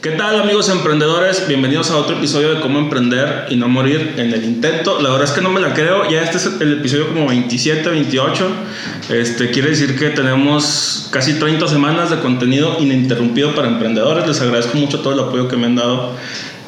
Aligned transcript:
¿Qué 0.00 0.10
tal 0.10 0.40
amigos 0.40 0.68
emprendedores? 0.68 1.48
Bienvenidos 1.48 1.90
a 1.90 1.96
otro 1.96 2.18
episodio 2.18 2.54
de 2.54 2.60
Cómo 2.60 2.78
Emprender 2.78 3.46
y 3.50 3.56
No 3.56 3.66
Morir 3.66 4.14
en 4.16 4.32
el 4.32 4.44
Intento. 4.44 5.00
La 5.00 5.08
verdad 5.10 5.24
es 5.24 5.32
que 5.32 5.40
no 5.40 5.50
me 5.50 5.60
la 5.60 5.74
creo, 5.74 6.08
ya 6.08 6.22
este 6.22 6.36
es 6.36 6.48
el 6.60 6.74
episodio 6.74 7.08
como 7.08 7.26
27, 7.26 7.88
28. 7.88 8.46
Este, 9.10 9.50
quiere 9.50 9.70
decir 9.70 9.98
que 9.98 10.10
tenemos 10.10 11.08
casi 11.10 11.34
30 11.34 11.66
semanas 11.66 12.10
de 12.10 12.20
contenido 12.20 12.76
ininterrumpido 12.78 13.56
para 13.56 13.66
emprendedores. 13.66 14.24
Les 14.24 14.40
agradezco 14.40 14.78
mucho 14.78 15.00
todo 15.00 15.14
el 15.14 15.18
apoyo 15.18 15.48
que 15.48 15.56
me 15.56 15.66
han 15.66 15.74
dado 15.74 16.12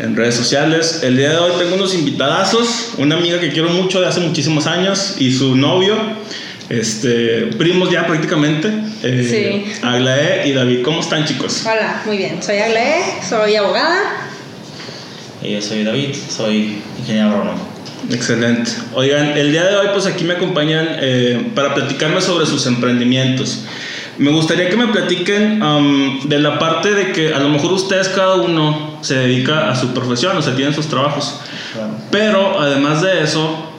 en 0.01 0.17
redes 0.17 0.35
sociales. 0.35 1.05
El 1.05 1.17
día 1.17 1.31
de 1.31 1.39
hoy 1.39 1.53
tengo 1.57 1.77
unos 1.77 1.95
invitadazos, 1.95 2.95
una 2.99 3.15
amiga 3.15 3.39
que 3.39 3.51
quiero 3.53 3.69
mucho 3.69 4.01
de 4.01 4.09
hace 4.09 4.19
muchísimos 4.19 4.67
años 4.67 5.15
y 5.19 5.31
su 5.31 5.55
novio 5.55 5.95
este, 6.71 7.51
primos 7.59 7.91
ya 7.91 8.07
prácticamente. 8.07 8.73
Eh, 9.03 9.65
sí. 9.69 9.83
Aglaé 9.83 10.49
y 10.49 10.53
David, 10.53 10.83
¿cómo 10.83 11.01
están 11.01 11.27
chicos? 11.27 11.65
Hola, 11.67 12.01
muy 12.07 12.17
bien. 12.17 12.43
Soy 12.43 12.59
Aglaé, 12.59 13.03
soy 13.29 13.57
abogada. 13.57 14.29
Y 15.43 15.53
yo 15.53 15.61
soy 15.63 15.85
David, 15.85 16.15
soy 16.15 16.79
ingeniero 16.99 17.31
agrónomo. 17.31 17.69
Excelente. 18.11 18.71
Oigan, 18.95 19.37
el 19.37 19.53
día 19.53 19.65
de 19.65 19.77
hoy 19.77 19.89
pues 19.93 20.07
aquí 20.07 20.25
me 20.25 20.35
acompañan 20.35 20.87
eh, 21.01 21.51
para 21.55 21.75
platicarme 21.75 22.21
sobre 22.21 22.47
sus 22.47 22.67
emprendimientos. 22.67 23.65
Me 24.19 24.31
gustaría 24.31 24.69
que 24.69 24.77
me 24.77 24.89
platiquen 24.89 25.63
um, 25.63 26.29
de 26.29 26.39
la 26.39 26.59
parte 26.59 26.93
de 26.93 27.13
que 27.13 27.33
a 27.33 27.39
lo 27.39 27.49
mejor 27.49 27.73
ustedes 27.73 28.09
cada 28.09 28.37
uno 28.37 28.99
se 29.01 29.15
dedica 29.15 29.71
a 29.71 29.77
su 29.77 29.95
profesión, 29.95 30.37
o 30.37 30.43
sea, 30.43 30.55
tienen 30.55 30.75
sus 30.75 30.89
trabajos. 30.89 31.41
Pero 32.11 32.61
además 32.61 33.01
de 33.01 33.23
eso, 33.23 33.71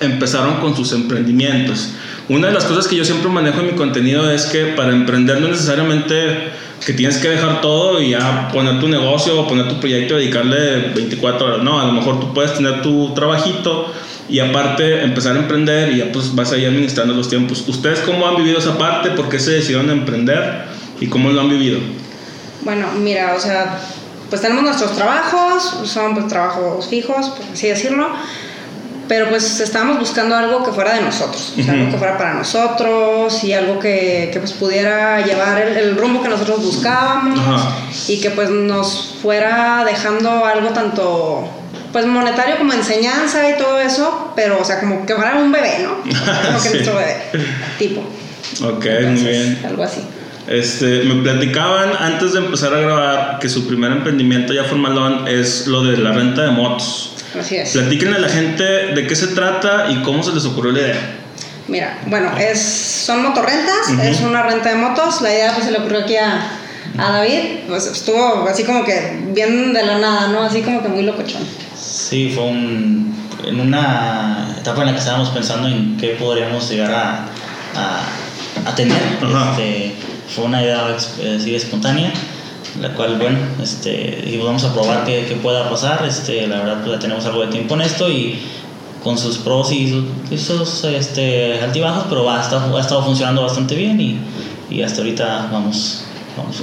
empezaron 0.00 0.56
con 0.56 0.74
sus 0.74 0.92
emprendimientos. 0.92 1.90
Una 2.28 2.48
de 2.48 2.54
las 2.54 2.64
cosas 2.64 2.88
que 2.88 2.96
yo 2.96 3.04
siempre 3.04 3.30
manejo 3.30 3.60
en 3.60 3.66
mi 3.66 3.72
contenido 3.72 4.28
es 4.28 4.46
que 4.46 4.66
para 4.76 4.90
emprender 4.90 5.40
no 5.40 5.48
necesariamente 5.48 6.50
que 6.84 6.92
tienes 6.92 7.18
que 7.18 7.28
dejar 7.28 7.60
todo 7.60 8.00
y 8.00 8.10
ya 8.10 8.48
poner 8.52 8.80
tu 8.80 8.88
negocio 8.88 9.40
o 9.40 9.46
poner 9.46 9.68
tu 9.68 9.78
proyecto 9.78 10.14
y 10.14 10.22
dedicarle 10.22 10.92
24 10.94 11.46
horas. 11.46 11.62
No, 11.62 11.80
a 11.80 11.84
lo 11.84 11.92
mejor 11.92 12.18
tú 12.18 12.34
puedes 12.34 12.54
tener 12.54 12.82
tu 12.82 13.14
trabajito 13.14 13.92
y 14.28 14.40
aparte 14.40 15.04
empezar 15.04 15.36
a 15.36 15.38
emprender 15.38 15.92
y 15.92 15.98
ya 15.98 16.10
pues 16.12 16.34
vas 16.34 16.50
ahí 16.50 16.64
administrando 16.64 17.14
los 17.14 17.28
tiempos. 17.28 17.62
¿Ustedes 17.68 18.00
cómo 18.00 18.26
han 18.26 18.36
vivido 18.36 18.58
esa 18.58 18.76
parte? 18.76 19.10
¿Por 19.10 19.28
qué 19.28 19.38
se 19.38 19.52
decidieron 19.52 19.88
emprender? 19.90 20.64
¿Y 21.00 21.06
cómo 21.06 21.30
lo 21.30 21.40
han 21.40 21.48
vivido? 21.48 21.78
Bueno, 22.62 22.88
mira, 22.98 23.34
o 23.36 23.40
sea, 23.40 23.78
pues 24.28 24.42
tenemos 24.42 24.64
nuestros 24.64 24.96
trabajos, 24.96 25.88
son 25.88 26.14
pues 26.14 26.26
trabajos 26.26 26.88
fijos, 26.88 27.28
por 27.28 27.46
así 27.52 27.68
decirlo 27.68 28.08
pero 29.08 29.28
pues 29.28 29.60
estábamos 29.60 29.98
buscando 29.98 30.36
algo 30.36 30.64
que 30.64 30.72
fuera 30.72 30.94
de 30.94 31.02
nosotros, 31.02 31.54
o 31.58 31.62
sea, 31.62 31.74
algo 31.74 31.90
que 31.90 31.98
fuera 31.98 32.18
para 32.18 32.34
nosotros 32.34 33.44
y 33.44 33.52
algo 33.52 33.78
que, 33.78 34.30
que 34.32 34.40
pues 34.40 34.52
pudiera 34.52 35.24
llevar 35.24 35.60
el, 35.60 35.96
rumbo 35.96 36.22
que 36.22 36.28
nosotros 36.28 36.62
buscábamos 36.62 37.38
y 38.08 38.20
que 38.20 38.30
pues 38.30 38.50
nos 38.50 39.16
fuera 39.22 39.84
dejando 39.84 40.44
algo 40.44 40.70
tanto 40.70 41.48
pues 41.92 42.04
monetario 42.04 42.58
como 42.58 42.72
enseñanza 42.72 43.48
y 43.48 43.56
todo 43.56 43.80
eso, 43.80 44.32
pero 44.36 44.60
o 44.60 44.64
sea, 44.64 44.80
como 44.80 45.06
que 45.06 45.14
fuera 45.14 45.36
un 45.36 45.50
bebé, 45.50 45.78
¿no? 45.82 45.96
Como 46.46 46.62
que 46.62 46.70
nuestro 46.70 46.96
bebé, 46.96 47.16
tipo. 47.78 48.02
Ok, 48.62 48.84
muy 49.06 49.22
bien. 49.22 49.58
Algo 49.64 49.82
así. 49.82 50.02
Este, 50.46 51.02
me 51.04 51.22
platicaban 51.22 51.90
antes 51.98 52.34
de 52.34 52.40
empezar 52.40 52.72
a 52.74 52.80
grabar 52.80 53.38
que 53.40 53.48
su 53.48 53.66
primer 53.66 53.90
emprendimiento 53.90 54.52
ya 54.52 54.64
formalón 54.64 55.26
es 55.26 55.66
lo 55.66 55.82
de 55.82 55.96
la 55.96 56.12
renta 56.12 56.42
de 56.42 56.50
motos. 56.50 57.15
Así 57.38 57.56
es. 57.56 57.70
Platíquenle 57.70 58.16
a 58.16 58.20
la 58.20 58.28
gente 58.28 58.64
de 58.64 59.06
qué 59.06 59.16
se 59.16 59.28
trata 59.28 59.90
y 59.90 60.02
cómo 60.02 60.22
se 60.22 60.32
les 60.32 60.44
ocurrió 60.44 60.72
la 60.72 60.80
idea. 60.80 61.00
Mira, 61.68 61.98
bueno, 62.06 62.30
es, 62.38 62.60
son 62.60 63.22
motorrentas, 63.22 63.90
es 64.02 64.20
una 64.20 64.42
renta 64.42 64.70
de 64.70 64.76
motos. 64.76 65.20
La 65.20 65.32
idea 65.32 65.52
pues, 65.52 65.66
se 65.66 65.72
le 65.72 65.78
ocurrió 65.78 66.00
aquí 66.00 66.16
a, 66.16 66.40
a 66.96 67.10
David, 67.12 67.64
pues 67.68 67.86
estuvo 67.86 68.46
así 68.48 68.62
como 68.62 68.84
que 68.84 69.18
bien 69.34 69.72
de 69.72 69.84
la 69.84 69.98
nada, 69.98 70.28
¿no? 70.28 70.42
Así 70.42 70.62
como 70.62 70.82
que 70.82 70.88
muy 70.88 71.02
locochón. 71.02 71.42
Sí, 71.76 72.30
fue 72.32 72.44
un, 72.44 73.14
en 73.44 73.60
una 73.60 74.56
etapa 74.58 74.82
en 74.82 74.86
la 74.86 74.92
que 74.92 75.00
estábamos 75.00 75.30
pensando 75.30 75.66
en 75.68 75.96
qué 75.96 76.10
podríamos 76.10 76.70
llegar 76.70 76.92
a, 76.92 77.26
a, 77.74 78.02
a 78.70 78.74
tener. 78.76 78.96
Este, 78.96 79.92
fue 80.34 80.44
una 80.44 80.62
idea 80.62 80.86
así 80.94 81.54
espontánea 81.54 82.12
la 82.80 82.94
cual, 82.94 83.16
bueno, 83.18 83.38
este, 83.62 84.24
y 84.26 84.36
vamos 84.38 84.64
a 84.64 84.72
probar 84.72 85.04
qué, 85.04 85.38
pueda 85.42 85.68
pasar. 85.68 86.04
Este, 86.06 86.46
la 86.46 86.58
verdad, 86.58 86.80
pues 86.82 86.92
ya 86.92 86.98
tenemos 86.98 87.24
algo 87.26 87.42
de 87.42 87.48
tiempo 87.48 87.74
en 87.74 87.82
esto 87.82 88.10
y 88.10 88.38
con 89.02 89.16
sus 89.16 89.38
pros 89.38 89.70
y 89.72 90.04
sus, 90.36 90.84
este, 90.84 91.60
altibajos, 91.60 92.06
pero 92.08 92.28
ha 92.30 92.40
estado, 92.40 92.76
ha 92.76 92.80
estado 92.80 93.04
funcionando 93.04 93.42
bastante 93.42 93.74
bien 93.74 94.00
y, 94.00 94.18
y 94.70 94.82
hasta 94.82 95.02
ahorita 95.02 95.48
vamos. 95.52 96.04
vamos. 96.36 96.60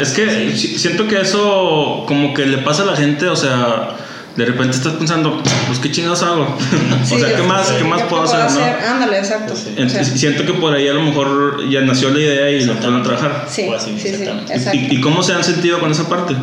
Es 0.00 0.12
que 0.12 0.56
siento 0.56 1.06
que 1.06 1.20
eso 1.20 2.04
como 2.06 2.32
que 2.34 2.46
le 2.46 2.58
pasa 2.58 2.82
a 2.82 2.86
la 2.86 2.96
gente, 2.96 3.28
o 3.28 3.36
sea 3.36 3.96
de 4.36 4.44
repente 4.46 4.76
estás 4.76 4.94
pensando, 4.94 5.42
pues 5.66 5.78
qué 5.78 5.90
chingados 5.90 6.22
hago. 6.22 6.42
o 7.02 7.18
sea, 7.18 7.36
¿qué 7.36 7.42
más, 7.42 7.70
¿qué 7.70 7.84
más 7.84 8.02
puedo, 8.02 8.22
hacer? 8.22 8.78
¿no? 8.80 8.88
Ándale, 8.88 9.18
exacto. 9.18 9.54
Siento 9.54 10.46
que 10.46 10.54
por 10.54 10.74
ahí 10.74 10.88
a 10.88 10.94
lo 10.94 11.02
mejor 11.02 11.68
ya 11.68 11.80
nació 11.82 12.10
la 12.10 12.18
idea 12.18 12.50
y 12.50 12.64
lo 12.64 12.74
pueden 12.74 13.02
trabajar. 13.02 13.46
Sí, 13.48 13.68
sí, 13.78 13.98
sí, 13.98 14.24
¿Y, 14.72 14.96
¿Y, 14.96 15.00
cómo 15.00 15.22
se 15.22 15.34
han 15.34 15.44
sentido 15.44 15.80
con 15.80 15.90
esa 15.90 16.08
parte? 16.08 16.34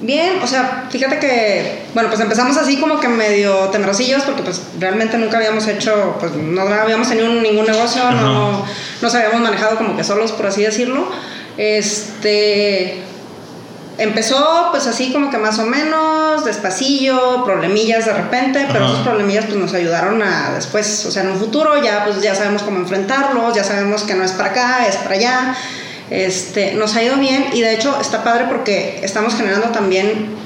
Bien, 0.00 0.38
o 0.42 0.46
sea, 0.46 0.86
fíjate 0.90 1.18
que, 1.18 1.82
bueno, 1.92 2.08
pues 2.08 2.20
empezamos 2.20 2.56
así 2.56 2.76
como 2.76 3.00
que 3.00 3.08
medio 3.08 3.68
temerosillos 3.72 4.22
porque 4.22 4.42
pues 4.42 4.62
realmente 4.78 5.18
nunca 5.18 5.38
habíamos 5.38 5.66
hecho, 5.66 6.16
pues 6.20 6.34
no 6.34 6.60
habíamos 6.60 7.08
tenido 7.08 7.28
ningún 7.28 7.66
negocio, 7.66 8.08
no 8.12 8.64
nos 9.02 9.14
habíamos 9.14 9.40
manejado 9.40 9.76
como 9.76 9.96
que 9.96 10.04
solos, 10.04 10.30
por 10.32 10.46
así 10.46 10.62
decirlo. 10.62 11.10
Este, 11.56 13.02
empezó 13.98 14.68
pues 14.70 14.86
así 14.86 15.12
como 15.12 15.30
que 15.30 15.38
más 15.38 15.58
o 15.58 15.66
menos, 15.66 16.44
despacillo, 16.44 17.44
problemillas 17.44 18.06
de 18.06 18.14
repente, 18.14 18.66
pero 18.72 18.86
esos 18.86 19.00
problemillas 19.00 19.46
pues 19.46 19.56
nos 19.56 19.74
ayudaron 19.74 20.22
a 20.22 20.52
después, 20.54 21.04
o 21.06 21.10
sea, 21.10 21.24
en 21.24 21.30
un 21.30 21.36
futuro 21.36 21.82
ya 21.82 22.04
pues 22.04 22.22
ya 22.22 22.34
sabemos 22.34 22.62
cómo 22.62 22.78
enfrentarlos, 22.78 23.54
ya 23.54 23.64
sabemos 23.64 24.04
que 24.04 24.14
no 24.14 24.24
es 24.24 24.32
para 24.32 24.50
acá, 24.50 24.86
es 24.88 24.96
para 24.96 25.14
allá. 25.16 25.56
Este, 26.10 26.72
nos 26.72 26.96
ha 26.96 27.02
ido 27.02 27.16
bien 27.16 27.46
y 27.52 27.60
de 27.60 27.74
hecho 27.74 27.98
está 28.00 28.24
padre 28.24 28.46
porque 28.48 29.00
estamos 29.02 29.34
generando 29.34 29.68
también 29.68 30.38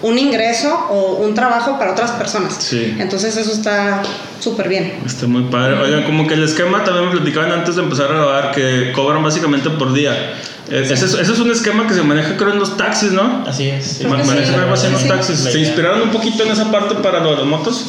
un 0.00 0.16
ingreso 0.16 0.86
o 0.90 1.16
un 1.16 1.34
trabajo 1.34 1.78
para 1.78 1.92
otras 1.92 2.12
personas. 2.12 2.56
Sí. 2.60 2.96
Entonces 2.98 3.36
eso 3.36 3.50
está 3.50 4.02
súper 4.38 4.68
bien. 4.68 5.00
Está 5.04 5.26
muy 5.26 5.42
padre. 5.44 5.74
Oigan, 5.80 6.04
como 6.04 6.26
que 6.26 6.34
el 6.34 6.44
esquema 6.44 6.84
también 6.84 7.06
me 7.06 7.12
platicaban 7.12 7.50
antes 7.50 7.74
de 7.74 7.82
empezar 7.82 8.12
a 8.12 8.14
grabar 8.14 8.52
que 8.52 8.92
cobran 8.92 9.22
básicamente 9.22 9.70
por 9.70 9.92
día. 9.92 10.34
Ese 10.70 10.94
es, 10.94 11.02
ese 11.02 11.20
es, 11.32 11.38
un 11.38 11.50
esquema 11.50 11.86
que 11.86 11.94
se 11.94 12.02
maneja 12.02 12.36
creo 12.36 12.52
en 12.52 12.58
los 12.58 12.76
taxis, 12.76 13.12
¿no? 13.12 13.44
Así 13.46 13.70
es. 13.70 13.98
Sí. 13.98 14.04
Algo 14.04 14.74
así 14.74 14.86
en 14.86 14.92
los 14.92 15.06
taxis. 15.06 15.38
¿Se 15.38 15.58
inspiraron 15.58 16.02
un 16.02 16.10
poquito 16.10 16.42
en 16.44 16.50
esa 16.52 16.70
parte 16.70 16.94
para 16.96 17.20
lo 17.20 17.30
de 17.30 17.36
las 17.36 17.46
motos? 17.46 17.86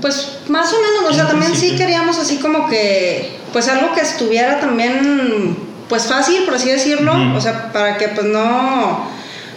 Pues 0.00 0.38
más 0.48 0.72
o 0.72 0.76
menos, 0.76 1.10
o 1.10 1.14
sea, 1.14 1.28
también 1.28 1.54
sí 1.54 1.76
queríamos 1.76 2.18
así 2.18 2.36
como 2.36 2.68
que, 2.68 3.38
pues 3.52 3.68
algo 3.68 3.92
que 3.94 4.00
estuviera 4.00 4.60
también, 4.60 5.56
pues 5.88 6.06
fácil, 6.06 6.44
por 6.44 6.54
así 6.54 6.70
decirlo, 6.70 7.12
o 7.34 7.40
sea, 7.40 7.72
para 7.72 7.98
que 7.98 8.08
pues 8.08 8.26
no, 8.26 9.08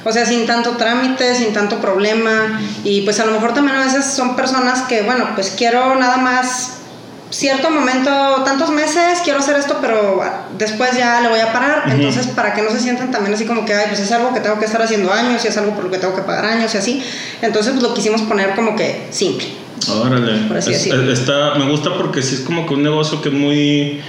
o 0.03 0.11
sea, 0.11 0.25
sin 0.25 0.47
tanto 0.47 0.71
trámite, 0.71 1.35
sin 1.35 1.53
tanto 1.53 1.77
problema, 1.77 2.59
y 2.83 3.01
pues 3.01 3.19
a 3.19 3.25
lo 3.25 3.33
mejor 3.33 3.53
también 3.53 3.77
a 3.77 3.85
veces 3.85 4.05
son 4.05 4.35
personas 4.35 4.81
que, 4.83 5.03
bueno, 5.03 5.29
pues 5.35 5.53
quiero 5.55 5.95
nada 5.95 6.17
más 6.17 6.80
cierto 7.31 7.71
momento, 7.71 8.11
tantos 8.45 8.69
meses, 8.69 9.19
quiero 9.23 9.39
hacer 9.39 9.55
esto, 9.55 9.77
pero 9.81 10.21
después 10.57 10.91
ya 10.97 11.21
le 11.21 11.29
voy 11.29 11.39
a 11.39 11.51
parar. 11.51 11.83
Entonces, 11.87 12.27
para 12.27 12.53
que 12.53 12.61
no 12.61 12.69
se 12.69 12.79
sientan 12.79 13.11
también 13.11 13.33
así 13.33 13.45
como 13.45 13.65
que, 13.65 13.73
ay, 13.73 13.85
pues 13.87 13.99
es 13.99 14.11
algo 14.11 14.33
que 14.33 14.41
tengo 14.41 14.59
que 14.59 14.65
estar 14.65 14.81
haciendo 14.81 15.11
años 15.11 15.43
y 15.43 15.47
es 15.47 15.57
algo 15.57 15.73
por 15.73 15.85
lo 15.85 15.91
que 15.91 15.97
tengo 15.97 16.15
que 16.15 16.21
pagar 16.21 16.45
años 16.45 16.73
y 16.75 16.77
así. 16.77 17.03
Entonces, 17.41 17.73
pues 17.73 17.83
lo 17.83 17.93
quisimos 17.93 18.21
poner 18.23 18.53
como 18.55 18.75
que 18.75 19.07
simple. 19.09 19.47
Órale. 19.89 20.47
Por 20.47 20.57
así 20.57 20.71
decirlo. 20.71 21.11
Está, 21.11 21.55
me 21.55 21.69
gusta 21.69 21.95
porque 21.97 22.21
sí 22.21 22.35
es 22.35 22.41
como 22.41 22.67
que 22.67 22.73
un 22.73 22.83
negocio 22.83 23.21
que 23.21 23.29
es 23.29 23.35
muy 23.35 24.01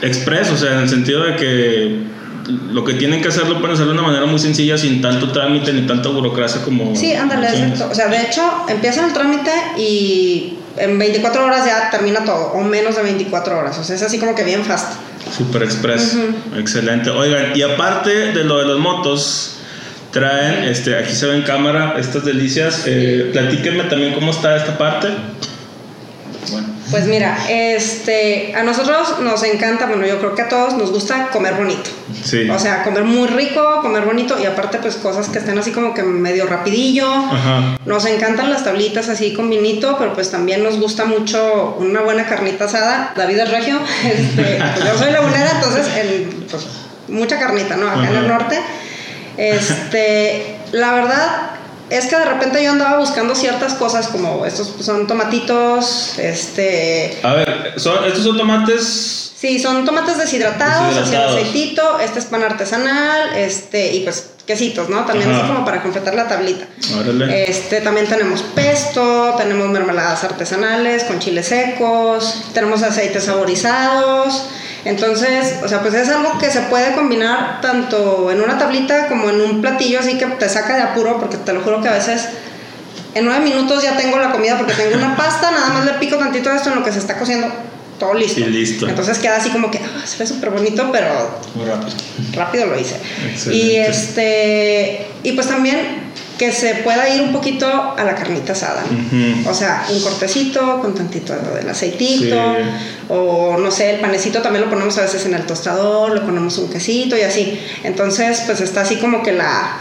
expreso, 0.00 0.54
o 0.54 0.56
sea, 0.56 0.72
en 0.72 0.78
el 0.80 0.88
sentido 0.88 1.24
de 1.24 1.36
que 1.36 2.02
lo 2.72 2.82
que 2.84 2.94
tienen 2.94 3.22
que 3.22 3.28
hacer 3.28 3.48
lo 3.48 3.60
pueden 3.60 3.74
hacer 3.74 3.86
de 3.86 3.92
una 3.92 4.02
manera 4.02 4.26
muy 4.26 4.38
sencilla 4.38 4.76
sin 4.76 5.00
tanto 5.00 5.30
trámite 5.30 5.72
ni 5.72 5.86
tanta 5.86 6.08
burocracia 6.08 6.62
como... 6.62 6.96
Sí, 6.96 7.12
ándale, 7.12 7.46
exacto. 7.46 7.88
O 7.92 7.94
sea, 7.94 8.08
de 8.08 8.22
hecho, 8.22 8.42
empiezan 8.68 9.06
el 9.06 9.12
trámite 9.12 9.50
y 9.78 10.58
en 10.76 10.98
24 10.98 11.44
horas 11.44 11.66
ya 11.66 11.90
termina 11.90 12.24
todo, 12.24 12.52
o 12.52 12.62
menos 12.62 12.96
de 12.96 13.02
24 13.02 13.58
horas. 13.58 13.78
O 13.78 13.84
sea, 13.84 13.96
es 13.96 14.02
así 14.02 14.18
como 14.18 14.34
que 14.34 14.44
bien 14.44 14.64
fast. 14.64 14.94
Super 15.36 15.62
express. 15.62 16.16
Excelente. 16.56 17.10
Oigan, 17.10 17.56
y 17.56 17.62
aparte 17.62 18.32
de 18.32 18.44
lo 18.44 18.58
de 18.58 18.66
las 18.66 18.78
motos, 18.78 19.56
traen, 20.10 20.64
este, 20.64 20.96
aquí 20.96 21.12
se 21.12 21.26
ve 21.26 21.36
en 21.36 21.42
cámara 21.42 21.94
estas 21.98 22.24
delicias. 22.24 22.84
Eh, 22.86 23.30
platíquenme 23.32 23.84
también 23.84 24.14
cómo 24.14 24.30
está 24.30 24.56
esta 24.56 24.76
parte. 24.76 25.08
Pues 26.92 27.06
mira, 27.06 27.38
este, 27.48 28.54
a 28.54 28.62
nosotros 28.62 29.18
nos 29.20 29.42
encanta, 29.44 29.86
bueno, 29.86 30.06
yo 30.06 30.18
creo 30.18 30.34
que 30.34 30.42
a 30.42 30.48
todos 30.50 30.74
nos 30.74 30.92
gusta 30.92 31.28
comer 31.28 31.54
bonito. 31.54 31.88
Sí. 32.22 32.50
O 32.50 32.58
sea, 32.58 32.84
comer 32.84 33.04
muy 33.04 33.28
rico, 33.28 33.80
comer 33.80 34.04
bonito 34.04 34.38
y 34.38 34.44
aparte 34.44 34.76
pues 34.76 34.96
cosas 34.96 35.30
que 35.30 35.38
estén 35.38 35.56
así 35.56 35.72
como 35.72 35.94
que 35.94 36.02
medio 36.02 36.46
rapidillo. 36.46 37.10
Ajá. 37.10 37.78
Nos 37.86 38.04
encantan 38.04 38.50
las 38.50 38.64
tablitas 38.64 39.08
así 39.08 39.32
con 39.32 39.48
vinito, 39.48 39.96
pero 39.98 40.12
pues 40.12 40.30
también 40.30 40.62
nos 40.62 40.78
gusta 40.78 41.06
mucho 41.06 41.76
una 41.78 42.02
buena 42.02 42.26
carnita 42.26 42.66
asada. 42.66 43.14
David 43.16 43.38
es 43.38 43.50
regio, 43.50 43.80
este, 44.04 44.62
pues 44.74 44.84
yo 44.84 44.98
soy 44.98 45.12
lagunera, 45.12 45.50
entonces 45.54 45.86
el, 45.96 46.46
pues, 46.50 46.66
mucha 47.08 47.38
carnita, 47.38 47.74
¿no? 47.76 47.88
Acá 47.88 48.10
en 48.10 48.16
el 48.16 48.28
norte. 48.28 48.60
Este, 49.38 50.58
la 50.72 50.92
verdad 50.92 51.52
es 51.92 52.06
que 52.06 52.16
de 52.16 52.24
repente 52.24 52.62
yo 52.64 52.70
andaba 52.70 52.98
buscando 52.98 53.34
ciertas 53.34 53.74
cosas 53.74 54.08
como 54.08 54.46
estos 54.46 54.72
son 54.80 55.06
tomatitos, 55.06 56.18
este... 56.18 57.18
A 57.22 57.34
ver, 57.34 57.74
¿son, 57.76 58.04
¿estos 58.04 58.24
son 58.24 58.38
tomates? 58.38 59.32
Sí, 59.36 59.58
son 59.58 59.84
tomates 59.84 60.18
deshidratados, 60.18 60.94
deshidratados. 60.96 61.36
aceitito, 61.36 61.98
este 62.00 62.20
es 62.20 62.26
pan 62.26 62.44
artesanal, 62.44 63.36
este, 63.36 63.92
y 63.94 64.00
pues 64.00 64.30
quesitos, 64.46 64.88
¿no? 64.88 65.04
También 65.04 65.30
es 65.30 65.38
como 65.44 65.64
para 65.64 65.82
completar 65.82 66.14
la 66.14 66.26
tablita. 66.26 66.66
Órale. 66.98 67.48
Este, 67.48 67.80
también 67.80 68.06
tenemos 68.06 68.42
pesto, 68.42 69.34
tenemos 69.38 69.68
mermeladas 69.68 70.24
artesanales 70.24 71.04
con 71.04 71.18
chiles 71.18 71.46
secos, 71.46 72.44
tenemos 72.52 72.82
aceites 72.82 73.24
saborizados, 73.24 74.48
entonces, 74.84 75.60
o 75.62 75.68
sea, 75.68 75.80
pues 75.80 75.94
es 75.94 76.08
algo 76.08 76.38
que 76.38 76.50
se 76.50 76.62
puede 76.62 76.92
combinar 76.94 77.60
tanto 77.60 78.30
en 78.32 78.40
una 78.40 78.58
tablita 78.58 79.06
como 79.06 79.30
en 79.30 79.40
un 79.40 79.60
platillo, 79.60 80.00
así 80.00 80.18
que 80.18 80.26
te 80.26 80.48
saca 80.48 80.74
de 80.74 80.82
apuro, 80.82 81.18
porque 81.20 81.36
te 81.36 81.52
lo 81.52 81.60
juro 81.60 81.80
que 81.80 81.88
a 81.88 81.92
veces 81.92 82.28
en 83.14 83.24
nueve 83.24 83.44
minutos 83.44 83.82
ya 83.82 83.96
tengo 83.96 84.18
la 84.18 84.32
comida 84.32 84.56
porque 84.58 84.72
tengo 84.72 84.96
una 84.96 85.16
pasta, 85.16 85.52
nada 85.52 85.68
más 85.68 85.84
le 85.84 85.92
pico 85.94 86.16
tantito 86.16 86.50
de 86.50 86.56
esto 86.56 86.70
en 86.70 86.76
lo 86.76 86.84
que 86.84 86.90
se 86.90 86.98
está 86.98 87.16
cociendo, 87.16 87.46
todo 87.98 88.14
listo. 88.14 88.40
Y 88.40 88.44
listo. 88.44 88.88
Entonces 88.88 89.18
queda 89.18 89.36
así 89.36 89.50
como 89.50 89.70
que 89.70 89.78
ah, 89.78 90.06
se 90.06 90.18
ve 90.18 90.26
súper 90.26 90.50
bonito, 90.50 90.88
pero 90.92 91.08
Muy 91.54 91.66
rápido. 91.66 91.94
rápido 92.34 92.66
lo 92.66 92.78
hice. 92.78 92.96
Y 93.52 93.76
este, 93.76 95.06
y 95.22 95.32
pues 95.32 95.48
también 95.48 96.12
que 96.38 96.50
se 96.50 96.74
pueda 96.76 97.08
ir 97.08 97.22
un 97.22 97.32
poquito 97.32 97.66
a 97.66 98.02
la 98.02 98.16
carnita 98.16 98.52
asada. 98.52 98.82
O 99.46 99.54
sea, 99.54 99.86
un 99.90 100.00
cortecito 100.00 100.80
con 100.80 100.94
tantito 100.94 101.34
del 101.34 101.68
aceitito, 101.68 102.36
o 103.08 103.56
no 103.58 103.70
sé, 103.70 103.94
el 103.94 104.00
panecito 104.00 104.40
también 104.42 104.64
lo 104.64 104.70
ponemos 104.70 104.98
a 104.98 105.02
veces 105.02 105.24
en 105.26 105.34
el 105.34 105.46
tostador, 105.46 106.14
le 106.14 106.20
ponemos 106.22 106.58
un 106.58 106.68
quesito 106.68 107.16
y 107.16 107.20
así. 107.20 107.60
Entonces, 107.84 108.42
pues 108.46 108.60
está 108.60 108.80
así 108.80 108.96
como 108.96 109.22
que 109.22 109.32
la 109.32 109.76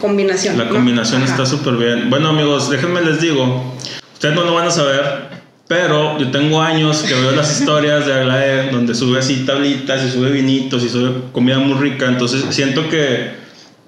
combinación. 0.00 0.58
La 0.58 0.68
combinación 0.68 1.22
está 1.22 1.46
súper 1.46 1.74
bien. 1.74 2.10
Bueno, 2.10 2.28
amigos, 2.28 2.68
déjenme 2.68 3.00
les 3.00 3.22
digo, 3.22 3.72
ustedes 4.12 4.34
no 4.34 4.44
lo 4.44 4.54
van 4.54 4.66
a 4.66 4.70
saber, 4.70 5.43
pero 5.66 6.18
yo 6.18 6.30
tengo 6.30 6.60
años 6.60 7.02
que 7.02 7.14
veo 7.14 7.30
las 7.32 7.58
historias 7.58 8.06
de 8.06 8.12
Aglaé 8.12 8.70
donde 8.70 8.94
sube 8.94 9.18
así 9.18 9.44
tablitas 9.46 10.04
y 10.04 10.10
sube 10.10 10.30
vinitos 10.30 10.82
y 10.84 10.88
sube 10.88 11.32
comida 11.32 11.58
muy 11.58 11.78
rica. 11.78 12.06
Entonces 12.06 12.44
siento 12.50 12.88
que 12.88 13.44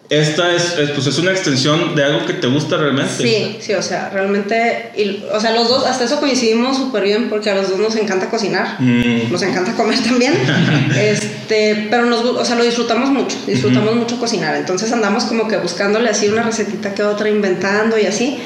esta 0.09 0.55
es, 0.55 0.77
pues 0.95 1.07
es 1.07 1.19
una 1.19 1.33
extensión 1.33 1.97
de 1.97 2.05
algo 2.05 2.25
que 2.27 2.35
te 2.35 2.47
gusta 2.47 2.77
realmente. 2.77 3.13
Sí, 3.13 3.59
sí, 3.61 3.75
o 3.75 3.83
sea, 3.83 4.09
realmente, 4.11 4.93
o 5.33 5.41
sea, 5.41 5.53
los 5.53 5.69
dos, 5.69 5.85
hasta 5.85 6.05
eso 6.05 6.21
coincidimos 6.21 6.77
súper 6.77 7.03
bien 7.03 7.29
porque 7.29 7.51
a 7.51 7.57
los 7.57 7.71
dos 7.71 7.79
nos 7.79 7.97
encanta 7.97 8.31
cocinar, 8.31 8.81
mm. 8.81 9.33
nos 9.33 9.43
encanta 9.43 9.73
comer 9.73 9.99
también, 10.05 10.35
este, 10.97 11.89
pero 11.91 12.07
nos, 12.07 12.25
o 12.25 12.45
sea, 12.45 12.55
lo 12.55 12.63
disfrutamos 12.63 13.11
mucho, 13.11 13.37
disfrutamos 13.47 13.97
mucho 13.97 14.19
cocinar, 14.21 14.55
entonces 14.55 14.93
andamos 14.93 15.25
como 15.25 15.49
que 15.49 15.57
buscándole 15.57 16.09
así 16.09 16.29
una 16.29 16.43
recetita 16.45 16.95
que 16.95 17.03
otra, 17.03 17.29
inventando 17.29 17.99
y 17.99 18.07
así, 18.07 18.39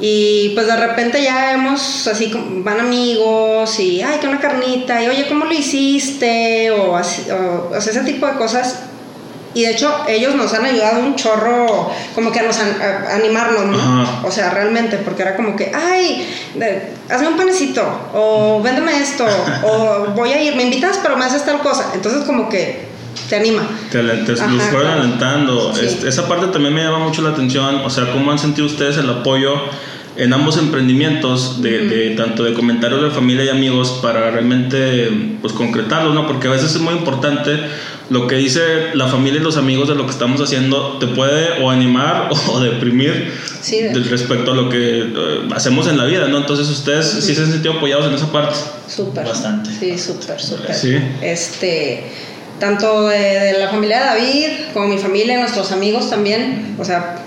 y 0.00 0.50
pues 0.54 0.66
de 0.66 0.76
repente 0.76 1.22
ya 1.22 1.52
hemos, 1.52 2.06
así, 2.06 2.32
van 2.34 2.80
amigos 2.80 3.78
y, 3.80 4.02
ay, 4.02 4.18
que 4.20 4.28
una 4.28 4.40
carnita, 4.40 5.02
y 5.02 5.08
oye, 5.08 5.26
¿cómo 5.28 5.44
lo 5.44 5.52
hiciste? 5.52 6.70
O, 6.70 6.96
así, 6.96 7.30
o, 7.30 7.70
o 7.76 7.80
sea, 7.80 7.92
ese 7.92 8.02
tipo 8.02 8.26
de 8.26 8.34
cosas 8.34 8.82
y 9.54 9.62
de 9.62 9.70
hecho, 9.70 9.92
ellos 10.06 10.34
nos 10.34 10.52
han 10.54 10.64
ayudado 10.64 11.00
un 11.00 11.16
chorro, 11.16 11.90
como 12.14 12.30
que 12.30 12.40
a, 12.40 12.42
nos 12.42 12.58
a, 12.60 13.14
animarnos, 13.16 13.66
¿no? 13.66 14.20
O 14.24 14.30
sea, 14.30 14.50
realmente, 14.50 14.98
porque 14.98 15.22
era 15.22 15.36
como 15.36 15.56
que, 15.56 15.72
ay, 15.74 16.28
hazme 17.08 17.28
un 17.28 17.36
panecito, 17.36 17.82
o 18.14 18.60
véndeme 18.62 19.00
esto, 19.00 19.26
o 19.64 20.12
voy 20.14 20.32
a 20.32 20.42
ir, 20.42 20.54
me 20.54 20.64
invitas, 20.64 21.00
pero 21.02 21.16
me 21.16 21.24
haces 21.24 21.44
tal 21.44 21.60
cosa. 21.60 21.90
Entonces, 21.94 22.24
como 22.24 22.48
que 22.48 22.87
te 23.28 23.36
anima. 23.36 23.68
Te, 23.90 24.02
te 24.02 24.32
los 24.32 24.62
fueron 24.70 24.86
alentando. 24.86 25.72
Este, 25.80 26.08
esa 26.08 26.28
parte 26.28 26.46
también 26.46 26.74
me 26.74 26.82
llama 26.82 27.00
mucho 27.00 27.22
la 27.22 27.30
atención. 27.30 27.76
O 27.84 27.90
sea, 27.90 28.10
¿cómo 28.12 28.30
han 28.30 28.38
sentido 28.38 28.66
ustedes 28.66 28.96
el 28.98 29.08
apoyo? 29.10 29.54
en 30.18 30.32
ambos 30.32 30.56
emprendimientos, 30.56 31.62
de, 31.62 32.14
tanto 32.16 32.42
de 32.42 32.52
comentarios 32.52 33.00
de 33.02 33.10
familia 33.10 33.44
y 33.44 33.48
amigos, 33.50 34.00
para 34.02 34.32
realmente 34.32 35.36
pues, 35.40 35.52
concretarlo, 35.52 36.12
¿no? 36.12 36.26
Porque 36.26 36.48
a 36.48 36.50
veces 36.50 36.74
es 36.74 36.80
muy 36.80 36.94
importante 36.94 37.56
lo 38.10 38.26
que 38.26 38.34
dice 38.34 38.60
la 38.94 39.06
familia 39.06 39.40
y 39.40 39.44
los 39.44 39.56
amigos 39.56 39.88
de 39.88 39.94
lo 39.94 40.06
que 40.06 40.10
estamos 40.10 40.40
haciendo, 40.40 40.98
te 40.98 41.06
puede 41.06 41.62
o 41.62 41.70
animar 41.70 42.30
o 42.48 42.58
deprimir 42.58 43.32
respecto 44.10 44.52
a 44.52 44.54
lo 44.56 44.68
que 44.68 45.02
eh, 45.02 45.48
hacemos 45.54 45.86
en 45.86 45.96
la 45.96 46.04
vida, 46.04 46.26
¿no? 46.26 46.38
Entonces 46.38 46.68
ustedes 46.68 47.06
sí 47.06 47.34
se 47.36 47.42
han 47.42 47.52
sentido 47.52 47.74
apoyados 47.74 48.06
en 48.06 48.14
esa 48.14 48.32
parte. 48.32 48.56
Súper. 48.88 49.24
Bastante. 49.24 49.70
Sí, 49.70 49.96
súper, 49.98 50.40
súper. 50.40 50.74
Sí. 50.74 50.98
Este 51.22 52.02
tanto 52.58 53.08
de, 53.08 53.18
de, 53.18 53.58
la 53.58 53.68
familia 53.68 54.00
de 54.00 54.04
David 54.04 54.48
como 54.72 54.88
mi 54.88 54.98
familia, 54.98 55.38
nuestros 55.38 55.72
amigos 55.72 56.10
también, 56.10 56.76
o 56.78 56.84
sea, 56.84 57.18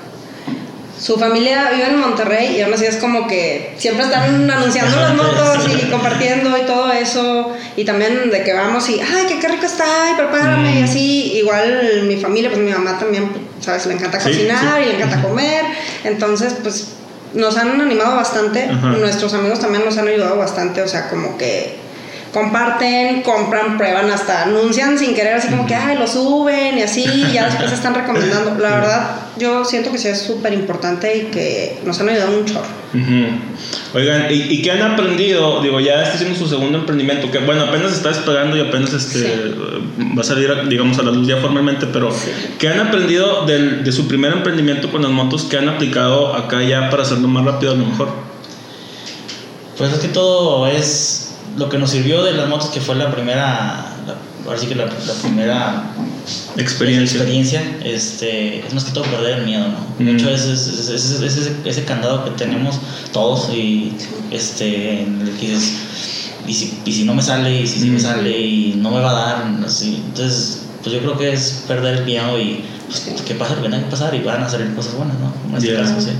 su 1.01 1.17
familia 1.17 1.71
vive 1.73 1.87
en 1.87 1.99
Monterrey 1.99 2.57
y 2.57 2.61
aún 2.61 2.75
así 2.75 2.85
es 2.85 2.97
como 2.97 3.27
que 3.27 3.73
siempre 3.77 4.05
están 4.05 4.49
anunciando 4.49 4.95
las 4.99 5.15
motos 5.15 5.67
y 5.67 5.89
compartiendo 5.89 6.55
y 6.55 6.61
todo 6.61 6.91
eso. 6.91 7.55
Y 7.75 7.85
también 7.85 8.29
de 8.29 8.43
que 8.43 8.53
vamos 8.53 8.87
y, 8.87 8.99
ay, 8.99 9.25
qué, 9.41 9.47
rico 9.47 9.65
está, 9.65 10.11
y 10.11 10.15
prepárame 10.15 10.77
y 10.77 10.81
mm. 10.81 10.83
así. 10.83 11.33
Igual 11.37 12.03
mi 12.03 12.17
familia, 12.17 12.51
pues 12.51 12.61
mi 12.61 12.71
mamá 12.71 12.99
también, 12.99 13.31
¿sabes? 13.61 13.87
Le 13.87 13.95
encanta 13.95 14.19
cocinar 14.19 14.79
y 14.79 14.85
le 14.85 14.95
encanta 14.97 15.23
comer. 15.23 15.65
Entonces, 16.03 16.57
pues 16.61 16.89
nos 17.33 17.57
han 17.57 17.81
animado 17.81 18.17
bastante. 18.17 18.67
Nuestros 18.67 19.33
amigos 19.33 19.59
también 19.59 19.83
nos 19.83 19.97
han 19.97 20.07
ayudado 20.07 20.37
bastante, 20.37 20.83
o 20.83 20.87
sea, 20.87 21.09
como 21.09 21.35
que 21.35 21.80
comparten, 22.33 23.23
compran, 23.23 23.77
prueban, 23.77 24.09
hasta 24.09 24.43
anuncian 24.43 24.97
sin 24.97 25.13
querer, 25.13 25.35
así 25.35 25.49
como 25.49 25.65
que, 25.65 25.75
ay, 25.75 25.97
lo 25.97 26.07
suben 26.07 26.77
y 26.77 26.81
así, 26.81 27.03
y 27.03 27.33
ya 27.33 27.45
después 27.45 27.71
están 27.71 27.93
recomendando. 27.93 28.57
La 28.59 28.69
verdad, 28.69 29.15
yo 29.37 29.65
siento 29.65 29.91
que 29.91 29.97
sí 29.97 30.07
es 30.07 30.21
súper 30.21 30.53
importante 30.53 31.17
y 31.17 31.21
que 31.25 31.79
nos 31.85 31.99
han 31.99 32.09
ayudado 32.09 32.31
mucho. 32.31 32.61
Oigan, 33.93 34.27
¿y, 34.29 34.61
qué 34.61 34.71
han 34.71 34.81
aprendido? 34.81 35.61
Digo, 35.61 35.79
ya 35.79 36.03
está 36.03 36.15
haciendo 36.15 36.37
su 36.37 36.47
segundo 36.47 36.77
emprendimiento, 36.77 37.29
que 37.31 37.39
bueno, 37.39 37.63
apenas 37.63 37.91
está 37.91 38.09
despegando 38.09 38.55
y 38.55 38.61
apenas 38.61 38.93
este, 38.93 39.53
va 40.17 40.21
a 40.21 40.23
salir, 40.23 40.49
digamos, 40.69 40.97
a 40.99 41.03
la 41.03 41.11
luz 41.11 41.27
ya 41.27 41.37
formalmente, 41.37 41.85
pero 41.87 42.09
¿qué 42.57 42.69
han 42.69 42.79
aprendido 42.79 43.45
de 43.45 43.91
su 43.91 44.07
primer 44.07 44.31
emprendimiento 44.31 44.89
con 44.89 45.01
las 45.01 45.11
motos 45.11 45.43
que 45.43 45.57
han 45.57 45.67
aplicado 45.67 46.33
acá 46.33 46.63
ya 46.63 46.89
para 46.89 47.03
hacerlo 47.03 47.27
más 47.27 47.43
rápido 47.43 47.73
a 47.73 47.75
lo 47.75 47.85
mejor? 47.85 48.09
Pues 49.77 49.93
es 49.93 49.99
que 49.99 50.09
todo 50.09 50.67
es 50.67 51.20
lo 51.57 51.69
que 51.69 51.77
nos 51.77 51.91
sirvió 51.91 52.23
de 52.23 52.33
las 52.33 52.47
motos, 52.47 52.69
que 52.69 52.81
fue 52.81 52.95
la 52.95 53.11
primera, 53.11 53.95
ahora 54.45 54.57
sí 54.57 54.67
que 54.67 54.75
la, 54.75 54.87
primera 55.21 55.83
experiencia, 56.57 57.17
experiencia 57.17 57.61
este, 57.83 58.65
es 58.65 58.73
más 58.73 58.85
que 58.85 58.91
todo 58.91 59.03
perder 59.05 59.39
el 59.39 59.45
miedo, 59.45 59.65
¿no? 59.67 60.05
De 60.05 60.11
hecho, 60.11 60.29
es, 60.29 60.45
ese, 60.45 61.51
ese, 61.65 61.85
candado 61.85 62.23
que 62.25 62.31
tenemos 62.31 62.79
todos 63.11 63.49
y 63.53 63.93
este, 64.31 65.05
que 65.39 65.47
dices, 65.47 65.73
y 66.47 66.53
si, 66.53 66.79
y 66.85 66.93
si 66.93 67.03
no 67.03 67.13
me 67.13 67.21
sale, 67.21 67.61
y 67.61 67.67
si, 67.67 67.89
me 67.89 67.99
sale, 67.99 68.39
y 68.39 68.73
no 68.77 68.91
me 68.91 69.01
va 69.01 69.11
a 69.11 69.13
dar, 69.13 69.65
así. 69.65 70.01
Entonces, 70.07 70.63
pues 70.81 70.93
yo 70.95 71.01
creo 71.01 71.17
que 71.17 71.33
es 71.33 71.65
perder 71.67 71.99
el 71.99 72.05
miedo 72.05 72.39
y 72.39 72.63
pues, 72.87 73.21
que 73.21 73.35
pasa 73.35 73.55
lo 73.55 73.63
que 73.63 73.69
tenga 73.69 73.83
que 73.83 73.91
pasar 73.91 74.15
y 74.15 74.19
van 74.19 74.43
a 74.43 74.49
salir 74.49 74.73
cosas 74.73 74.95
buenas, 74.95 75.17
¿no? 75.19 75.33
En 75.49 75.57
este 75.57 75.75
caso, 75.75 76.01
sí. 76.01 76.11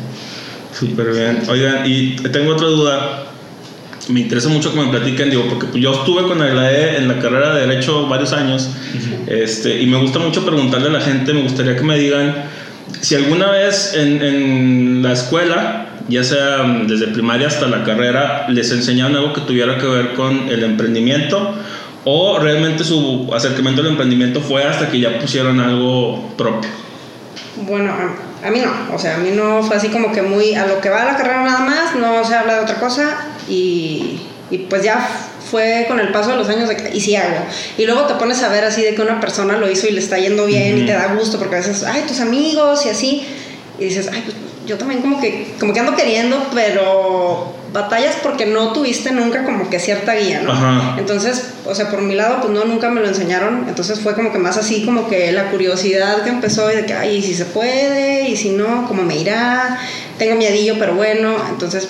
Súper 0.78 1.12
bien. 1.12 1.44
Oigan, 1.50 1.84
y 1.86 2.16
tengo 2.16 2.54
otra 2.54 2.68
duda 2.68 3.31
me 4.10 4.22
interesa 4.22 4.50
mucho 4.50 4.74
que 4.74 4.80
me 4.80 4.88
platiquen, 4.88 5.30
digo, 5.30 5.46
porque 5.48 5.80
yo 5.80 5.94
estuve 5.94 6.24
con 6.24 6.42
Aglaé 6.42 6.98
en 6.98 7.08
la 7.08 7.20
carrera 7.20 7.54
de 7.54 7.68
Derecho 7.68 8.08
varios 8.08 8.34
años, 8.34 8.70
este, 9.28 9.82
y 9.82 9.86
me 9.86 9.98
gusta 9.98 10.20
mucho 10.20 10.46
preguntarle 10.46 10.88
a 10.88 10.92
la 10.92 11.02
gente, 11.02 11.34
me 11.34 11.42
gustaría 11.42 11.76
que 11.76 11.84
me 11.84 11.98
digan 11.98 12.46
si 13.00 13.16
alguna 13.16 13.52
vez 13.52 13.94
en, 13.96 14.22
en 14.22 15.04
la 15.04 15.14
escuela, 15.14 15.88
ya 16.10 16.24
sea 16.24 16.64
desde 16.88 17.08
primaria 17.08 17.48
hasta 17.48 17.68
la 17.68 17.84
carrera, 17.84 18.48
les 18.50 18.72
enseñaron 18.72 19.16
algo 19.16 19.34
que 19.34 19.42
tuviera 19.42 19.78
que 19.78 19.86
ver 19.86 20.14
con 20.14 20.50
el 20.50 20.64
emprendimiento, 20.64 21.56
o 22.04 22.40
realmente 22.40 22.84
su 22.84 23.30
acercamiento 23.34 23.82
al 23.82 23.88
emprendimiento 23.88 24.42
fue 24.42 24.64
hasta 24.64 24.90
que 24.90 25.00
ya 25.00 25.20
pusieron 25.20 25.60
algo 25.60 26.32
propio. 26.38 26.70
Bueno, 27.68 27.94
a, 28.44 28.50
mí 28.50 28.60
no, 28.60 28.96
o 28.96 28.98
sea, 28.98 29.16
a 29.16 29.18
mí 29.20 29.30
no 29.32 29.62
fue 29.62 29.76
así 29.76 29.90
como 29.90 30.12
que 30.12 30.22
muy 30.22 30.56
a 30.56 30.66
lo 30.66 30.82
que 30.82 30.90
va 30.90 31.06
la 31.06 31.16
carrera 31.16 31.44
nada 31.44 31.60
más, 31.60 31.96
no 31.96 32.24
se 32.26 32.36
habla 32.36 32.56
de 32.56 32.60
otra 32.62 32.76
cosa 32.76 33.31
y, 33.50 34.22
y 34.50 34.58
pues 34.60 34.84
ya 34.84 35.08
fue 35.50 35.86
con 35.88 36.00
el 36.00 36.12
paso 36.12 36.32
de 36.32 36.38
los 36.38 36.48
años 36.50 36.70
de 36.70 36.78
que, 36.78 36.96
y 36.96 37.02
si 37.02 37.16
hago. 37.16 37.46
Y 37.78 37.86
luego 37.86 38.04
te 38.04 38.14
pones 38.16 38.42
a 38.44 38.50
ver 38.50 38.64
así 38.64 38.82
de 38.82 38.96
que 38.96 39.02
una 39.02 39.20
persona 39.20 39.58
lo 39.58 39.70
hizo 39.70 39.88
y 39.88 39.92
le 39.92 40.00
está 40.00 40.18
yendo 40.18 40.46
bien 40.46 40.78
y 40.78 40.86
te 40.86 40.94
da 40.94 41.14
gusto 41.14 41.38
porque 41.38 41.56
a 41.56 41.58
veces, 41.60 41.84
ay, 41.84 42.04
tus 42.08 42.20
amigos 42.22 42.86
y 42.86 42.90
así. 42.90 43.28
Y 43.80 43.86
dices, 43.86 44.10
ay, 44.12 44.22
pues 44.24 44.38
yo 44.66 44.78
también 44.78 45.02
como 45.02 45.20
que, 45.20 45.54
como 45.60 45.74
que 45.74 45.80
ando 45.80 45.96
queriendo, 45.96 46.48
pero 46.54 47.54
batallas 47.74 48.16
porque 48.22 48.46
no 48.46 48.74
tuviste 48.74 49.12
nunca 49.12 49.44
como 49.44 49.70
que 49.70 49.80
cierta 49.80 50.14
guía, 50.14 50.42
¿no? 50.42 50.98
Entonces, 50.98 51.52
o 51.66 51.74
sea, 51.74 51.90
por 51.90 52.02
mi 52.02 52.16
lado, 52.16 52.42
pues 52.42 52.54
no, 52.54 52.66
nunca 52.66 52.90
me 52.90 53.02
lo 53.02 53.08
enseñaron. 53.08 53.66
Entonces 53.68 54.00
fue 54.00 54.14
como 54.14 54.32
que 54.32 54.40
más 54.40 54.58
así 54.58 54.86
como 54.86 55.08
que 55.08 55.32
la 55.32 55.52
curiosidad 55.52 56.24
que 56.24 56.30
empezó 56.30 56.72
y 56.72 56.76
de 56.76 56.86
que, 56.86 56.94
ay, 56.94 57.18
¿y 57.18 57.22
si 57.22 57.34
se 57.34 57.46
puede? 57.46 58.30
¿Y 58.30 58.38
si 58.38 58.52
no? 58.52 58.88
¿Cómo 58.88 59.04
me 59.04 59.18
irá? 59.18 59.80
Tengo 60.18 60.36
miedillo, 60.36 60.76
pero 60.78 60.96
bueno. 60.96 61.36
Entonces, 61.50 61.88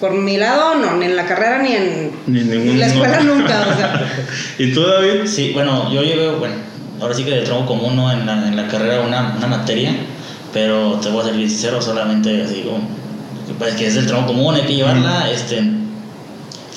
por 0.00 0.14
mi 0.14 0.36
lado, 0.36 0.74
no, 0.76 0.96
ni 0.96 1.06
en 1.06 1.16
la 1.16 1.26
carrera 1.26 1.62
ni 1.62 1.72
en, 1.72 2.12
ni 2.26 2.74
la 2.74 2.86
escuela 2.86 3.20
nunca. 3.20 3.66
O 3.72 3.76
sea. 3.76 4.26
¿Y 4.58 4.72
tú, 4.72 4.82
David? 4.82 5.26
Sí, 5.26 5.52
bueno, 5.52 5.92
yo 5.92 6.02
llevo, 6.02 6.38
bueno, 6.38 6.54
ahora 7.00 7.14
sí 7.14 7.24
que 7.24 7.30
de 7.30 7.42
tronco 7.42 7.66
común, 7.66 7.96
¿no? 7.96 8.12
En 8.12 8.26
la, 8.26 8.48
en 8.48 8.56
la 8.56 8.68
carrera 8.68 9.00
una, 9.00 9.34
una 9.36 9.46
materia 9.46 9.94
pero 10.56 10.98
te 11.02 11.10
voy 11.10 11.20
a 11.20 11.24
ser 11.24 11.36
bien 11.36 11.50
sincero, 11.50 11.82
solamente 11.82 12.42
así 12.42 12.62
como, 12.62 12.80
pues 13.58 13.74
que 13.74 13.88
es 13.88 13.96
el 13.96 14.06
tronco 14.06 14.28
común, 14.28 14.54
hay 14.54 14.62
que 14.62 14.74
llevarla, 14.74 15.30
este, 15.30 15.62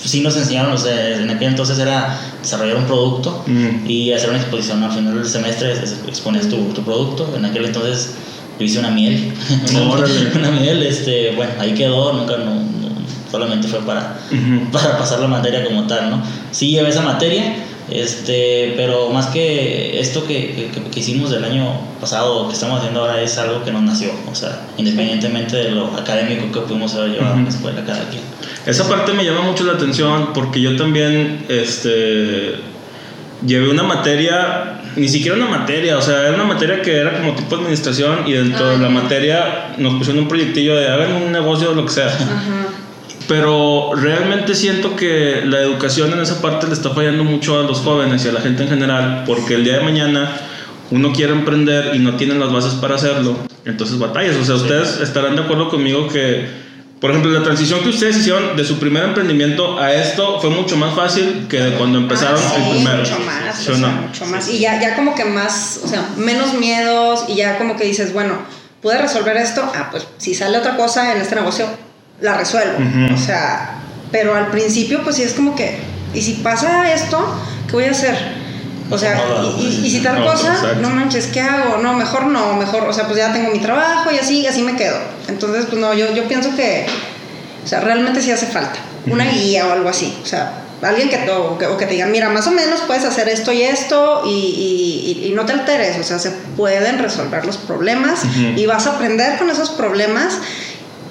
sí 0.04 0.20
nos 0.20 0.36
enseñaron, 0.36 0.74
o 0.74 0.78
sea, 0.78 1.18
en 1.18 1.30
aquel 1.30 1.48
entonces 1.48 1.80
era 1.80 2.20
desarrollar 2.42 2.76
un 2.76 2.84
producto 2.84 3.46
y 3.88 4.12
hacer 4.12 4.32
una 4.32 4.40
exposición 4.40 4.84
al 4.84 4.92
final 4.92 5.16
del 5.16 5.26
semestre, 5.26 5.72
expones 6.08 6.50
tu, 6.50 6.58
tu 6.74 6.84
producto, 6.84 7.34
en 7.38 7.46
aquel 7.46 7.64
entonces 7.64 8.16
hice 8.60 8.80
una 8.80 8.92
miel, 8.92 9.32
una, 10.36 10.52
miel, 10.52 10.84
este, 10.84 11.32
bueno, 11.38 11.54
ahí 11.60 11.74
quedó, 11.74 12.12
nunca, 12.12 12.36
no, 12.36 12.62
solamente 13.32 13.68
fue 13.68 13.80
para, 13.80 14.18
para 14.72 14.98
pasar 14.98 15.20
la 15.20 15.28
materia 15.28 15.64
como 15.64 15.88
tal, 15.88 16.10
¿no? 16.10 16.24
Sí 16.52 16.72
llevé 16.72 16.90
esa 16.90 17.02
materia, 17.02 17.56
este, 17.92 18.74
pero 18.78 19.10
más 19.10 19.28
que 19.28 20.00
esto 20.00 20.26
que, 20.28 20.70
que, 20.92 21.00
hicimos 21.00 21.32
del 21.32 21.44
año 21.44 21.80
pasado, 22.00 22.48
que 22.48 22.54
estamos 22.54 22.80
haciendo 22.80 23.02
ahora, 23.02 23.22
es 23.22 23.38
algo 23.38 23.64
que 23.64 23.72
nos 23.72 23.82
nació, 23.82 24.12
o 24.32 24.36
sea, 24.36 24.62
independientemente 24.78 25.58
de 25.58 25.72
lo 25.72 25.88
académico 25.98 26.52
que 26.52 26.68
pudimos 26.68 26.94
haber 26.96 27.12
llevado 27.12 27.36
a 27.36 27.42
la 27.42 27.50
escuela 27.50 27.84
cada 27.86 28.08
quien. 28.10 28.22
Esa 28.66 28.88
parte 28.88 29.14
me 29.14 29.26
llama 29.26 29.42
mucho 29.42 29.64
la 29.64 29.74
atención 29.74 30.30
porque 30.34 30.62
yo 30.62 30.76
también, 30.76 31.46
este, 31.50 32.56
llevé 33.46 33.70
una 33.70 33.84
materia, 33.84 34.82
ni 34.96 35.08
siquiera 35.08 35.38
una 35.38 35.48
materia, 35.48 35.98
o 35.98 36.02
sea, 36.02 36.28
era 36.28 36.36
una 36.36 36.46
materia 36.46 36.82
que 36.82 36.96
era 36.98 37.18
como 37.18 37.34
tipo 37.34 37.56
administración 37.56 38.28
y 38.28 38.34
dentro 38.34 38.70
de 38.70 38.78
la 38.78 38.90
materia 38.90 39.74
nos 39.78 39.96
pusieron 39.96 40.24
un 40.24 40.28
proyectillo 40.28 40.76
de 40.76 40.88
hagan 40.88 41.14
un 41.14 41.32
negocio 41.32 41.72
o 41.72 41.74
lo 41.74 41.86
que 41.86 41.92
sea. 41.92 42.16
Pero 43.30 43.92
realmente 43.94 44.56
siento 44.56 44.96
que 44.96 45.44
la 45.46 45.60
educación 45.60 46.12
en 46.14 46.20
esa 46.20 46.42
parte 46.42 46.66
le 46.66 46.74
está 46.74 46.90
fallando 46.90 47.24
mucho 47.24 47.60
a 47.60 47.64
los 47.64 47.78
jóvenes 47.78 48.26
y 48.26 48.30
a 48.30 48.32
la 48.32 48.42
gente 48.42 48.64
en 48.64 48.70
general, 48.70 49.24
porque 49.28 49.54
el 49.54 49.64
día 49.64 49.78
de 49.78 49.84
mañana 49.84 50.36
uno 50.90 51.14
quiere 51.14 51.34
emprender 51.34 51.94
y 51.94 52.00
no 52.00 52.16
tienen 52.16 52.40
las 52.40 52.52
bases 52.52 52.74
para 52.74 52.96
hacerlo, 52.96 53.38
entonces 53.66 54.00
batallas. 54.00 54.36
O 54.36 54.44
sea, 54.44 54.56
ustedes 54.56 55.00
estarán 55.00 55.36
de 55.36 55.44
acuerdo 55.44 55.70
conmigo 55.70 56.08
que, 56.08 56.50
por 57.00 57.12
ejemplo, 57.12 57.30
la 57.30 57.44
transición 57.44 57.82
que 57.82 57.90
ustedes 57.90 58.18
hicieron 58.18 58.58
de 58.58 58.66
su 58.66 58.80
primer 58.80 59.04
emprendimiento 59.04 59.80
a 59.80 59.94
esto 59.94 60.40
fue 60.42 60.50
mucho 60.50 60.76
más 60.76 60.96
fácil 60.96 61.46
que 61.48 61.60
de 61.62 61.74
cuando 61.78 62.00
empezaron 62.00 62.42
ah, 62.44 62.56
el 62.58 62.72
primero. 62.72 62.98
Mucho 62.98 63.20
más, 63.20 63.68
mucho 64.08 64.26
más. 64.26 64.50
Y 64.50 64.58
ya, 64.58 64.82
ya 64.82 64.96
como 64.96 65.14
que 65.14 65.26
más, 65.26 65.82
o 65.84 65.88
sea, 65.88 66.10
menos 66.18 66.56
miedos 66.56 67.26
y 67.28 67.36
ya 67.36 67.60
como 67.60 67.78
que 67.78 67.84
dices, 67.84 68.12
bueno, 68.12 68.40
pude 68.82 68.98
resolver 68.98 69.38
esto, 69.38 69.72
ah, 69.76 69.90
pues 69.92 70.08
si 70.18 70.34
sale 70.34 70.58
otra 70.58 70.76
cosa 70.76 71.14
en 71.14 71.22
este 71.22 71.36
negocio, 71.36 71.68
la 72.22 72.38
resuelvo. 72.38 72.78
O 73.14 73.18
sea, 73.18 73.76
pero 74.12 74.36
al 74.36 74.48
principio 74.48 75.04
pues 75.04 75.16
sí 75.16 75.24
es 75.24 75.34
como 75.34 75.56
que, 75.56 75.80
¿y 76.14 76.22
si 76.22 76.34
pasa 76.36 76.94
esto? 76.94 77.18
¿Qué 77.68 77.74
voy 77.74 77.86
a 77.86 77.92
hacer? 77.92 78.40
O 78.92 78.98
sea, 78.98 79.22
y, 79.60 79.90
si 79.90 80.02
tal 80.02 80.26
cosa, 80.26 80.76
no 80.82 80.90
manches, 80.90 81.28
¿qué 81.28 81.42
hago? 81.42 81.78
No, 81.78 81.94
mejor 81.94 82.26
no, 82.26 82.56
mejor, 82.56 82.84
o 82.84 82.94
sea, 82.94 83.06
pues 83.06 83.18
ya 83.18 83.32
tengo 83.32 83.52
mi 83.52 83.60
trabajo 83.60 84.12
y 84.12 84.18
así, 84.18 84.48
así 84.48 84.64
me 84.64 84.76
quedo. 84.76 84.98
Entonces, 85.28 85.66
pues 85.68 85.80
no, 85.80 85.94
yo, 85.94 86.12
yo 86.16 86.28
pienso 86.28 86.56
que, 86.56 86.88
o 87.64 87.68
sea, 87.68 87.82
realmente 87.82 88.22
sí 88.22 88.32
hace 88.32 88.48
falta 88.48 88.80
una 89.06 89.26
guía 89.26 89.68
o 89.68 89.72
algo 89.72 89.90
así. 89.90 90.18
O 90.24 90.26
sea, 90.26 90.54
alguien 90.82 91.10
que, 91.10 91.30
o 91.30 91.78
que, 91.78 91.86
te 91.86 91.94
diga, 91.94 92.08
mira, 92.08 92.30
más 92.30 92.48
o 92.48 92.52
menos 92.52 92.82
puedes 92.88 93.06
hacer 93.06 93.30
esto 93.30 93.52
y 93.52 93.62
esto 93.62 94.24
y, 94.26 95.26
y, 95.28 95.34
no 95.36 95.46
te 95.46 95.54
alteres. 95.54 95.98
O 96.00 96.04
sea, 96.04 96.18
se 96.18 96.32
pueden 96.58 96.98
resolver 97.00 97.46
los 97.46 97.58
problemas 97.58 98.22
y 98.56 98.66
vas 98.66 98.88
a 98.88 98.96
aprender 98.96 99.38
con 99.38 99.50
esos 99.50 99.70
problemas 99.70 100.40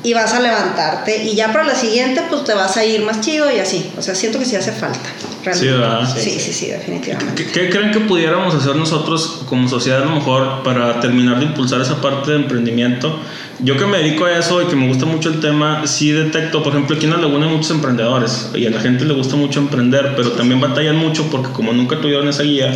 y 0.03 0.15
vas 0.15 0.33
a 0.33 0.41
levantarte 0.41 1.25
y 1.25 1.35
ya 1.35 1.53
para 1.53 1.65
la 1.65 1.75
siguiente 1.75 2.23
pues 2.29 2.45
te 2.45 2.55
vas 2.55 2.77
a 2.77 2.85
ir 2.85 3.03
más 3.03 3.21
chido 3.21 3.51
y 3.55 3.59
así. 3.59 3.91
O 3.97 4.03
sea, 4.03 4.15
siento 4.15 4.39
que 4.39 4.45
sí 4.45 4.57
hace 4.57 4.73
falta. 4.73 5.09
Realmente. 5.45 6.21
Sí, 6.21 6.39
sí, 6.39 6.53
sí, 6.53 6.67
definitivamente. 6.67 7.47
¿Qué, 7.47 7.71
creen 7.71 7.91
que 7.91 8.01
pudiéramos 8.01 8.55
hacer 8.55 8.77
nosotros 8.77 9.43
como 9.47 9.69
sociedad 9.69 10.03
a 10.03 10.05
lo 10.05 10.13
mejor 10.13 10.63
para 10.63 11.01
terminar 11.01 11.39
de 11.39 11.47
impulsar 11.47 11.81
esa 11.81 12.01
parte 12.01 12.33
de 12.33 12.37
emprendimiento? 12.39 13.19
Yo 13.61 13.77
que 13.77 13.87
me 13.87 13.99
dedico 13.99 14.27
a 14.27 14.39
eso 14.39 14.63
y 14.63 14.67
que 14.67 14.77
me 14.77 14.87
gusta 14.87 15.05
mucho 15.05 15.31
el 15.31 15.41
tema, 15.41 15.87
sí 15.87 16.13
detecto, 16.13 16.63
por 16.63 16.73
ejemplo, 16.75 16.97
aquí 16.97 17.07
en 17.07 17.13
La 17.13 17.19
Laguna 17.19 17.47
hay 17.47 17.53
muchos 17.53 17.73
emprendedores 17.73 18.51
y 18.55 18.67
a 18.67 18.71
la 18.71 18.81
gente 18.81 19.05
le 19.05 19.15
gusta 19.15 19.35
mucho 19.35 19.59
emprender, 19.59 20.15
pero 20.17 20.33
también 20.33 20.61
batallan 20.61 20.97
mucho 20.97 21.29
porque 21.31 21.51
como 21.53 21.73
nunca 21.73 22.01
tuvieron 22.01 22.29
esa 22.29 22.45
guía, 22.45 22.71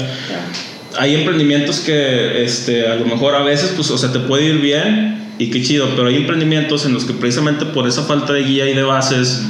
hay 0.99 1.15
emprendimientos 1.15 1.81
que 1.81 2.43
este, 2.43 2.89
a 2.89 2.97
lo 2.97 3.05
mejor 3.05 3.37
a 3.37 3.43
veces, 3.43 3.73
pues, 3.77 3.91
o 3.91 3.99
sea, 3.99 4.13
te 4.13 4.19
puede 4.21 4.47
ir 4.47 4.61
bien, 4.61 5.22
y 5.43 5.51
qué 5.51 5.61
chido, 5.61 5.89
pero 5.97 6.07
hay 6.07 6.17
emprendimientos 6.17 6.87
en 6.87 6.95
los 6.95 7.05
que 7.05 7.15
precisamente 7.15 7.67
por 7.67 7.89
esa 7.89 8.03
falta 8.05 8.33
de 8.33 8.45
guía 8.45 8.69
y 8.69 8.75
de 8.75 8.85
bases, 8.85 9.43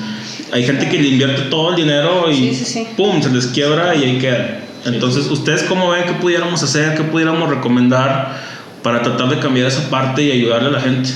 hay 0.51 0.65
gente 0.65 0.89
que 0.89 0.99
le 0.99 1.09
invierte 1.09 1.43
todo 1.43 1.71
el 1.71 1.77
dinero 1.77 2.31
y 2.31 2.59
¡pum! 2.97 3.21
se 3.21 3.29
les 3.29 3.49
quiebra 3.49 3.95
y 3.95 4.05
ahí 4.05 4.19
queda. 4.19 4.61
Entonces, 4.87 5.27
¿ustedes 5.27 5.65
cómo 5.65 5.91
ven 5.91 6.05
qué 6.05 6.15
pudiéramos 6.15 6.63
hacer, 6.63 6.95
qué 6.97 7.03
pudiéramos 7.03 7.51
recomendar 7.51 8.41
para 8.83 9.03
tratar 9.03 9.29
de 9.29 9.39
cambiar 9.39 9.67
esa 9.67 9.91
parte 9.91 10.23
y 10.23 10.31
ayudarle 10.31 10.69
a 10.69 10.73
la 10.73 10.81
gente? 10.81 11.11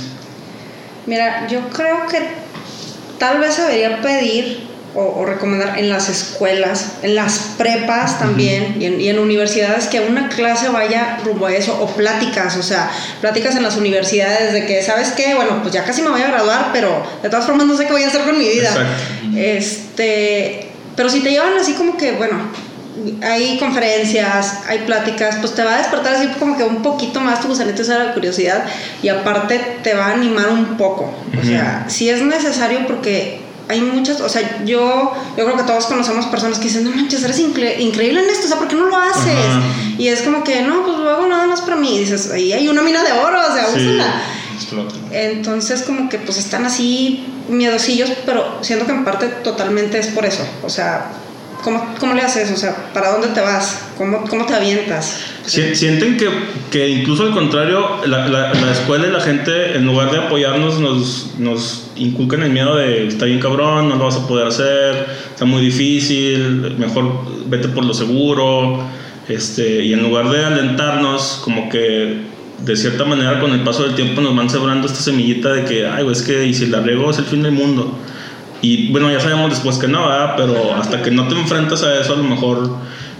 Mira, 1.06 1.46
yo 1.48 1.60
creo 1.70 2.06
que 2.06 2.18
tal 3.18 3.40
vez 3.40 3.56
debería 3.56 4.02
pedir 4.02 4.60
o, 4.96 5.24
recomendar 5.26 5.78
en 5.78 5.88
las 5.90 6.08
escuelas, 6.08 6.92
en 7.02 7.14
las 7.14 7.38
prepas 7.58 8.18
también 8.18 8.76
y, 8.80 9.08
en, 9.08 9.18
universidades 9.18 9.86
que 9.86 10.00
una 10.00 10.28
clase 10.28 10.68
vaya 10.68 11.18
rumbo 11.24 11.46
a 11.46 11.54
eso 11.54 11.78
o 11.80 11.86
pláticas, 11.88 12.56
o 12.56 12.62
sea, 12.62 12.90
pláticas 13.20 13.56
en 13.56 13.62
las 13.62 13.76
universidades 13.76 14.52
de 14.52 14.66
que, 14.66 14.82
¿sabes 14.82 15.10
qué? 15.10 15.34
Bueno, 15.34 15.60
pues 15.62 15.74
ya 15.74 15.84
casi 15.84 16.02
me 16.02 16.10
voy 16.10 16.22
a 16.22 16.28
graduar, 16.28 16.70
pero 16.72 17.02
de 17.22 17.28
todas 17.28 17.44
formas 17.44 17.66
no 17.66 17.76
sé 17.76 17.86
qué 17.86 17.92
voy 17.92 18.04
a 18.04 18.08
hacer 18.08 18.22
con 18.22 18.38
mi 18.38 18.48
vida. 18.48 18.70
Este, 19.36 20.68
pero 20.94 21.10
si 21.10 21.20
te 21.20 21.30
llevan 21.30 21.58
así 21.58 21.74
como 21.74 21.96
que, 21.96 22.12
bueno, 22.12 22.38
hay 23.22 23.58
conferencias, 23.58 24.60
hay 24.66 24.78
pláticas, 24.80 25.36
pues 25.36 25.54
te 25.54 25.62
va 25.62 25.74
a 25.74 25.78
despertar 25.78 26.14
así 26.14 26.28
como 26.38 26.56
que 26.56 26.64
un 26.64 26.82
poquito 26.82 27.20
más 27.20 27.40
tu 27.40 27.48
gusanito 27.48 27.82
de 27.82 27.98
la 27.98 28.14
curiosidad 28.14 28.64
y 29.02 29.08
aparte 29.08 29.60
te 29.82 29.94
va 29.94 30.06
a 30.06 30.12
animar 30.12 30.48
un 30.48 30.76
poco. 30.76 31.12
O 31.38 31.44
sea, 31.44 31.84
si 31.88 32.08
es 32.08 32.22
necesario 32.22 32.86
porque 32.86 33.45
hay 33.68 33.80
muchas, 33.80 34.20
o 34.20 34.28
sea, 34.28 34.64
yo, 34.64 35.12
yo 35.36 35.44
creo 35.44 35.56
que 35.56 35.64
todos 35.64 35.86
conocemos 35.86 36.26
personas 36.26 36.58
que 36.58 36.64
dicen, 36.64 36.84
no 36.84 36.90
manches, 36.90 37.22
eres 37.24 37.38
increíble 37.38 38.20
en 38.20 38.30
esto, 38.30 38.46
o 38.46 38.48
sea, 38.48 38.58
¿por 38.58 38.68
qué 38.68 38.76
no 38.76 38.86
lo 38.86 38.96
haces? 38.96 39.98
Y 39.98 40.08
es 40.08 40.22
como 40.22 40.44
que, 40.44 40.62
no, 40.62 40.84
pues 40.84 40.98
lo 40.98 41.10
hago 41.10 41.26
nada 41.26 41.46
más 41.46 41.62
para 41.62 41.76
mí. 41.76 41.96
Y 41.96 42.00
dices, 42.00 42.30
ahí 42.30 42.52
hay 42.52 42.68
una 42.68 42.82
mina 42.82 43.02
de 43.02 43.12
oro, 43.12 43.38
o 43.40 43.54
sea, 43.54 43.66
sí, 43.66 43.98
Entonces, 45.10 45.82
como 45.82 46.08
que 46.08 46.18
pues 46.18 46.38
están 46.38 46.64
así 46.64 47.26
miedosillos, 47.48 48.10
pero 48.24 48.58
siento 48.62 48.86
que 48.86 48.92
en 48.92 49.04
parte 49.04 49.26
totalmente 49.26 49.98
es 49.98 50.08
por 50.08 50.24
eso. 50.24 50.46
O 50.62 50.70
sea, 50.70 51.10
¿Cómo, 51.66 51.84
¿Cómo, 51.98 52.14
le 52.14 52.22
haces? 52.22 52.52
O 52.52 52.56
sea, 52.56 52.92
¿para 52.94 53.10
dónde 53.10 53.26
te 53.26 53.40
vas? 53.40 53.88
¿Cómo, 53.98 54.22
cómo 54.28 54.46
te 54.46 54.54
avientas? 54.54 55.20
Sienten 55.46 56.16
que, 56.16 56.28
que 56.70 56.88
incluso 56.88 57.24
al 57.24 57.32
contrario, 57.32 58.06
la, 58.06 58.28
la, 58.28 58.54
la, 58.54 58.70
escuela 58.70 59.08
y 59.08 59.10
la 59.10 59.18
gente, 59.18 59.76
en 59.76 59.84
lugar 59.84 60.12
de 60.12 60.18
apoyarnos, 60.18 60.78
nos, 60.78 61.34
nos 61.40 61.90
inculcan 61.96 62.44
el 62.44 62.50
miedo 62.50 62.76
de 62.76 63.08
está 63.08 63.24
bien 63.24 63.40
cabrón, 63.40 63.88
no 63.88 63.96
lo 63.96 64.04
vas 64.04 64.14
a 64.14 64.28
poder 64.28 64.46
hacer, 64.46 65.08
está 65.28 65.44
muy 65.44 65.60
difícil, 65.60 66.76
mejor 66.78 67.22
vete 67.46 67.66
por 67.66 67.84
lo 67.84 67.94
seguro. 67.94 68.84
Este, 69.28 69.82
y 69.86 69.92
en 69.92 70.04
lugar 70.04 70.30
de 70.30 70.44
alentarnos, 70.44 71.40
como 71.42 71.68
que 71.68 72.26
de 72.58 72.76
cierta 72.76 73.04
manera 73.04 73.40
con 73.40 73.50
el 73.50 73.64
paso 73.64 73.82
del 73.82 73.96
tiempo 73.96 74.20
nos 74.20 74.36
van 74.36 74.48
sembrando 74.48 74.86
esta 74.86 75.00
semillita 75.00 75.52
de 75.52 75.64
que, 75.64 75.84
ay, 75.84 76.06
es 76.12 76.22
que 76.22 76.46
y 76.46 76.54
si 76.54 76.66
la 76.66 76.80
riego 76.80 77.10
es 77.10 77.18
el 77.18 77.24
fin 77.24 77.42
del 77.42 77.50
mundo. 77.50 77.98
Y 78.62 78.90
bueno, 78.90 79.10
ya 79.10 79.20
sabemos 79.20 79.50
después 79.50 79.78
que 79.78 79.88
no, 79.88 80.08
¿verdad? 80.08 80.34
Pero 80.36 80.74
hasta 80.74 81.02
que 81.02 81.10
no 81.10 81.28
te 81.28 81.34
enfrentas 81.34 81.82
a 81.82 82.00
eso, 82.00 82.14
a 82.14 82.16
lo 82.16 82.24
mejor 82.24 82.70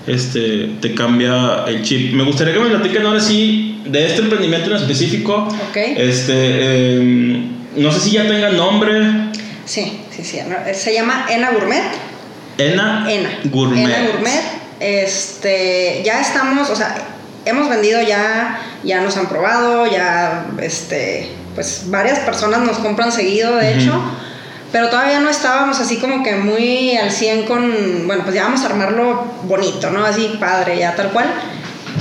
este, 0.07 0.71
te 0.81 0.95
cambia 0.95 1.65
el 1.67 1.83
chip. 1.83 2.15
Me 2.15 2.25
gustaría 2.25 2.55
que 2.55 2.61
me 2.61 2.71
platiquen 2.71 3.05
ahora 3.07 3.21
sí 3.21 3.83
de 3.85 4.07
este 4.07 4.23
emprendimiento 4.23 4.71
en 4.71 4.77
específico. 4.77 5.49
Ok. 5.69 5.77
Este, 5.77 6.97
em, 6.97 7.51
no 7.77 7.93
sé 7.93 8.01
si 8.01 8.11
ya 8.13 8.27
tenga 8.27 8.51
nombre. 8.51 9.31
Sí, 9.65 10.01
sí, 10.11 10.25
sí. 10.25 10.39
Se 10.75 10.95
llama 10.95 11.27
Ena 11.29 11.51
Gourmet. 11.51 11.83
Ena, 12.59 13.07
Ena. 13.09 13.31
Gourmet. 13.45 13.85
Ena 13.85 14.11
Gourmet. 14.13 14.43
Este, 14.81 16.03
ya 16.05 16.21
estamos, 16.21 16.71
o 16.71 16.77
sea, 16.77 16.97
hemos 17.45 17.69
vendido 17.69 18.01
ya, 18.03 18.61
ya 18.85 19.01
nos 19.01 19.17
han 19.17 19.27
probado, 19.27 19.87
ya, 19.87 20.47
este, 20.61 21.31
pues 21.55 21.85
varias 21.87 22.19
personas 22.21 22.61
nos 22.61 22.79
compran 22.79 23.11
seguido, 23.11 23.57
de 23.57 23.75
hecho 23.75 24.03
pero 24.77 24.91
todavía 24.91 25.21
no 25.21 25.31
estábamos 25.31 25.81
así 25.81 25.97
como 25.97 26.23
que 26.23 26.37
muy 26.37 26.99
al 26.99 27.11
100 27.11 27.47
con, 27.47 28.07
bueno, 28.07 28.25
pues 28.25 28.35
ya 28.35 28.43
vamos 28.43 28.61
a 28.61 28.67
armarlo 28.67 29.25
bonito, 29.45 29.91
¿no? 29.91 30.05
Así 30.05 30.37
padre, 30.39 30.79
ya 30.79 30.95
tal 30.95 31.13
cual. 31.13 31.33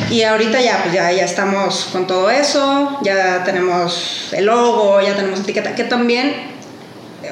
Y 0.09 0.23
ahorita 0.23 0.59
ya, 0.59 0.81
pues 0.83 0.93
ya, 0.93 1.09
ya 1.09 1.23
estamos 1.23 1.87
con 1.93 2.05
todo 2.05 2.29
eso, 2.29 2.99
ya 3.01 3.45
tenemos 3.45 4.27
el 4.33 4.47
logo, 4.47 4.99
ya 4.99 5.15
tenemos 5.15 5.39
etiqueta, 5.39 5.73
que 5.73 5.85
también, 5.85 6.33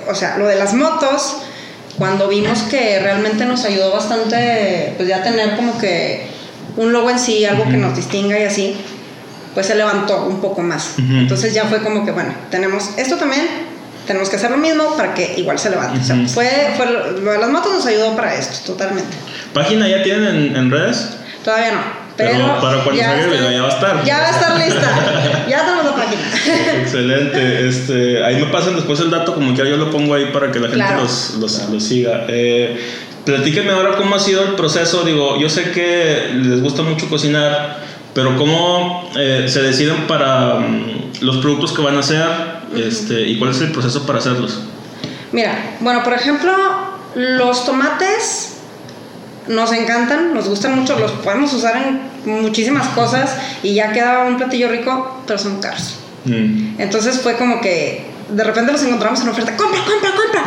o 0.10 0.16
sea, 0.16 0.38
lo 0.38 0.48
de 0.48 0.56
las 0.56 0.74
motos, 0.74 1.40
cuando 1.98 2.30
vimos 2.30 2.60
que 2.72 3.02
realmente 3.02 3.44
nos 3.44 3.66
ayudó 3.66 3.92
bastante, 3.92 4.94
pues 4.96 5.10
ya 5.10 5.24
tener 5.24 5.58
como 5.58 5.78
que 5.78 6.26
un 6.78 6.94
logo 6.94 7.10
en 7.10 7.20
sí, 7.20 7.44
algo 7.44 7.66
que 7.66 7.76
nos 7.76 7.98
distinga 7.98 8.40
y 8.40 8.44
así, 8.44 8.78
pues 9.54 9.66
se 9.66 9.76
levantó 9.76 10.26
un 10.26 10.40
poco 10.40 10.62
más. 10.62 10.94
Entonces 10.98 11.54
ya 11.54 11.66
fue 11.66 11.84
como 11.84 12.06
que, 12.06 12.14
bueno, 12.14 12.34
tenemos 12.50 12.92
esto 12.96 13.18
también, 13.18 13.73
tenemos 14.06 14.30
que 14.30 14.36
hacer 14.36 14.52
lo 14.52 14.58
mismo 14.58 14.96
para 14.96 15.14
que 15.14 15.36
igual 15.38 15.58
se 15.60 15.70
levante. 15.70 16.00
o 16.00 16.04
sea, 16.04 16.16
fue, 16.28 16.50
fue, 16.78 16.86
lo 17.22 17.32
de 17.32 17.38
las 17.38 17.50
motos 17.50 17.74
nos 17.74 17.86
ayudó 17.86 18.16
para 18.16 18.36
esto, 18.36 18.74
totalmente. 18.74 19.16
¿Página 19.54 19.88
ya 19.88 20.04
tienen 20.04 20.56
en, 20.56 20.72
redes? 20.72 21.18
Todavía 21.44 21.72
no. 21.72 22.04
Pero, 22.16 22.62
para 22.62 22.84
cuando 22.84 23.02
salga 23.02 23.24
el 23.24 23.30
video 23.32 23.52
ya 23.52 23.62
va 23.62 23.68
a 23.68 23.72
estar. 23.72 24.04
Ya 24.04 24.18
va 24.20 24.28
a 24.28 24.30
estar 24.30 24.58
lista. 24.60 25.46
ya 25.50 25.66
tenemos 25.66 25.86
la 25.86 25.96
página. 25.96 26.22
Excelente. 26.82 27.68
Este, 27.68 28.24
ahí 28.24 28.36
me 28.36 28.46
pasan 28.48 28.76
después 28.76 29.00
el 29.00 29.10
dato, 29.10 29.34
como 29.34 29.56
que 29.56 29.68
yo 29.68 29.78
lo 29.78 29.90
pongo 29.90 30.14
ahí 30.14 30.26
para 30.32 30.52
que 30.52 30.60
la 30.60 30.70
gente 30.70 30.96
los, 30.96 31.36
los, 31.40 31.70
los, 31.70 31.84
siga. 31.84 32.26
Eh, 32.28 32.80
platíquenme 33.26 33.72
ahora 33.72 33.96
cómo 33.96 34.16
ha 34.16 34.20
sido 34.20 34.44
el 34.44 34.54
proceso. 34.54 35.04
Digo, 35.04 35.40
yo 35.40 35.50
sé 35.50 35.72
que 35.72 36.30
les 36.36 36.62
gusta 36.62 36.84
mucho 36.84 37.10
cocinar, 37.10 37.80
pero 38.14 38.38
cómo 38.38 39.10
eh, 39.18 39.46
se 39.48 39.64
deciden 39.64 40.06
para 40.08 40.60
mm, 40.60 41.14
los 41.22 41.38
productos 41.38 41.74
que 41.74 41.82
van 41.82 41.98
a 41.98 42.02
hacer 42.02 42.53
este, 42.76 43.22
y 43.28 43.38
cuál 43.38 43.52
es 43.52 43.62
el 43.62 43.72
proceso 43.72 44.06
para 44.06 44.20
hacerlos. 44.20 44.60
Mira, 45.32 45.78
bueno, 45.80 46.04
por 46.04 46.14
ejemplo, 46.14 46.54
los 47.16 47.66
tomates 47.66 48.54
nos 49.48 49.72
encantan, 49.74 50.34
nos 50.34 50.48
gustan 50.48 50.80
mucho, 50.80 50.98
los 50.98 51.12
podemos 51.12 51.54
usar 51.54 51.76
en 51.78 52.42
muchísimas 52.42 52.88
cosas 52.90 53.36
y 53.62 53.74
ya 53.74 53.92
queda 53.92 54.26
un 54.26 54.38
platillo 54.38 54.70
rico, 54.70 55.22
pero 55.28 55.40
son 55.40 55.60
caros. 55.60 55.96
Mm. 56.26 56.80
Entonces 56.80 57.20
fue 57.20 57.36
como 57.36 57.60
que 57.62 58.06
de 58.30 58.44
repente 58.44 58.72
los 58.72 58.84
encontramos 58.84 59.22
en 59.22 59.30
oferta, 59.30 59.56
compra, 59.58 59.82
compra, 59.86 60.12
compra. 60.12 60.44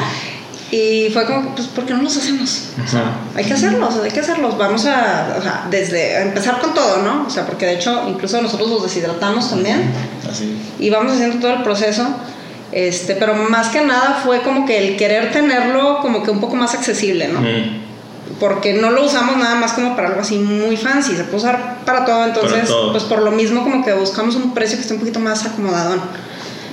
Y 0.71 1.11
fue 1.13 1.25
como, 1.27 1.55
pues, 1.55 1.69
¿por 1.69 1.87
qué 1.87 1.95
no 1.95 2.03
los 2.03 2.17
hacemos? 2.17 2.71
hay 3.35 3.45
que 3.45 3.55
hacerlos, 3.55 3.95
hay 4.03 4.11
que 4.11 4.21
hacerlos. 4.21 4.59
Vamos 4.59 4.85
a, 4.87 5.37
o 5.39 5.43
sea, 5.43 5.67
desde 5.71 6.23
empezar 6.23 6.61
con 6.61 6.75
todo, 6.75 7.03
¿no? 7.03 7.25
O 7.27 7.31
sea, 7.31 7.47
porque 7.47 7.67
de 7.67 7.75
hecho, 7.75 8.03
incluso 8.09 8.41
nosotros 8.43 8.69
los 8.69 8.83
deshidratamos 8.83 9.51
también. 9.51 9.91
Así. 10.29 10.57
Y 10.79 10.91
vamos 10.91 11.13
haciendo 11.13 11.39
todo 11.39 11.53
el 11.53 11.63
proceso. 11.63 12.07
Este, 12.73 13.15
pero 13.15 13.35
más 13.35 13.69
que 13.69 13.81
nada 13.83 14.21
fue 14.25 14.43
como 14.43 14.67
que 14.67 14.77
el 14.77 14.97
querer 14.97 15.31
tenerlo 15.31 16.01
como 16.01 16.25
que 16.25 16.31
un 16.31 16.41
poco 16.41 16.57
más 16.57 16.75
accesible, 16.75 17.29
¿no? 17.29 17.41
Mm 17.41 17.87
porque 18.39 18.75
no 18.75 18.91
lo 18.91 19.05
usamos 19.05 19.37
nada 19.37 19.55
más 19.55 19.73
como 19.73 19.97
para 19.97 20.09
algo 20.09 20.21
así 20.21 20.39
muy 20.39 20.77
fancy, 20.77 21.17
se 21.17 21.25
puede 21.25 21.39
usar 21.39 21.79
para 21.85 22.05
todo, 22.05 22.25
entonces 22.25 22.71
pues 22.91 23.05
por 23.05 23.23
lo 23.23 23.31
mismo 23.31 23.63
como 23.63 23.85
que 23.85 23.93
buscamos 23.95 24.35
un 24.37 24.53
precio 24.53 24.77
que 24.77 24.83
esté 24.83 24.95
un 24.95 25.01
poquito 25.01 25.21
más 25.21 25.45
acomodadón. 25.47 26.01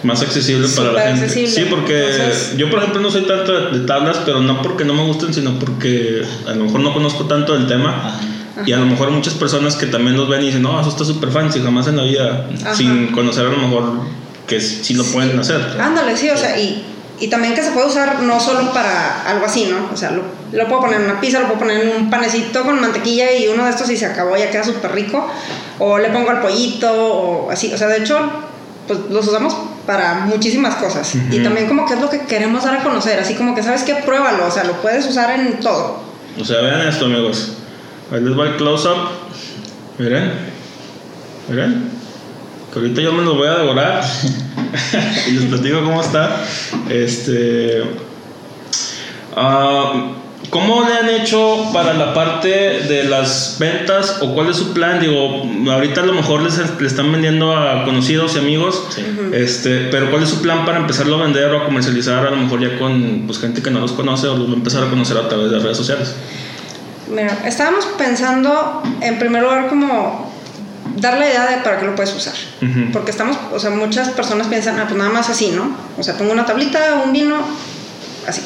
Más 0.03 0.21
accesible 0.21 0.67
para 0.75 0.91
la 0.91 1.15
gente. 1.15 1.29
Sí, 1.29 1.65
porque 1.69 2.31
yo 2.57 2.69
por 2.69 2.79
ejemplo 2.79 3.01
no 3.01 3.09
soy 3.09 3.23
tanto 3.23 3.71
de 3.71 3.85
tablas, 3.85 4.19
pero 4.25 4.41
no 4.41 4.61
porque 4.61 4.85
no 4.85 4.93
me 4.93 5.03
gusten, 5.05 5.33
sino 5.33 5.57
porque 5.59 6.23
a 6.47 6.51
lo 6.51 6.65
mejor 6.65 6.81
no 6.81 6.93
conozco 6.93 7.25
tanto 7.25 7.53
del 7.53 7.67
tema. 7.67 8.19
Y 8.65 8.71
a 8.71 8.77
lo 8.77 8.85
mejor 8.85 9.09
muchas 9.09 9.33
personas 9.33 9.75
que 9.75 9.87
también 9.87 10.15
los 10.15 10.29
ven 10.29 10.41
y 10.43 10.47
dicen, 10.47 10.61
no, 10.61 10.79
eso 10.79 10.89
está 10.89 11.03
súper 11.03 11.31
fancy, 11.31 11.59
jamás 11.59 11.87
en 11.87 11.97
la 11.97 12.03
vida, 12.03 12.47
sin 12.75 13.07
conocer 13.07 13.47
a 13.47 13.49
lo 13.49 13.57
mejor 13.57 13.83
que 14.45 14.61
sí 14.61 14.93
lo 14.93 15.03
pueden 15.05 15.39
hacer. 15.39 15.59
Ándale, 15.79 16.15
sí, 16.15 16.29
o 16.29 16.37
sea, 16.37 16.59
y 16.59 16.83
y 17.19 17.27
también 17.27 17.53
que 17.53 17.61
se 17.61 17.71
puede 17.71 17.87
usar 17.87 18.21
no 18.21 18.39
solo 18.39 18.73
para 18.73 19.23
algo 19.23 19.45
así, 19.45 19.65
¿no? 19.65 19.89
O 19.93 19.95
sea, 19.95 20.11
lo, 20.11 20.23
lo, 20.51 20.67
puedo 20.67 20.81
poner 20.81 20.99
en 20.99 21.05
una 21.09 21.21
pizza, 21.21 21.39
lo 21.39 21.45
puedo 21.45 21.59
poner 21.59 21.81
en 21.81 21.95
un 21.95 22.09
panecito 22.09 22.63
con 22.63 22.81
mantequilla 22.81 23.31
y 23.31 23.47
uno 23.47 23.63
de 23.63 23.69
estos 23.69 23.87
si 23.87 23.95
se 23.95 24.05
acabó 24.05 24.35
ya 24.35 24.49
queda 24.49 24.63
súper 24.63 24.91
rico. 24.91 25.25
O 25.79 25.97
le 25.99 26.09
pongo 26.09 26.31
al 26.31 26.41
pollito 26.41 26.91
o 26.91 27.51
así. 27.51 27.71
O 27.71 27.77
sea, 27.77 27.87
de 27.87 27.99
hecho, 27.99 28.19
pues 28.87 28.99
los 29.09 29.27
usamos 29.27 29.55
para 29.85 30.25
muchísimas 30.25 30.75
cosas. 30.75 31.13
Y 31.31 31.39
también 31.39 31.67
como 31.67 31.85
que 31.85 31.93
es 31.93 32.01
lo 32.01 32.09
que 32.09 32.21
queremos 32.21 32.63
dar 32.63 32.75
a 32.75 32.83
conocer. 32.83 33.19
Así 33.19 33.35
como 33.35 33.55
que, 33.55 33.63
¿sabes 33.63 33.83
qué? 33.83 33.95
Pruébalo. 33.95 34.47
O 34.47 34.51
sea, 34.51 34.63
lo 34.63 34.73
puedes 34.81 35.05
usar 35.05 35.31
en 35.31 35.59
todo. 35.59 36.01
O 36.39 36.45
sea, 36.45 36.61
vean 36.61 36.87
esto, 36.87 37.05
amigos. 37.05 37.53
Ahí 38.11 38.21
les 38.21 38.37
va 38.37 38.47
el 38.47 38.55
close-up. 38.57 39.09
Miren. 39.97 40.33
Miren. 41.49 41.91
Que 42.71 42.79
ahorita 42.79 43.01
yo 43.01 43.13
me 43.13 43.23
lo 43.23 43.35
voy 43.35 43.47
a 43.47 43.55
devorar. 43.55 44.03
y 45.27 45.31
les 45.31 45.45
platico 45.45 45.83
cómo 45.83 46.01
está. 46.01 46.43
Este. 46.89 47.83
Uh, 49.35 50.22
¿Cómo 50.53 50.87
le 50.87 50.93
han 50.93 51.09
hecho 51.09 51.71
para 51.73 51.95
la 51.95 52.13
parte 52.13 52.47
de 52.47 53.05
las 53.05 53.57
ventas 53.57 54.19
o 54.21 54.35
cuál 54.35 54.51
es 54.51 54.57
su 54.57 54.71
plan? 54.71 54.99
Digo, 54.99 55.41
ahorita 55.71 56.01
a 56.01 56.05
lo 56.05 56.13
mejor 56.13 56.43
les, 56.43 56.59
le 56.79 56.85
están 56.85 57.11
vendiendo 57.11 57.57
a 57.57 57.83
conocidos 57.85 58.35
y 58.35 58.37
amigos, 58.37 58.87
este, 59.33 59.87
pero 59.89 60.11
¿cuál 60.11 60.21
es 60.21 60.29
su 60.29 60.43
plan 60.43 60.63
para 60.63 60.77
empezarlo 60.77 61.15
a 61.15 61.23
vender 61.23 61.51
o 61.55 61.63
a 61.63 61.65
comercializar 61.65 62.27
a 62.27 62.29
lo 62.29 62.37
mejor 62.37 62.61
ya 62.61 62.77
con 62.77 63.23
pues, 63.25 63.39
gente 63.39 63.63
que 63.63 63.71
no 63.71 63.79
los 63.79 63.93
conoce 63.93 64.27
o 64.27 64.37
los 64.37 64.47
va 64.47 64.51
a 64.51 64.57
empezar 64.57 64.83
a 64.83 64.91
conocer 64.91 65.17
a 65.17 65.27
través 65.27 65.49
de 65.49 65.57
redes 65.57 65.75
sociales? 65.75 66.13
Mira, 67.09 67.35
estábamos 67.47 67.87
pensando 67.97 68.83
en 69.01 69.17
primer 69.17 69.41
lugar 69.41 69.69
como 69.69 70.31
dar 70.97 71.17
la 71.17 71.29
idea 71.29 71.47
de 71.47 71.63
para 71.63 71.79
qué 71.79 71.87
lo 71.87 71.95
puedes 71.95 72.13
usar. 72.13 72.35
Porque 72.91 73.09
estamos, 73.09 73.37
o 73.51 73.59
sea, 73.59 73.71
muchas 73.71 74.09
personas 74.09 74.45
piensan, 74.45 74.79
ah, 74.79 74.83
pues 74.83 74.99
nada 74.99 75.09
más 75.09 75.31
así, 75.31 75.49
¿no? 75.49 75.75
O 75.97 76.03
sea, 76.03 76.15
pongo 76.15 76.31
una 76.31 76.45
tablita, 76.45 77.01
un 77.03 77.11
vino, 77.11 77.37
así. 78.27 78.43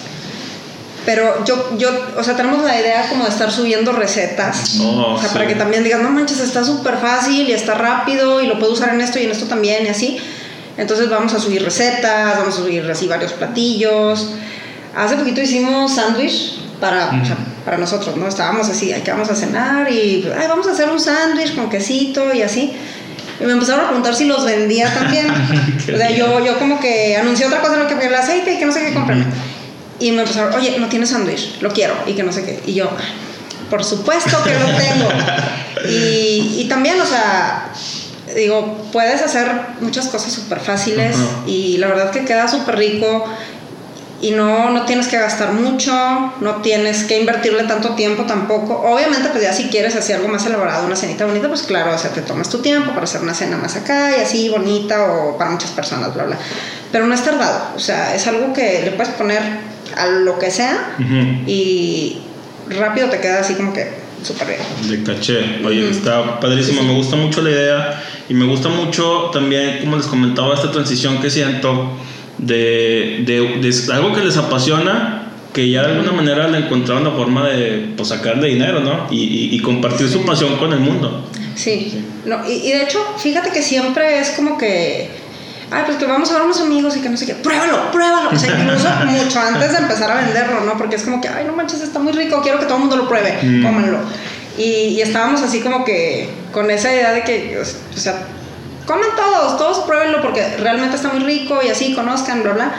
Pero 1.07 1.45
yo, 1.45 1.77
yo, 1.77 1.89
o 2.17 2.23
sea, 2.23 2.35
tenemos 2.35 2.61
la 2.65 2.77
idea 2.77 3.07
como 3.07 3.23
de 3.23 3.29
estar 3.29 3.49
subiendo 3.49 3.93
recetas. 3.93 4.77
Oh, 4.81 5.13
o 5.13 5.17
sea, 5.17 5.31
para 5.31 5.47
que 5.47 5.55
también 5.55 5.81
digan, 5.85 6.03
no 6.03 6.09
manches, 6.09 6.41
está 6.41 6.65
súper 6.65 6.97
fácil 6.97 7.47
y 7.47 7.53
está 7.53 7.75
rápido 7.75 8.41
y 8.41 8.47
lo 8.47 8.59
puedo 8.59 8.73
usar 8.73 8.93
en 8.93 8.99
esto 8.99 9.17
y 9.17 9.23
en 9.23 9.31
esto 9.31 9.45
también 9.45 9.85
y 9.85 9.87
así. 9.87 10.17
Entonces 10.75 11.09
vamos 11.09 11.33
a 11.33 11.39
subir 11.39 11.63
recetas, 11.63 12.37
vamos 12.37 12.55
a 12.55 12.57
subir 12.57 12.91
así 12.91 13.07
varios 13.07 13.31
platillos. 13.31 14.33
Hace 14.97 15.15
poquito 15.15 15.39
hicimos 15.39 15.95
sándwich 15.95 16.59
para, 16.81 17.09
para 17.63 17.77
nosotros, 17.77 18.17
¿no? 18.17 18.27
Estábamos 18.27 18.67
así, 18.67 18.93
que 19.01 19.09
vamos 19.09 19.29
a 19.29 19.35
cenar 19.35 19.89
y 19.89 20.29
Ay, 20.37 20.47
vamos 20.49 20.67
a 20.67 20.71
hacer 20.71 20.89
un 20.89 20.99
sándwich 20.99 21.55
con 21.55 21.69
quesito 21.69 22.33
y 22.33 22.41
así. 22.41 22.73
Y 23.39 23.45
me 23.45 23.53
empezaron 23.53 23.85
a 23.85 23.87
preguntar 23.87 24.13
si 24.13 24.25
los 24.25 24.43
vendía 24.43 24.93
también. 24.93 25.27
o 25.93 25.97
sea, 25.97 26.11
yo, 26.11 26.43
yo 26.45 26.59
como 26.59 26.81
que 26.81 27.15
anuncié 27.15 27.45
otra 27.45 27.61
cosa, 27.61 27.77
lo 27.77 27.87
que 27.87 27.93
el 27.93 28.13
aceite 28.13 28.55
y 28.55 28.59
que 28.59 28.65
no 28.65 28.73
sé 28.73 28.87
qué 28.87 28.93
comprar. 28.93 29.19
Y 29.99 30.11
me 30.11 30.21
empezaron, 30.21 30.53
oye, 30.53 30.77
no 30.79 30.87
tienes 30.87 31.09
sándwich, 31.09 31.61
lo 31.61 31.71
quiero 31.71 31.95
y 32.05 32.13
que 32.13 32.23
no 32.23 32.31
sé 32.31 32.43
qué. 32.43 32.61
Y 32.65 32.73
yo, 32.73 32.89
por 33.69 33.83
supuesto 33.83 34.43
que 34.43 34.53
lo 34.53 34.65
tengo. 34.65 35.09
y, 35.89 36.61
y 36.61 36.65
también, 36.69 36.99
o 37.01 37.05
sea, 37.05 37.71
digo, 38.35 38.85
puedes 38.91 39.21
hacer 39.21 39.49
muchas 39.81 40.07
cosas 40.07 40.31
súper 40.31 40.59
fáciles 40.59 41.15
y 41.45 41.77
la 41.77 41.87
verdad 41.87 42.11
que 42.11 42.25
queda 42.25 42.47
súper 42.47 42.77
rico 42.77 43.25
y 44.19 44.31
no, 44.31 44.71
no 44.71 44.85
tienes 44.85 45.07
que 45.07 45.17
gastar 45.17 45.53
mucho, 45.53 45.93
no 46.41 46.55
tienes 46.63 47.03
que 47.03 47.19
invertirle 47.19 47.63
tanto 47.63 47.89
tiempo 47.91 48.23
tampoco. 48.23 48.81
Obviamente, 48.81 49.29
pues 49.29 49.43
ya 49.43 49.53
si 49.53 49.65
quieres 49.69 49.95
hacer 49.95 50.15
algo 50.17 50.27
más 50.27 50.45
elaborado, 50.45 50.87
una 50.87 50.95
cenita 50.95 51.25
bonita, 51.25 51.47
pues 51.47 51.61
claro, 51.63 51.93
o 51.93 51.97
sea, 51.97 52.09
te 52.11 52.21
tomas 52.21 52.49
tu 52.49 52.59
tiempo 52.59 52.91
para 52.91 53.03
hacer 53.03 53.21
una 53.21 53.35
cena 53.35 53.57
más 53.57 53.75
acá 53.75 54.17
y 54.17 54.21
así 54.21 54.49
bonita 54.49 55.11
o 55.11 55.37
para 55.37 55.51
muchas 55.51 55.69
personas, 55.71 56.13
bla, 56.15 56.23
bla. 56.23 56.37
Pero 56.91 57.05
no 57.05 57.13
es 57.13 57.23
tardado, 57.23 57.75
o 57.75 57.79
sea, 57.79 58.15
es 58.15 58.25
algo 58.27 58.53
que 58.53 58.81
le 58.83 58.91
puedes 58.91 59.13
poner 59.13 59.41
a 59.95 60.07
lo 60.07 60.39
que 60.39 60.51
sea 60.51 60.95
y 61.45 62.17
rápido 62.69 63.09
te 63.09 63.19
queda 63.19 63.39
así 63.39 63.53
como 63.55 63.73
que 63.73 63.87
súper 64.23 64.47
bien. 64.47 64.59
De 64.89 65.03
caché, 65.03 65.65
oye, 65.65 65.89
está 65.89 66.39
padrísimo, 66.39 66.83
me 66.83 66.93
gusta 66.93 67.15
mucho 67.15 67.41
la 67.41 67.49
idea 67.51 68.03
y 68.29 68.33
me 68.33 68.45
gusta 68.45 68.69
mucho 68.69 69.29
también, 69.31 69.79
como 69.79 69.97
les 69.97 70.07
comentaba, 70.07 70.55
esta 70.55 70.71
transición 70.71 71.19
que 71.21 71.29
siento 71.29 71.91
de, 72.37 73.23
de, 73.25 73.93
algo 73.93 74.13
que 74.13 74.23
les 74.23 74.37
apasiona, 74.37 75.31
que 75.53 75.69
ya 75.69 75.87
de 75.87 75.93
alguna 75.93 76.11
manera 76.11 76.47
le 76.47 76.59
encontraron 76.59 77.03
la 77.03 77.11
forma 77.11 77.47
de 77.47 77.93
pues, 77.95 78.09
sacarle 78.09 78.49
dinero, 78.49 78.81
¿no? 78.81 79.07
Y, 79.09 79.49
y, 79.55 79.59
compartir 79.59 80.09
su 80.09 80.23
pasión 80.25 80.57
con 80.57 80.73
el 80.73 80.79
mundo. 80.79 81.25
Sí, 81.55 82.03
No, 82.25 82.47
y, 82.47 82.67
y, 82.67 82.71
de 82.71 82.83
hecho, 82.83 82.99
fíjate 83.17 83.51
que 83.51 83.63
siempre 83.63 84.19
es 84.19 84.31
como 84.31 84.57
que, 84.57 85.09
ay, 85.71 85.83
pues 85.85 85.97
que 85.97 86.05
vamos 86.05 86.29
a 86.31 86.35
ver 86.35 86.43
unos 86.43 86.59
amigos 86.61 86.95
y 86.97 87.01
que 87.01 87.09
no 87.09 87.17
sé 87.17 87.25
qué, 87.25 87.35
pruébalo, 87.35 87.91
pruébalo. 87.91 88.29
O 88.31 88.37
sea, 88.37 88.57
incluso 88.57 88.87
mucho 89.05 89.39
antes 89.39 89.71
de 89.71 89.77
empezar 89.77 90.11
a 90.11 90.15
venderlo, 90.15 90.61
¿no? 90.61 90.77
Porque 90.77 90.95
es 90.95 91.03
como 91.03 91.21
que, 91.21 91.27
ay, 91.27 91.45
no 91.45 91.53
manches, 91.53 91.81
está 91.81 91.99
muy 91.99 92.13
rico, 92.13 92.41
quiero 92.41 92.59
que 92.59 92.65
todo 92.65 92.75
el 92.75 92.81
mundo 92.81 92.97
lo 92.97 93.07
pruebe, 93.07 93.37
mm. 93.41 93.63
cómanlo. 93.63 93.99
Y, 94.57 94.63
y 94.63 95.01
estábamos 95.01 95.41
así 95.41 95.61
como 95.61 95.85
que 95.85 96.29
con 96.51 96.71
esa 96.71 96.91
idea 96.91 97.11
de 97.11 97.23
que, 97.23 97.59
o 97.59 97.97
sea, 97.97 98.25
comen 98.85 99.09
todos, 99.15 99.57
todos 99.57 99.79
pruébenlo 99.85 100.21
porque 100.21 100.57
realmente 100.57 100.95
está 100.95 101.09
muy 101.09 101.23
rico 101.23 101.59
y 101.63 101.69
así, 101.69 101.93
conozcan, 101.93 102.41
bla, 102.41 102.53
bla. 102.53 102.75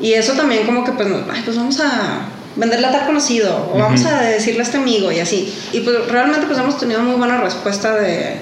Y 0.00 0.12
eso 0.12 0.34
también 0.34 0.64
como 0.64 0.84
que 0.84 0.92
pues, 0.92 1.08
ay, 1.32 1.42
pues 1.44 1.56
vamos 1.56 1.80
a 1.80 2.20
venderle 2.54 2.88
a 2.88 2.92
tal 2.92 3.06
conocido 3.06 3.70
o 3.72 3.78
vamos 3.78 4.04
a 4.04 4.20
decirle 4.20 4.60
a 4.60 4.62
este 4.64 4.76
amigo 4.76 5.10
y 5.10 5.20
así. 5.20 5.52
Y 5.72 5.80
pues 5.80 6.08
realmente 6.08 6.46
pues 6.46 6.58
hemos 6.58 6.78
tenido 6.78 7.00
muy 7.00 7.16
buena 7.16 7.38
respuesta 7.38 7.94
de, 7.94 8.36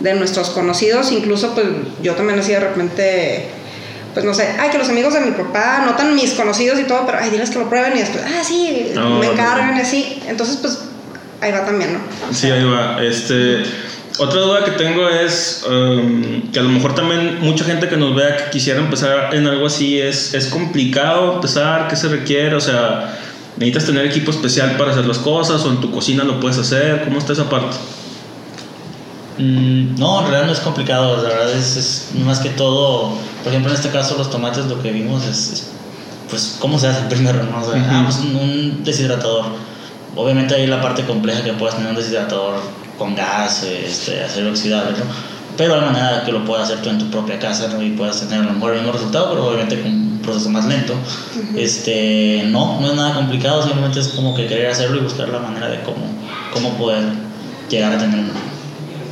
de 0.00 0.14
nuestros 0.14 0.50
conocidos, 0.50 1.12
incluso 1.12 1.54
pues 1.54 1.66
yo 2.02 2.14
también 2.14 2.38
así 2.38 2.52
de 2.52 2.60
repente 2.60 3.48
pues 4.16 4.24
no 4.24 4.32
sé, 4.32 4.48
ay, 4.58 4.70
que 4.70 4.78
los 4.78 4.88
amigos 4.88 5.12
de 5.12 5.20
mi 5.20 5.32
papá 5.32 5.82
notan 5.84 6.14
mis 6.14 6.32
conocidos 6.32 6.80
y 6.80 6.84
todo, 6.84 7.04
pero 7.04 7.18
ay, 7.20 7.28
diles 7.28 7.50
que 7.50 7.58
lo 7.58 7.68
prueben 7.68 7.94
y 7.96 7.98
después, 7.98 8.24
ah, 8.26 8.42
sí, 8.42 8.94
me 9.20 9.26
encargan 9.26 9.76
y 9.76 9.80
así. 9.80 10.22
Entonces, 10.26 10.56
pues 10.56 10.78
ahí 11.42 11.52
va 11.52 11.66
también, 11.66 11.92
¿no? 11.92 12.00
Sí, 12.32 12.50
ahí 12.50 12.64
va. 12.64 12.96
Este, 13.04 13.62
otra 14.16 14.40
duda 14.40 14.64
que 14.64 14.70
tengo 14.70 15.06
es 15.06 15.66
um, 15.68 16.50
que 16.50 16.58
a 16.58 16.62
lo 16.62 16.70
mejor 16.70 16.94
también 16.94 17.40
mucha 17.42 17.66
gente 17.66 17.90
que 17.90 17.98
nos 17.98 18.16
vea 18.16 18.38
que 18.38 18.50
quisiera 18.52 18.80
empezar 18.80 19.34
en 19.34 19.46
algo 19.46 19.66
así 19.66 20.00
es, 20.00 20.32
es 20.32 20.46
complicado 20.46 21.34
empezar, 21.34 21.86
¿qué 21.88 21.96
se 21.96 22.08
requiere? 22.08 22.54
O 22.54 22.60
sea, 22.60 23.18
¿necesitas 23.58 23.84
tener 23.84 24.06
equipo 24.06 24.30
especial 24.30 24.78
para 24.78 24.92
hacer 24.92 25.04
las 25.04 25.18
cosas 25.18 25.62
o 25.66 25.70
en 25.70 25.82
tu 25.82 25.90
cocina 25.90 26.24
lo 26.24 26.40
puedes 26.40 26.56
hacer? 26.56 27.02
¿Cómo 27.04 27.18
está 27.18 27.34
esa 27.34 27.50
parte? 27.50 27.76
Mm, 29.38 29.98
no, 29.98 30.20
en 30.20 30.26
realidad 30.28 30.46
no 30.46 30.52
es 30.52 30.60
complicado, 30.60 31.16
la 31.22 31.28
verdad 31.28 31.52
es, 31.52 31.76
es, 31.76 32.08
más 32.24 32.40
que 32.40 32.50
todo, 32.50 33.10
por 33.42 33.52
ejemplo 33.52 33.70
en 33.70 33.76
este 33.76 33.90
caso 33.90 34.16
los 34.16 34.30
tomates 34.30 34.64
lo 34.66 34.82
que 34.82 34.90
vimos 34.92 35.24
es, 35.26 35.68
pues 36.30 36.56
cómo 36.58 36.78
se 36.78 36.88
hace 36.88 37.02
primero, 37.08 37.42
¿no? 37.44 37.58
O 37.58 38.42
un, 38.42 38.82
deshidratador. 38.84 39.44
Obviamente 40.14 40.54
hay 40.54 40.66
la 40.66 40.80
parte 40.80 41.04
compleja 41.04 41.44
que 41.44 41.52
puedes 41.52 41.76
tener 41.76 41.90
un 41.90 41.96
deshidratador 41.96 42.60
con 42.96 43.14
gas, 43.14 43.62
este, 43.62 44.24
acero 44.24 44.50
oxidable, 44.50 44.92
¿no? 44.92 45.04
Pero 45.56 45.74
de 45.76 45.80
manera 45.80 46.22
que 46.24 46.32
lo 46.32 46.44
puedas 46.44 46.64
hacer 46.64 46.82
tú 46.82 46.90
en 46.90 46.98
tu 46.98 47.10
propia 47.10 47.38
casa 47.38 47.68
¿no? 47.68 47.82
y 47.82 47.90
puedas 47.90 48.20
tener 48.20 48.40
a 48.40 48.44
lo 48.44 48.52
mejor 48.52 48.72
el 48.72 48.80
mismo 48.80 48.92
resultado, 48.92 49.30
pero 49.30 49.46
obviamente 49.46 49.80
con 49.80 49.90
un 49.90 50.20
proceso 50.22 50.50
más 50.50 50.66
lento. 50.66 50.94
este, 51.56 52.44
no, 52.46 52.78
no 52.80 52.88
es 52.88 52.94
nada 52.94 53.14
complicado, 53.14 53.62
simplemente 53.62 54.00
es 54.00 54.08
como 54.08 54.34
que 54.34 54.46
querer 54.46 54.70
hacerlo 54.70 54.98
y 54.98 55.00
buscar 55.00 55.28
la 55.30 55.38
manera 55.38 55.68
de 55.68 55.80
cómo, 55.82 56.04
cómo 56.52 56.76
poder 56.76 57.04
llegar 57.70 57.94
a 57.94 57.98
tener 57.98 58.24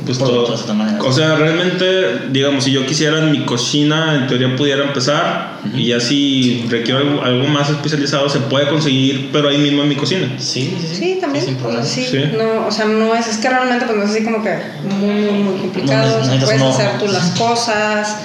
pues 0.05 0.17
todo. 0.17 0.53
O 0.99 1.11
sea, 1.11 1.35
realmente, 1.35 2.29
digamos, 2.29 2.63
si 2.63 2.71
yo 2.71 2.85
quisiera 2.85 3.19
en 3.19 3.31
mi 3.31 3.45
cocina, 3.45 4.15
en 4.15 4.27
teoría 4.27 4.55
pudiera 4.55 4.83
empezar 4.83 5.59
y 5.73 5.87
ya 5.87 5.99
si 5.99 6.65
requiero 6.69 7.23
algo, 7.23 7.47
más 7.47 7.69
especializado, 7.69 8.29
se 8.29 8.39
puede 8.39 8.69
conseguir, 8.69 9.29
pero 9.31 9.49
ahí 9.49 9.57
mismo 9.57 9.83
en 9.83 9.89
mi 9.89 9.95
cocina. 9.95 10.27
Sí, 10.37 10.75
sí, 10.79 10.95
sí. 10.95 11.17
también. 11.19 11.45
Sí, 11.83 12.07
No, 12.37 12.67
o 12.67 12.71
sea, 12.71 12.85
no 12.85 13.15
es, 13.15 13.27
es 13.27 13.37
que 13.37 13.49
realmente 13.49 13.85
pues 13.85 13.97
no 13.97 14.03
es 14.03 14.11
así 14.11 14.23
como 14.23 14.43
que 14.43 14.55
muy, 14.99 15.15
muy, 15.15 15.43
muy 15.43 15.59
complicado. 15.59 16.21
puedes 16.43 16.61
hacer 16.61 16.99
tú 16.99 17.07
las 17.07 17.31
cosas. 17.31 18.17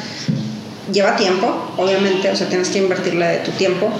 Lleva 0.92 1.14
tiempo, 1.16 1.72
obviamente, 1.76 2.30
o 2.30 2.36
sea, 2.36 2.48
tienes 2.48 2.68
que 2.68 2.78
invertirle 2.78 3.24
de 3.24 3.38
tu 3.38 3.52
tiempo. 3.52 3.90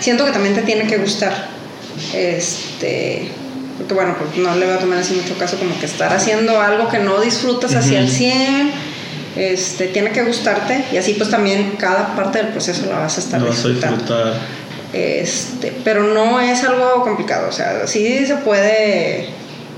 Siento 0.00 0.24
que 0.24 0.32
también 0.32 0.54
te 0.54 0.62
tiene 0.62 0.86
que 0.86 0.98
gustar. 0.98 1.48
Este 2.12 3.30
porque 3.78 3.94
bueno, 3.94 4.16
pues 4.18 4.36
no 4.36 4.54
le 4.54 4.66
veo 4.66 4.78
también 4.78 5.00
así 5.00 5.14
mucho 5.14 5.36
caso 5.36 5.56
como 5.58 5.78
que 5.78 5.86
estar 5.86 6.12
haciendo 6.12 6.60
algo 6.60 6.88
que 6.88 6.98
no 6.98 7.20
disfrutas 7.20 7.74
hacia 7.74 8.00
el 8.00 8.08
100, 8.08 8.70
este, 9.36 9.88
tiene 9.88 10.10
que 10.10 10.22
gustarte 10.22 10.84
y 10.92 10.96
así 10.96 11.14
pues 11.14 11.30
también 11.30 11.72
cada 11.78 12.14
parte 12.14 12.38
del 12.38 12.48
proceso 12.48 12.86
la 12.88 13.00
vas 13.00 13.16
a 13.16 13.20
estar 13.20 13.44
disfrutando. 13.44 14.34
Este, 14.92 15.76
pero 15.82 16.04
no 16.04 16.40
es 16.40 16.62
algo 16.62 17.02
complicado, 17.02 17.48
o 17.48 17.52
sea, 17.52 17.84
sí 17.88 18.24
se 18.26 18.36
puede, 18.36 19.28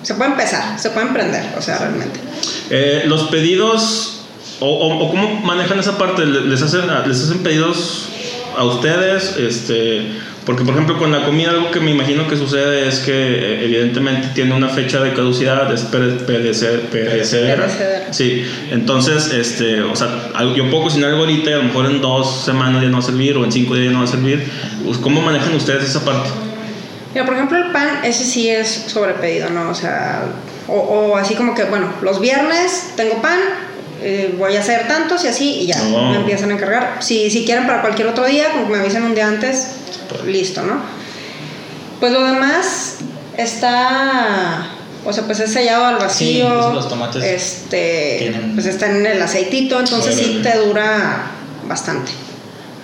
se 0.02 0.14
puede 0.14 0.30
empezar, 0.32 0.78
se 0.78 0.90
puede 0.90 1.06
emprender, 1.06 1.42
o 1.56 1.62
sea, 1.62 1.78
realmente. 1.78 2.20
Eh, 2.68 3.04
los 3.06 3.22
pedidos, 3.28 4.26
o, 4.60 4.68
o, 4.68 5.10
cómo 5.10 5.40
manejan 5.40 5.78
esa 5.78 5.96
parte, 5.96 6.26
les 6.26 6.60
hacen, 6.60 6.82
les 7.06 7.22
hacen 7.22 7.38
pedidos 7.38 8.10
a 8.58 8.64
ustedes, 8.64 9.36
este 9.38 10.06
porque, 10.46 10.62
por 10.62 10.74
ejemplo, 10.74 10.96
con 10.96 11.10
la 11.10 11.24
comida, 11.24 11.50
algo 11.50 11.72
que 11.72 11.80
me 11.80 11.90
imagino 11.90 12.28
que 12.28 12.36
sucede 12.36 12.86
es 12.86 13.00
que, 13.00 13.12
eh, 13.12 13.64
evidentemente, 13.64 14.28
tiene 14.32 14.54
una 14.54 14.68
fecha 14.68 15.00
de 15.00 15.12
caducidad, 15.12 15.72
es 15.74 15.82
perecedera. 15.82 17.68
Sí, 18.12 18.46
entonces, 18.70 19.32
este, 19.32 19.82
o 19.82 19.96
sea, 19.96 20.30
yo 20.54 20.70
puedo 20.70 20.84
cocinar 20.84 21.10
algo 21.10 21.22
ahorita 21.22 21.50
y 21.50 21.52
a 21.52 21.56
lo 21.56 21.64
mejor 21.64 21.86
en 21.86 22.00
dos 22.00 22.44
semanas 22.44 22.80
ya 22.80 22.88
no 22.88 22.98
va 22.98 23.02
a 23.02 23.06
servir 23.06 23.36
o 23.36 23.44
en 23.44 23.50
cinco 23.50 23.74
días 23.74 23.86
ya 23.86 23.92
no 23.92 23.98
va 23.98 24.04
a 24.04 24.08
servir. 24.08 24.48
Pues, 24.84 24.98
¿Cómo 24.98 25.20
manejan 25.20 25.52
ustedes 25.52 25.82
esa 25.82 26.04
parte? 26.04 26.30
Mira, 27.12 27.26
por 27.26 27.34
ejemplo, 27.34 27.58
el 27.58 27.72
pan, 27.72 28.04
ese 28.04 28.22
sí 28.22 28.48
es 28.48 28.84
sobrepedido, 28.86 29.50
¿no? 29.50 29.70
O 29.70 29.74
sea, 29.74 30.26
o, 30.68 31.16
así 31.16 31.34
como 31.34 31.56
que, 31.56 31.64
bueno, 31.64 31.88
los 32.02 32.20
viernes 32.20 32.92
tengo 32.94 33.20
pan, 33.20 33.40
eh, 34.00 34.32
voy 34.38 34.54
a 34.54 34.60
hacer 34.60 34.86
tantos 34.86 35.24
y 35.24 35.28
así, 35.28 35.60
y 35.62 35.66
ya, 35.66 35.82
oh. 35.92 36.10
me 36.10 36.18
empiezan 36.18 36.52
a 36.52 36.54
encargar. 36.54 36.98
Si, 37.00 37.30
si 37.30 37.44
quieren 37.44 37.66
para 37.66 37.80
cualquier 37.80 38.06
otro 38.06 38.26
día, 38.26 38.52
como 38.52 38.66
me 38.68 38.78
avisen 38.78 39.02
un 39.02 39.16
día 39.16 39.26
antes, 39.26 39.70
listo, 40.26 40.62
¿no? 40.62 40.80
Pues 42.00 42.12
lo 42.12 42.24
demás 42.24 42.98
está, 43.36 44.66
o 45.04 45.12
sea, 45.12 45.24
pues 45.24 45.40
es 45.40 45.52
sellado 45.52 45.86
al 45.86 45.96
vacío. 45.96 46.48
Pues 46.48 46.74
los 46.74 46.88
tomates 46.88 47.22
este, 47.22 48.34
pues 48.54 48.66
está 48.66 48.90
en 48.90 49.06
el 49.06 49.22
aceitito, 49.22 49.80
entonces 49.80 50.16
sí 50.16 50.40
te 50.42 50.58
dura 50.58 51.30
bastante. 51.68 52.12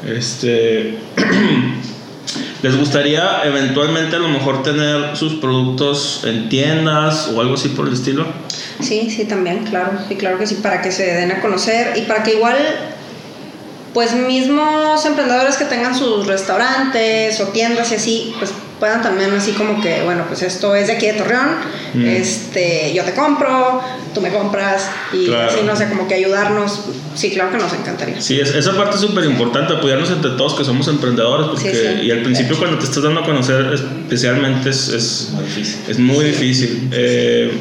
Este, 0.06 0.98
¿les 2.62 2.76
gustaría 2.76 3.42
eventualmente 3.44 4.16
a 4.16 4.18
lo 4.18 4.28
mejor 4.28 4.62
tener 4.62 5.16
sus 5.16 5.34
productos 5.34 6.22
en 6.24 6.48
tiendas 6.48 7.28
o 7.28 7.40
algo 7.40 7.54
así 7.54 7.68
por 7.68 7.86
el 7.86 7.94
estilo? 7.94 8.26
Sí, 8.80 9.10
sí, 9.10 9.26
también, 9.26 9.64
claro, 9.64 9.92
sí, 10.08 10.16
claro 10.16 10.38
que 10.38 10.46
sí, 10.46 10.56
para 10.56 10.82
que 10.82 10.90
se 10.90 11.04
den 11.04 11.30
a 11.30 11.40
conocer 11.40 11.96
y 11.96 12.02
para 12.02 12.22
que 12.22 12.34
igual 12.34 12.56
pues 13.94 14.14
mismos 14.14 15.04
emprendedores 15.04 15.56
que 15.56 15.64
tengan 15.66 15.94
sus 15.94 16.26
restaurantes 16.26 17.40
o 17.40 17.48
tiendas 17.48 17.92
y 17.92 17.96
así, 17.96 18.34
pues 18.38 18.52
puedan 18.82 19.00
también 19.00 19.32
así 19.32 19.52
como 19.52 19.80
que, 19.80 20.02
bueno, 20.02 20.24
pues 20.26 20.42
esto 20.42 20.74
es 20.74 20.88
de 20.88 20.94
aquí 20.94 21.06
de 21.06 21.12
Torreón, 21.12 21.50
mm. 21.94 22.04
este, 22.04 22.92
yo 22.92 23.04
te 23.04 23.14
compro, 23.14 23.80
tú 24.12 24.20
me 24.20 24.30
compras 24.30 24.88
y 25.12 25.32
así, 25.32 25.60
no 25.64 25.76
sé, 25.76 25.88
como 25.88 26.08
que 26.08 26.14
ayudarnos, 26.14 26.80
sí, 27.14 27.30
claro 27.30 27.52
que 27.52 27.58
nos 27.58 27.72
encantaría. 27.74 28.20
Sí, 28.20 28.40
esa 28.40 28.76
parte 28.76 28.96
es 28.96 29.02
súper 29.02 29.24
importante, 29.24 29.74
apoyarnos 29.74 30.10
entre 30.10 30.32
todos 30.32 30.54
que 30.54 30.64
somos 30.64 30.88
emprendedores, 30.88 31.46
porque, 31.46 32.00
y 32.02 32.10
al 32.10 32.22
principio 32.22 32.58
cuando 32.58 32.78
te 32.78 32.86
estás 32.86 33.04
dando 33.04 33.20
a 33.20 33.24
conocer 33.24 33.72
especialmente 33.72 34.70
es, 34.70 34.88
es 34.88 35.30
muy 35.30 35.44
difícil. 35.44 35.80
Es 35.86 35.98
muy 36.00 36.24
difícil. 36.24 36.88
Eh, 36.90 37.52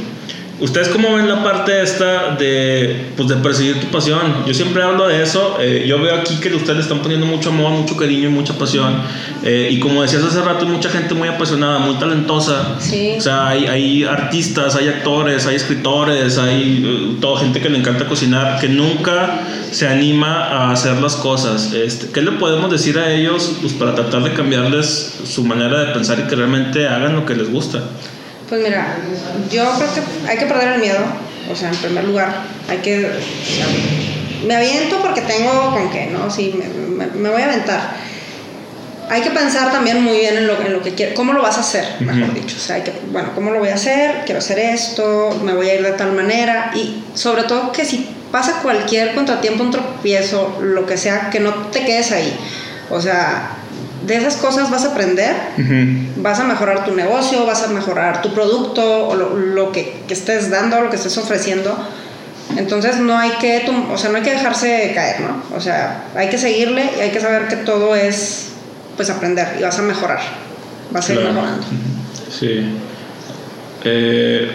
¿Ustedes 0.61 0.89
cómo 0.89 1.15
ven 1.15 1.27
la 1.27 1.43
parte 1.43 1.81
esta 1.81 2.35
de, 2.35 3.07
pues, 3.17 3.27
de 3.27 3.35
perseguir 3.37 3.79
tu 3.79 3.87
pasión? 3.87 4.45
Yo 4.45 4.53
siempre 4.53 4.83
hablo 4.83 5.07
de 5.07 5.23
eso. 5.23 5.57
Eh, 5.59 5.85
yo 5.87 5.99
veo 5.99 6.15
aquí 6.15 6.35
que 6.35 6.53
ustedes 6.53 6.75
le 6.75 6.81
están 6.83 6.99
poniendo 6.99 7.25
mucho 7.25 7.49
amor, 7.49 7.71
mucho 7.71 7.97
cariño 7.97 8.29
y 8.29 8.31
mucha 8.31 8.53
pasión. 8.53 8.93
Eh, 9.43 9.69
y 9.71 9.79
como 9.79 10.03
decías 10.03 10.21
hace 10.21 10.39
rato, 10.39 10.65
hay 10.65 10.71
mucha 10.71 10.89
gente 10.89 11.15
muy 11.15 11.27
apasionada, 11.27 11.79
muy 11.79 11.95
talentosa. 11.95 12.75
Sí. 12.79 13.15
O 13.17 13.21
sea, 13.21 13.47
hay, 13.47 13.65
hay 13.65 14.03
artistas, 14.03 14.75
hay 14.75 14.87
actores, 14.87 15.47
hay 15.47 15.55
escritores, 15.55 16.37
hay 16.37 16.85
uh, 16.85 17.19
toda 17.19 17.39
gente 17.39 17.59
que 17.59 17.67
le 17.67 17.79
encanta 17.79 18.05
cocinar, 18.05 18.59
que 18.61 18.69
nunca 18.69 19.41
se 19.71 19.87
anima 19.87 20.43
a 20.43 20.71
hacer 20.71 21.01
las 21.01 21.15
cosas. 21.15 21.73
Este, 21.73 22.11
¿Qué 22.11 22.21
le 22.21 22.33
podemos 22.33 22.69
decir 22.69 22.99
a 22.99 23.11
ellos 23.11 23.57
pues, 23.61 23.73
para 23.73 23.95
tratar 23.95 24.21
de 24.21 24.33
cambiarles 24.33 25.21
su 25.25 25.43
manera 25.43 25.85
de 25.85 25.93
pensar 25.93 26.19
y 26.19 26.29
que 26.29 26.35
realmente 26.35 26.87
hagan 26.87 27.15
lo 27.15 27.25
que 27.25 27.33
les 27.33 27.49
gusta? 27.49 27.81
Pues 28.51 28.63
mira, 28.63 28.97
yo 29.49 29.63
creo 29.77 29.93
que 29.93 30.29
hay 30.29 30.37
que 30.37 30.45
perder 30.45 30.73
el 30.73 30.81
miedo, 30.81 30.99
o 31.49 31.55
sea, 31.55 31.69
en 31.69 31.75
primer 31.77 32.03
lugar, 32.03 32.33
hay 32.67 32.79
que... 32.79 33.09
me 34.45 34.57
aviento 34.57 34.97
porque 35.01 35.21
tengo 35.21 35.71
con 35.71 35.89
qué, 35.89 36.07
¿no? 36.07 36.29
Sí, 36.29 36.61
me, 37.15 37.29
voy 37.29 37.41
a 37.41 37.45
aventar. 37.45 37.79
Hay 39.09 39.21
que 39.21 39.29
pensar 39.29 39.71
también 39.71 40.03
muy 40.03 40.17
bien 40.17 40.35
en 40.35 40.47
lo, 40.47 40.59
en 40.59 40.73
lo 40.73 40.81
que 40.81 40.93
quiero, 40.93 41.15
cómo 41.15 41.31
lo 41.31 41.41
vas 41.41 41.59
a 41.59 41.61
hacer, 41.61 41.85
mejor 42.01 42.33
dicho. 42.33 42.57
O 42.57 42.59
sea, 42.59 42.75
hay 42.75 42.81
que, 42.81 42.91
bueno, 43.13 43.29
¿cómo 43.35 43.51
lo 43.51 43.59
voy 43.59 43.69
a 43.69 43.75
hacer? 43.75 44.23
Quiero 44.25 44.39
hacer 44.39 44.59
esto, 44.59 45.39
me 45.45 45.53
voy 45.53 45.69
a 45.69 45.75
ir 45.75 45.83
de 45.83 45.93
tal 45.93 46.11
manera. 46.11 46.71
Y 46.75 47.05
sobre 47.13 47.43
todo 47.43 47.71
que 47.71 47.85
si 47.85 48.05
pasa 48.33 48.59
cualquier 48.61 49.15
contratiempo, 49.15 49.63
un 49.63 49.71
tropiezo, 49.71 50.59
lo 50.61 50.85
que 50.85 50.97
sea, 50.97 51.29
que 51.29 51.39
no 51.39 51.53
te 51.71 51.85
quedes 51.85 52.11
ahí. 52.11 52.37
O 52.89 52.99
sea, 52.99 53.60
de 54.05 54.15
esas 54.15 54.37
cosas 54.37 54.69
vas 54.71 54.85
a 54.85 54.91
aprender, 54.91 55.35
vas 56.17 56.39
a 56.39 56.43
mejorar 56.43 56.85
tu 56.85 56.95
negocio, 56.95 57.45
vas 57.45 57.63
a 57.63 57.67
mejorar 57.67 58.21
tu 58.21 58.33
producto 58.33 59.07
o 59.07 59.15
lo, 59.15 59.71
que, 59.71 60.03
estés 60.09 60.49
dando, 60.49 60.81
lo 60.81 60.89
que 60.89 60.95
estés 60.95 61.17
ofreciendo. 61.17 61.77
Entonces 62.57 62.97
no 62.97 63.17
hay 63.17 63.31
que, 63.39 63.65
o 63.91 63.97
sea, 63.97 64.09
no 64.09 64.17
hay 64.17 64.23
que 64.23 64.31
dejarse 64.31 64.91
caer, 64.93 65.21
¿no? 65.21 65.41
O 65.55 65.61
sea, 65.61 66.05
hay 66.15 66.29
que 66.29 66.37
seguirle 66.37 66.89
y 66.97 67.01
hay 67.01 67.11
que 67.11 67.21
saber 67.21 67.47
que 67.47 67.55
todo 67.57 67.95
es, 67.95 68.49
pues, 68.97 69.09
aprender 69.09 69.55
y 69.59 69.63
vas 69.63 69.79
a 69.79 69.83
mejorar, 69.83 70.19
vas 70.91 71.09
a 71.09 71.13
ir 71.13 71.19
mejorando. 71.19 71.65
Sí. 72.29 72.65
Eh, 73.83 74.51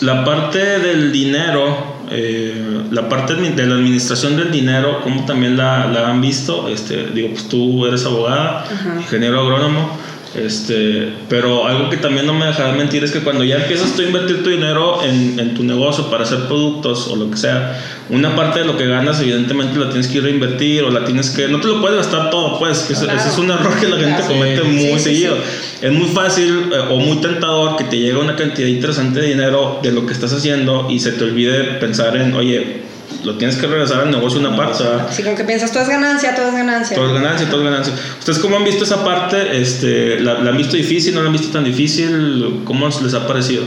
la 0.00 0.24
parte 0.24 0.58
del 0.58 1.12
dinero, 1.12 1.97
eh, 2.10 2.84
la 2.90 3.08
parte 3.08 3.34
de 3.34 3.66
la 3.66 3.74
administración 3.74 4.36
del 4.36 4.50
dinero, 4.50 5.00
como 5.02 5.24
también 5.24 5.56
la, 5.56 5.86
la, 5.86 6.08
han 6.08 6.20
visto, 6.20 6.68
este, 6.68 7.06
digo, 7.08 7.30
pues 7.30 7.48
tú 7.48 7.86
eres 7.86 8.04
abogada, 8.04 8.64
ingeniero 8.98 9.40
agrónomo, 9.40 9.98
este, 10.34 11.08
pero 11.28 11.66
algo 11.66 11.88
que 11.88 11.96
también 11.96 12.26
no 12.26 12.34
me 12.34 12.46
deja 12.46 12.66
de 12.66 12.72
mentir 12.72 13.02
es 13.02 13.12
que 13.12 13.20
cuando 13.20 13.44
ya 13.44 13.56
empiezas 13.56 13.94
tú 13.96 14.02
a 14.02 14.04
invertir 14.04 14.42
tu 14.42 14.50
dinero 14.50 15.02
en, 15.02 15.38
en, 15.40 15.54
tu 15.54 15.64
negocio 15.64 16.10
para 16.10 16.24
hacer 16.24 16.40
productos 16.46 17.08
o 17.08 17.16
lo 17.16 17.30
que 17.30 17.38
sea, 17.38 17.80
una 18.10 18.36
parte 18.36 18.60
de 18.60 18.66
lo 18.66 18.76
que 18.76 18.86
ganas 18.86 19.20
evidentemente 19.20 19.78
la 19.78 19.88
tienes 19.88 20.06
que 20.06 20.20
reinvertir 20.20 20.84
o 20.84 20.90
la 20.90 21.04
tienes 21.04 21.30
que... 21.30 21.48
No 21.48 21.60
te 21.60 21.68
lo 21.68 21.80
puedes 21.80 21.96
gastar 21.96 22.30
todo, 22.30 22.58
pues, 22.58 22.90
ese, 22.90 23.06
es 23.06 23.38
un 23.38 23.50
error 23.50 23.74
que 23.80 23.88
la 23.88 23.96
gente 23.96 24.22
comete 24.26 24.62
muy 24.62 24.98
seguido. 24.98 25.36
Es 25.80 25.92
muy 25.92 26.08
fácil 26.08 26.70
eh, 26.72 26.78
o 26.90 26.98
muy 26.98 27.18
tentador 27.18 27.76
que 27.76 27.84
te 27.84 27.98
llegue 27.98 28.16
una 28.16 28.36
cantidad 28.36 28.68
interesante 28.68 29.20
de 29.20 29.28
dinero 29.28 29.80
de 29.82 29.92
lo 29.92 30.04
que 30.04 30.12
estás 30.12 30.32
haciendo 30.32 30.88
y 30.90 30.98
se 31.00 31.12
te 31.12 31.24
olvide 31.24 31.64
pensar 31.80 32.16
en, 32.16 32.34
oye, 32.34 32.82
lo 33.24 33.36
tienes 33.36 33.56
que 33.56 33.66
regresar 33.66 34.02
al 34.02 34.10
negocio 34.10 34.38
una 34.38 34.56
parte. 34.56 34.84
Sí, 35.10 35.22
como 35.22 35.36
que 35.36 35.44
piensas, 35.44 35.72
todo 35.72 35.82
es 35.82 35.88
ganancia, 35.88 36.34
todo 36.34 36.48
es 36.48 36.54
ganancia. 36.54 36.96
Todo 36.96 37.06
es 37.08 37.12
ganancia, 37.14 37.50
todo 37.50 37.60
es 37.62 37.70
ganancia. 37.70 37.94
¿Ustedes 38.18 38.38
cómo 38.38 38.56
han 38.56 38.64
visto 38.64 38.84
esa 38.84 39.04
parte? 39.04 39.60
Este, 39.60 40.20
¿la, 40.20 40.32
han 40.32 40.56
visto 40.56 40.76
difícil? 40.76 41.14
¿No 41.14 41.22
la 41.22 41.26
han 41.26 41.32
visto 41.32 41.48
tan 41.48 41.64
difícil? 41.64 42.62
¿Cómo 42.64 42.88
les 42.88 43.14
ha 43.14 43.26
parecido? 43.26 43.64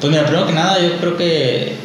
Pues 0.00 0.10
mira, 0.10 0.24
primero 0.26 0.46
que 0.46 0.52
nada, 0.52 0.80
yo 0.80 0.96
creo 0.98 1.16
que 1.16 1.76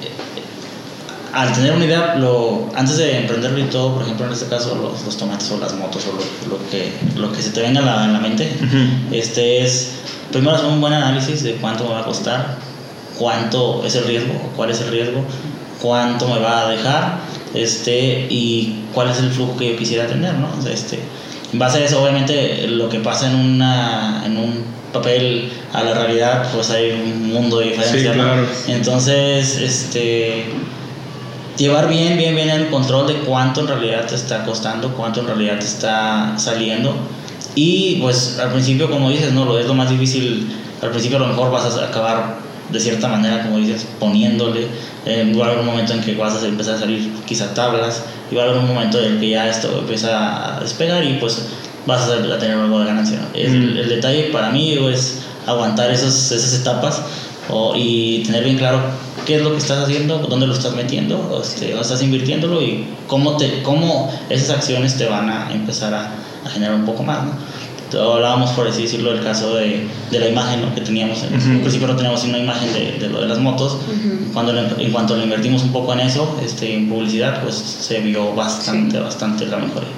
al 1.33 1.53
tener 1.53 1.73
una 1.73 1.85
idea, 1.85 2.15
lo, 2.15 2.67
antes 2.75 2.97
de 2.97 3.19
emprenderlo 3.19 3.59
y 3.59 3.65
todo, 3.65 3.93
por 3.93 4.03
ejemplo, 4.03 4.25
en 4.25 4.33
este 4.33 4.47
caso, 4.47 4.75
los, 4.75 5.05
los 5.05 5.17
tomates 5.17 5.51
o 5.51 5.59
las 5.59 5.75
motos 5.75 6.07
o 6.07 6.13
lo, 6.13 6.57
lo, 6.57 6.69
que, 6.69 6.91
lo 7.15 7.31
que 7.31 7.43
se 7.43 7.51
te 7.51 7.61
venga 7.61 7.79
en 7.79 8.13
la, 8.13 8.19
mente, 8.19 8.51
este 9.11 9.63
es, 9.63 9.91
primero 10.31 10.55
hacer 10.55 10.65
un 10.65 10.81
buen 10.81 10.93
análisis 10.93 11.43
de 11.43 11.53
cuánto 11.57 11.83
me 11.83 11.91
va 11.91 11.99
a 11.99 12.05
costar, 12.05 12.57
cuánto 13.19 13.85
es 13.85 13.93
el 13.95 14.05
riesgo, 14.05 14.33
cuál 14.55 14.71
es 14.71 14.81
el 14.81 14.89
riesgo, 14.89 15.23
cuánto 15.81 16.27
me 16.27 16.39
va 16.39 16.67
a 16.67 16.69
dejar 16.69 17.19
este, 17.53 18.27
y 18.29 18.83
cuál 18.93 19.09
es 19.09 19.19
el 19.19 19.29
flujo 19.29 19.57
que 19.57 19.71
yo 19.71 19.77
quisiera 19.77 20.07
tener, 20.07 20.33
¿no? 20.35 20.49
este, 20.69 20.99
en 21.53 21.59
base 21.59 21.79
a 21.79 21.85
eso, 21.85 22.01
obviamente, 22.01 22.67
lo 22.67 22.89
que 22.89 22.99
pasa 22.99 23.31
en, 23.31 23.35
una, 23.35 24.23
en 24.25 24.37
un 24.37 24.65
papel 24.91 25.49
a 25.73 25.83
la 25.83 25.93
realidad, 25.93 26.49
pues 26.53 26.69
hay 26.71 26.91
un 26.91 27.31
mundo 27.31 27.59
de 27.59 27.67
diferencia. 27.67 28.13
Entonces, 28.67 29.57
este 29.57 30.45
llevar 31.57 31.89
bien, 31.89 32.17
bien, 32.17 32.35
bien 32.35 32.49
el 32.49 32.67
control 32.69 33.07
de 33.07 33.15
cuánto 33.21 33.61
en 33.61 33.67
realidad 33.67 34.05
te 34.05 34.15
está 34.15 34.45
costando, 34.45 34.93
cuánto 34.93 35.21
en 35.21 35.27
realidad 35.27 35.59
te 35.59 35.65
está 35.65 36.37
saliendo. 36.37 36.95
Y 37.55 37.95
pues 38.01 38.37
al 38.39 38.51
principio, 38.51 38.89
como 38.89 39.09
dices, 39.09 39.33
no, 39.33 39.45
lo 39.45 39.59
es 39.59 39.65
lo 39.65 39.73
más 39.73 39.89
difícil. 39.89 40.47
Al 40.81 40.91
principio 40.91 41.17
a 41.17 41.21
lo 41.21 41.27
mejor 41.27 41.51
vas 41.51 41.75
a 41.75 41.85
acabar 41.85 42.37
de 42.69 42.79
cierta 42.79 43.07
manera, 43.07 43.43
como 43.43 43.57
dices, 43.57 43.85
poniéndole. 43.99 44.67
Eh, 45.05 45.33
va 45.39 45.45
a 45.45 45.47
haber 45.49 45.59
un 45.59 45.65
momento 45.65 45.93
en 45.93 46.01
que 46.01 46.15
vas 46.15 46.41
a 46.41 46.45
empezar 46.45 46.75
a 46.75 46.79
salir 46.79 47.11
quizá 47.25 47.53
tablas 47.53 48.03
y 48.29 48.35
va 48.35 48.43
a 48.43 48.45
haber 48.47 48.57
un 48.59 48.67
momento 48.67 49.01
en 49.01 49.19
que 49.19 49.29
ya 49.29 49.47
esto 49.47 49.79
empieza 49.79 50.57
a 50.57 50.59
despegar 50.59 51.03
y 51.03 51.13
pues 51.13 51.47
vas 51.85 52.09
a 52.09 52.39
tener 52.39 52.57
algo 52.57 52.79
de 52.79 52.85
ganancia. 52.85 53.19
el, 53.33 53.77
el, 53.77 53.87
detalle 53.87 54.25
para 54.33 54.51
mí 54.51 54.73
es 54.89 55.19
aguantar 55.45 55.89
esos, 55.89 56.31
esas 56.31 56.53
etapas 56.59 57.01
o, 57.49 57.73
y 57.75 58.23
tener 58.25 58.43
bien 58.43 58.57
claro 58.57 58.81
qué 59.25 59.37
es 59.37 59.41
lo 59.41 59.51
que 59.51 59.57
estás 59.57 59.83
haciendo, 59.83 60.19
dónde 60.19 60.47
lo 60.47 60.53
estás 60.53 60.73
metiendo, 60.73 61.41
este, 61.41 61.67
dónde 61.67 61.81
estás 61.81 62.01
invirtiéndolo 62.01 62.61
y 62.61 62.85
cómo, 63.07 63.37
te, 63.37 63.61
cómo 63.63 64.13
esas 64.29 64.57
acciones 64.57 64.97
te 64.97 65.05
van 65.05 65.29
a 65.29 65.51
empezar 65.53 65.93
a, 65.93 66.11
a 66.45 66.49
generar 66.49 66.75
un 66.75 66.85
poco 66.85 67.03
más. 67.03 67.23
¿no? 67.23 67.31
Hablábamos, 67.93 68.51
por 68.51 68.67
así 68.67 68.83
decirlo, 68.83 69.13
del 69.13 69.23
caso 69.23 69.55
de, 69.55 69.87
de 70.11 70.19
la 70.19 70.27
imagen 70.27 70.61
¿no? 70.61 70.73
que 70.75 70.81
teníamos. 70.81 71.23
En 71.23 71.57
uh 71.57 71.61
principio 71.61 71.87
no 71.87 71.95
teníamos 71.95 72.23
una 72.23 72.37
imagen 72.37 72.73
de, 72.73 72.97
de, 72.99 73.09
lo 73.09 73.21
de 73.21 73.27
las 73.27 73.39
motos. 73.39 73.77
Cuando 74.33 74.57
en 74.57 74.91
cuanto 74.91 75.15
le 75.15 75.23
invertimos 75.23 75.63
un 75.63 75.71
poco 75.71 75.93
en 75.93 76.01
eso, 76.01 76.39
este, 76.43 76.75
en 76.75 76.89
publicidad, 76.89 77.41
pues 77.41 77.55
se 77.55 77.99
vio 77.99 78.33
bastante, 78.33 78.99
bastante 78.99 79.45
la 79.45 79.57
mejoría 79.57 79.89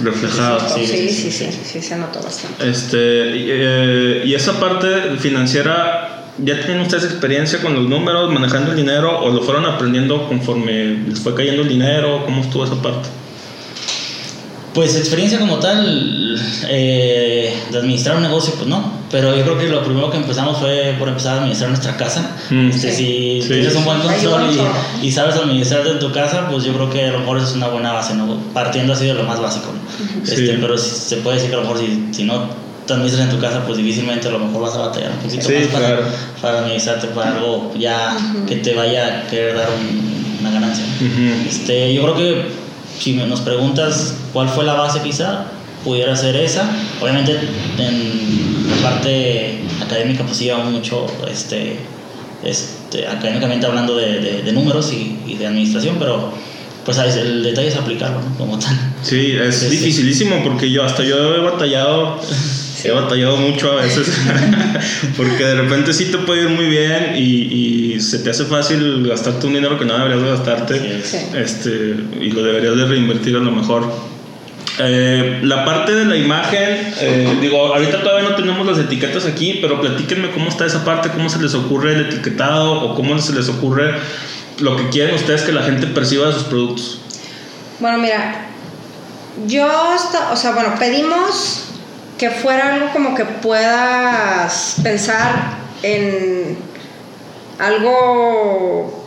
reflejado. 0.00 0.58
Sí 0.74 0.84
sí 0.84 1.08
sí, 1.08 1.30
sí, 1.30 1.46
sí, 1.64 1.80
se 1.80 1.96
notó 1.96 2.20
bastante. 2.20 2.68
Este, 2.68 2.98
eh, 2.98 4.22
y 4.24 4.34
esa 4.34 4.58
parte 4.58 5.16
financiera 5.18 6.14
¿Ya 6.38 6.60
tienen 6.60 6.80
ustedes 6.80 7.04
experiencia 7.04 7.62
con 7.62 7.74
los 7.74 7.88
números, 7.88 8.32
manejando 8.32 8.72
el 8.72 8.76
dinero 8.76 9.20
o 9.20 9.30
lo 9.30 9.42
fueron 9.42 9.66
aprendiendo 9.66 10.26
conforme 10.26 10.96
les 11.06 11.20
fue 11.20 11.32
cayendo 11.32 11.62
el 11.62 11.68
dinero? 11.68 12.24
¿Cómo 12.24 12.42
estuvo 12.42 12.64
esa 12.64 12.74
parte? 12.82 13.08
Pues 14.74 14.96
experiencia 14.96 15.38
como 15.38 15.58
tal 15.60 16.36
eh, 16.68 17.54
de 17.70 17.78
administrar 17.78 18.16
un 18.16 18.22
negocio, 18.22 18.54
pues 18.54 18.66
no. 18.66 18.92
Pero 19.10 19.36
yo 19.36 19.44
creo 19.44 19.56
que 19.56 19.68
lo 19.68 19.84
primero 19.84 20.10
que 20.10 20.16
empezamos 20.16 20.58
fue 20.58 20.96
por 20.98 21.08
empezar 21.08 21.34
a 21.34 21.36
administrar 21.38 21.70
nuestra 21.70 21.96
casa. 21.96 22.32
Mm. 22.50 22.70
Este, 22.70 22.92
si 22.92 23.40
tienes 23.46 23.76
un 23.76 23.84
buen 23.84 24.00
control 24.00 24.50
y, 25.00 25.06
y, 25.06 25.12
sabes 25.12 25.36
administrar 25.36 25.86
en 25.86 26.00
tu 26.00 26.10
casa, 26.10 26.48
pues 26.50 26.64
yo 26.64 26.72
creo 26.72 26.90
que 26.90 27.04
a 27.04 27.12
lo 27.12 27.20
mejor 27.20 27.38
es 27.38 27.52
una 27.52 27.68
buena 27.68 27.92
base, 27.92 28.14
¿no? 28.14 28.36
Partiendo 28.52 28.94
así 28.94 29.06
de 29.06 29.14
lo 29.14 29.22
más 29.22 29.40
básico. 29.40 29.72
este, 30.24 30.58
pero 30.60 30.76
se 30.76 31.18
puede 31.18 31.36
decir 31.36 31.50
que 31.50 31.56
a 31.56 31.60
lo 31.60 31.68
mejor 31.68 31.78
si, 31.78 32.08
si 32.10 32.24
no 32.24 32.48
te 32.86 32.92
administras 32.92 33.28
en 33.28 33.34
tu 33.36 33.40
casa, 33.40 33.64
pues 33.64 33.78
difícilmente 33.78 34.26
a 34.26 34.32
lo 34.32 34.40
mejor 34.40 34.62
vas 34.62 34.74
a 34.74 34.78
batallar 34.78 35.12
un 35.12 35.18
poquito 35.18 35.48
más 35.48 35.68
para, 35.68 36.00
para, 36.42 36.58
administrarte 36.58 37.06
para 37.08 37.36
algo 37.36 37.72
ya 37.78 38.16
que 38.48 38.56
te 38.56 38.74
vaya 38.74 39.20
a 39.20 39.26
querer 39.28 39.56
dar 39.56 39.68
una 40.40 40.50
ganancia. 40.50 40.84
este, 41.48 41.94
yo 41.94 42.02
creo 42.02 42.16
que 42.16 42.63
si 42.98 43.12
nos 43.14 43.40
preguntas 43.40 44.14
cuál 44.32 44.48
fue 44.48 44.64
la 44.64 44.74
base 44.74 45.00
quizá, 45.02 45.46
pudiera 45.84 46.16
ser 46.16 46.36
esa. 46.36 46.70
Obviamente 47.00 47.38
en 47.78 48.70
la 48.70 48.76
parte 48.88 49.60
académica 49.82 50.24
pues 50.24 50.40
iba 50.40 50.58
mucho 50.58 51.06
este, 51.30 51.76
este, 52.42 53.06
académicamente 53.06 53.66
hablando 53.66 53.96
de, 53.96 54.42
de, 54.42 54.52
números 54.52 54.92
y, 54.92 55.18
y, 55.26 55.34
de 55.34 55.46
administración, 55.46 55.96
pero 55.98 56.32
pues 56.84 56.98
el 56.98 57.42
detalle 57.42 57.68
es 57.68 57.76
aplicarlo 57.76 58.20
como 58.38 58.58
tal. 58.58 58.76
Sí, 59.02 59.32
es 59.32 59.70
dificilísimo 59.70 60.42
porque 60.42 60.70
yo 60.70 60.84
hasta 60.84 61.02
yo 61.04 61.34
he 61.34 61.40
batallado 61.40 62.20
he 62.84 62.90
batallado 62.90 63.36
mucho 63.36 63.72
a 63.72 63.82
veces 63.82 64.08
porque 65.16 65.44
de 65.44 65.54
repente 65.54 65.92
sí 65.92 66.06
te 66.06 66.18
puede 66.18 66.42
ir 66.42 66.48
muy 66.50 66.66
bien 66.66 67.14
y, 67.16 67.94
y, 67.94 68.00
se 68.00 68.18
te 68.18 68.30
hace 68.30 68.44
fácil 68.44 69.06
gastarte 69.08 69.46
un 69.46 69.54
dinero 69.54 69.78
que 69.78 69.84
no 69.84 69.96
deberías 69.96 70.22
de 70.22 70.28
gastarte 70.28 71.02
este 71.34 71.96
y 72.20 72.30
lo 72.30 72.42
deberías 72.42 72.76
de 72.76 72.84
reinvertir 72.86 73.36
a 73.36 73.40
lo 73.40 73.50
mejor. 73.50 73.90
Eh, 74.78 75.40
la 75.42 75.64
parte 75.64 75.94
de 75.94 76.04
la 76.04 76.16
imagen, 76.16 76.92
eh, 77.00 77.38
digo, 77.40 77.72
ahorita 77.72 78.02
todavía 78.02 78.28
no 78.28 78.34
tenemos 78.34 78.66
las 78.66 78.78
etiquetas 78.78 79.24
aquí, 79.24 79.58
pero 79.62 79.80
platíquenme 79.80 80.32
cómo 80.32 80.48
está 80.48 80.66
esa 80.66 80.84
parte, 80.84 81.10
cómo 81.10 81.28
se 81.28 81.40
les 81.40 81.54
ocurre 81.54 81.94
el 81.94 82.00
etiquetado 82.06 82.82
o 82.82 82.94
cómo 82.96 83.16
se 83.20 83.32
les 83.34 83.48
ocurre 83.48 83.94
lo 84.58 84.76
que 84.76 84.88
quieren 84.88 85.14
ustedes 85.14 85.42
que 85.42 85.52
la 85.52 85.62
gente 85.62 85.86
perciba 85.86 86.26
de 86.26 86.32
sus 86.32 86.44
productos. 86.44 87.00
Bueno, 87.78 87.98
mira, 87.98 88.46
yo, 89.46 89.68
o 90.32 90.36
sea, 90.36 90.52
bueno, 90.52 90.74
pedimos 90.78 91.63
que 92.18 92.30
fuera 92.30 92.74
algo 92.74 92.92
como 92.92 93.14
que 93.14 93.24
puedas 93.24 94.76
pensar 94.82 95.32
en 95.82 96.56
algo 97.58 99.04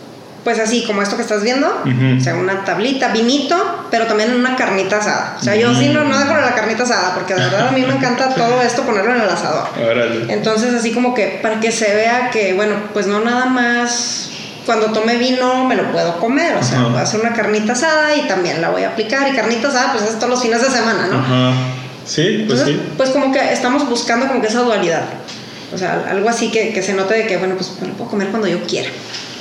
pues 0.47 0.59
así 0.59 0.85
como 0.85 1.01
esto 1.01 1.17
que 1.17 1.23
estás 1.23 1.43
viendo, 1.43 1.67
o 1.67 2.21
sea, 2.21 2.35
una 2.35 2.63
tablita, 2.63 3.09
vinito, 3.09 3.85
pero 3.91 4.05
también 4.05 4.33
una 4.33 4.55
carnita 4.55 4.99
asada. 4.99 5.35
O 5.37 5.43
sea, 5.43 5.57
yo 5.57 5.75
sí 5.75 5.89
no, 5.89 6.05
no 6.05 6.17
dejo 6.17 6.37
la 6.37 6.55
carnita 6.55 6.83
asada, 6.83 7.15
porque 7.15 7.33
de 7.33 7.41
verdad 7.41 7.67
a 7.67 7.71
mí 7.71 7.81
me 7.81 7.93
encanta 7.93 8.29
todo 8.33 8.61
esto 8.61 8.83
ponerlo 8.83 9.13
en 9.13 9.23
el 9.23 9.29
asador. 9.29 9.67
Entonces, 10.29 10.73
así 10.73 10.93
como 10.93 11.13
que 11.13 11.39
para 11.41 11.59
que 11.59 11.73
se 11.73 11.93
vea 11.93 12.29
que, 12.29 12.53
bueno, 12.53 12.75
pues 12.93 13.07
no 13.07 13.19
nada 13.19 13.47
más 13.47 14.29
cuando 14.65 14.93
tome 14.93 15.17
vino 15.17 15.65
me 15.65 15.75
lo 15.75 15.91
puedo 15.91 16.17
comer, 16.17 16.55
o 16.55 16.63
sea, 16.63 16.83
voy 16.83 16.97
a 16.97 17.01
hacer 17.01 17.19
una 17.19 17.33
carnita 17.33 17.73
asada 17.73 18.15
y 18.15 18.25
también 18.29 18.61
la 18.61 18.69
voy 18.69 18.83
a 18.83 18.91
aplicar. 18.91 19.27
Y 19.27 19.35
carnita 19.35 19.67
asada, 19.67 19.91
pues 19.91 20.05
es 20.05 20.15
todos 20.15 20.29
los 20.29 20.41
fines 20.41 20.61
de 20.61 20.69
semana, 20.69 21.07
¿no? 21.07 21.76
Sí, 22.07 22.45
pues 22.47 22.61
sí. 22.61 22.79
Pues 22.95 23.09
como 23.11 23.31
que 23.31 23.39
estamos 23.51 23.87
buscando 23.87 24.27
como 24.27 24.41
que 24.41 24.47
esa 24.47 24.61
dualidad. 24.61 25.03
O 25.73 25.77
sea, 25.77 26.05
algo 26.09 26.29
así 26.29 26.49
que, 26.49 26.73
que 26.73 26.81
se 26.81 26.93
note 26.93 27.13
de 27.13 27.27
que, 27.27 27.37
bueno, 27.37 27.55
pues 27.55 27.73
me 27.81 27.89
lo 27.89 27.93
puedo 27.93 28.09
comer 28.09 28.29
cuando 28.29 28.47
yo 28.47 28.63
quiera. 28.63 28.89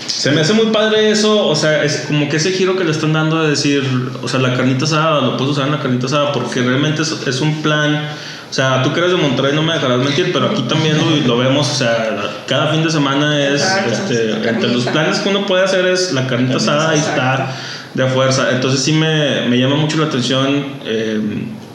Se 0.07 0.31
me 0.33 0.41
hace 0.41 0.55
muy 0.55 0.67
padre 0.67 1.11
eso, 1.11 1.47
o 1.47 1.55
sea, 1.55 1.85
es 1.85 2.05
como 2.09 2.29
que 2.29 2.39
ese 2.39 2.51
giro 2.51 2.77
que 2.77 2.85
le 2.85 2.91
están 2.91 3.13
dando 3.13 3.43
de 3.43 3.51
decir, 3.51 3.85
o 4.23 4.27
sea, 4.27 4.41
la 4.41 4.55
carnita 4.55 4.85
asada, 4.85 5.21
lo 5.21 5.37
puedes 5.37 5.53
usar 5.53 5.67
en 5.67 5.73
la 5.73 5.81
carnita 5.81 6.07
asada, 6.07 6.33
porque 6.33 6.63
realmente 6.63 7.03
es, 7.03 7.13
es 7.27 7.41
un 7.41 7.63
plan, 7.63 8.09
o 8.51 8.53
sea, 8.53 8.83
tú 8.83 8.93
que 8.93 9.01
eres 9.01 9.13
de 9.13 9.19
Monterrey 9.19 9.55
no 9.55 9.63
me 9.63 9.75
dejarás 9.75 9.99
mentir, 9.99 10.33
pero 10.33 10.47
aquí 10.47 10.63
también 10.63 10.97
lo, 10.97 11.27
lo 11.27 11.39
vemos, 11.39 11.71
o 11.71 11.75
sea, 11.75 12.19
cada 12.47 12.73
fin 12.73 12.83
de 12.83 12.91
semana 12.91 13.47
es, 13.47 13.63
este, 13.93 14.31
entre 14.49 14.69
los 14.69 14.87
planes 14.87 15.19
que 15.19 15.29
uno 15.29 15.45
puede 15.45 15.65
hacer 15.65 15.87
es 15.87 16.13
la 16.13 16.27
carnita 16.27 16.57
asada 16.57 16.97
y 16.97 16.99
estar 16.99 17.53
de 17.95 18.07
fuerza. 18.07 18.51
Entonces 18.53 18.83
sí 18.83 18.93
me, 18.93 19.47
me 19.49 19.59
llama 19.59 19.77
mucho 19.77 19.99
la 19.99 20.07
atención 20.07 20.65
eh, 20.85 21.21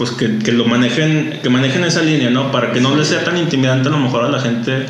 pues 0.01 0.13
que, 0.13 0.39
que, 0.39 0.51
lo 0.51 0.65
manejen, 0.65 1.41
que 1.43 1.49
manejen 1.51 1.83
esa 1.83 2.01
línea, 2.01 2.31
¿no? 2.31 2.51
Para 2.51 2.71
que 2.71 2.81
no 2.81 2.95
les 2.95 3.07
sea 3.07 3.23
tan 3.23 3.37
intimidante 3.37 3.87
a 3.87 3.91
lo 3.91 3.99
mejor 3.99 4.25
a 4.25 4.29
la 4.29 4.39
gente 4.39 4.87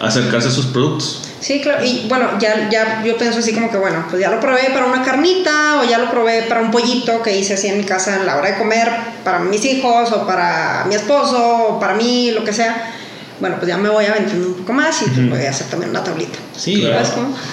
acercarse 0.00 0.48
a 0.48 0.50
sus 0.50 0.64
productos. 0.64 1.28
Sí, 1.40 1.60
claro, 1.60 1.84
y 1.84 2.06
bueno, 2.08 2.38
ya, 2.40 2.70
ya 2.70 3.02
yo 3.04 3.18
pienso 3.18 3.40
así 3.40 3.52
como 3.52 3.70
que, 3.70 3.76
bueno, 3.76 4.06
pues 4.08 4.22
ya 4.22 4.30
lo 4.30 4.40
probé 4.40 4.70
para 4.72 4.86
una 4.86 5.02
carnita 5.02 5.82
o 5.82 5.84
ya 5.84 5.98
lo 5.98 6.10
probé 6.10 6.44
para 6.44 6.62
un 6.62 6.70
pollito 6.70 7.22
que 7.22 7.36
hice 7.36 7.52
así 7.52 7.68
en 7.68 7.76
mi 7.76 7.84
casa 7.84 8.16
en 8.16 8.24
la 8.24 8.38
hora 8.38 8.52
de 8.52 8.56
comer, 8.56 8.88
para 9.24 9.40
mis 9.40 9.62
hijos 9.66 10.10
o 10.12 10.26
para 10.26 10.86
mi 10.88 10.94
esposo 10.94 11.66
o 11.68 11.78
para 11.78 11.92
mí, 11.92 12.30
lo 12.30 12.42
que 12.42 12.54
sea 12.54 12.95
bueno, 13.40 13.56
pues 13.56 13.68
ya 13.68 13.76
me 13.76 13.88
voy 13.88 14.06
aventando 14.06 14.48
un 14.48 14.54
poco 14.54 14.72
más 14.72 15.02
y 15.02 15.28
voy 15.28 15.44
a 15.44 15.50
hacer 15.50 15.66
también 15.68 15.90
una 15.90 16.02
tablita. 16.02 16.38
Sí, 16.56 16.86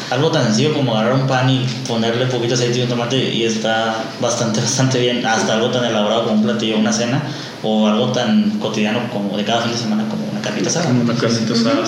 algo 0.10 0.32
tan 0.32 0.46
sencillo 0.46 0.74
como 0.74 0.96
agarrar 0.96 1.16
un 1.16 1.28
pan 1.28 1.50
y 1.50 1.66
ponerle 1.88 2.26
poquito 2.28 2.54
aceite 2.54 2.80
y 2.80 2.82
un 2.84 2.90
tomate 2.90 3.18
y 3.18 3.44
está 3.44 4.04
bastante, 4.22 4.62
bastante 4.62 5.00
bien. 5.00 5.26
Hasta 5.26 5.54
algo 5.54 5.70
tan 5.72 5.84
elaborado 5.84 6.26
como 6.26 6.38
un 6.38 6.44
platillo, 6.44 6.78
una 6.78 6.94
cena, 6.94 7.22
o 7.64 7.88
algo 7.88 8.12
tan 8.12 8.60
cotidiano 8.60 9.10
como 9.12 9.38
de 9.38 9.44
cada 9.44 9.62
fin 9.62 9.72
de 9.72 9.78
semana 9.78 10.06
como 10.10 10.30
una 10.30 10.42
carnita 10.42 10.70
asada. 10.70 10.90
una 10.90 11.16
carnita 11.16 11.54
asada. 11.54 11.84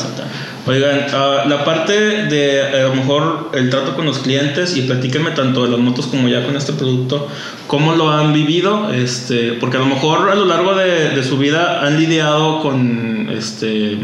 Oigan, 0.65 1.05
uh, 1.09 1.47
la 1.47 1.63
parte 1.63 1.93
de 2.25 2.61
a 2.63 2.83
lo 2.83 2.95
mejor 2.95 3.51
el 3.53 3.69
trato 3.69 3.95
con 3.95 4.05
los 4.05 4.19
clientes 4.19 4.75
y 4.77 4.81
platíquenme 4.81 5.31
tanto 5.31 5.63
de 5.63 5.69
las 5.69 5.79
motos 5.79 6.07
como 6.07 6.27
ya 6.27 6.43
con 6.45 6.55
este 6.55 6.73
producto, 6.73 7.27
cómo 7.67 7.93
lo 7.93 8.09
han 8.09 8.33
vivido, 8.33 8.91
este, 8.91 9.53
porque 9.53 9.77
a 9.77 9.81
lo 9.81 9.85
mejor 9.85 10.31
a 10.31 10.35
lo 10.35 10.45
largo 10.45 10.73
de, 10.73 11.09
de 11.09 11.23
su 11.23 11.37
vida 11.37 11.85
han 11.85 11.99
lidiado 11.99 12.61
con 12.61 13.29
este 13.29 13.99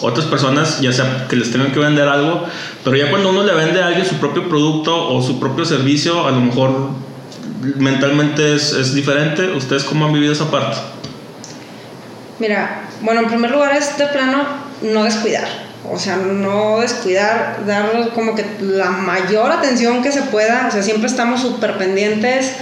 otras 0.00 0.26
personas, 0.26 0.80
ya 0.80 0.92
sea 0.92 1.26
que 1.28 1.36
les 1.36 1.50
tengan 1.50 1.70
que 1.70 1.78
vender 1.78 2.08
algo, 2.08 2.44
pero 2.82 2.96
ya 2.96 3.10
cuando 3.10 3.30
uno 3.30 3.42
le 3.42 3.54
vende 3.54 3.82
a 3.82 3.88
alguien 3.88 4.06
su 4.06 4.16
propio 4.16 4.48
producto 4.48 5.08
o 5.08 5.22
su 5.22 5.38
propio 5.38 5.64
servicio, 5.64 6.26
a 6.26 6.30
lo 6.30 6.40
mejor 6.40 6.88
mentalmente 7.76 8.54
es, 8.54 8.72
es 8.72 8.94
diferente. 8.94 9.52
¿Ustedes 9.52 9.84
cómo 9.84 10.06
han 10.06 10.12
vivido 10.12 10.32
esa 10.32 10.50
parte? 10.50 10.78
Mira, 12.38 12.88
bueno, 13.00 13.20
en 13.20 13.28
primer 13.28 13.50
lugar 13.50 13.76
es 13.76 13.96
de 13.96 14.06
plano 14.06 14.44
no 14.82 15.04
descuidar. 15.04 15.46
O 15.90 15.98
sea, 15.98 16.16
no 16.16 16.80
descuidar, 16.80 17.64
dar 17.66 18.10
como 18.14 18.34
que 18.34 18.44
la 18.60 18.90
mayor 18.90 19.52
atención 19.52 20.02
que 20.02 20.12
se 20.12 20.22
pueda. 20.22 20.66
O 20.68 20.70
sea, 20.70 20.82
siempre 20.82 21.06
estamos 21.06 21.40
súper 21.40 21.76
pendientes, 21.76 22.56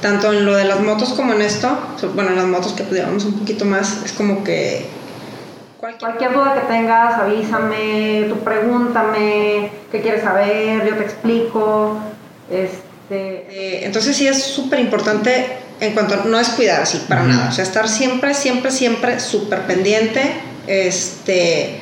tanto 0.00 0.32
en 0.32 0.46
lo 0.46 0.56
de 0.56 0.64
las 0.64 0.80
motos 0.80 1.10
como 1.10 1.32
en 1.32 1.42
esto. 1.42 1.76
Bueno, 2.14 2.30
en 2.30 2.36
las 2.36 2.46
motos 2.46 2.72
que 2.72 2.84
pudiéramos 2.84 3.24
un 3.24 3.40
poquito 3.40 3.64
más, 3.64 4.04
es 4.04 4.12
como 4.12 4.44
que 4.44 4.86
cualquier 5.98 6.32
duda 6.32 6.54
que 6.54 6.72
tengas, 6.72 7.14
avísame, 7.14 8.26
tú 8.28 8.38
pregúntame, 8.40 9.70
qué 9.90 10.00
quieres 10.00 10.22
saber, 10.22 10.86
yo 10.86 10.96
te 10.96 11.02
explico. 11.02 11.98
Este, 12.50 13.46
eh, 13.50 13.80
entonces 13.84 14.16
sí 14.16 14.26
es 14.26 14.42
súper 14.42 14.80
importante 14.80 15.58
en 15.80 15.92
cuanto 15.92 16.14
a 16.14 16.24
no 16.24 16.38
descuidar, 16.38 16.86
sí, 16.86 17.04
para 17.08 17.22
nada. 17.22 17.48
O 17.48 17.52
sea, 17.52 17.64
estar 17.64 17.88
siempre, 17.88 18.34
siempre, 18.34 18.70
siempre 18.70 19.20
súper 19.20 19.62
pendiente. 19.62 20.40
Este. 20.66 21.80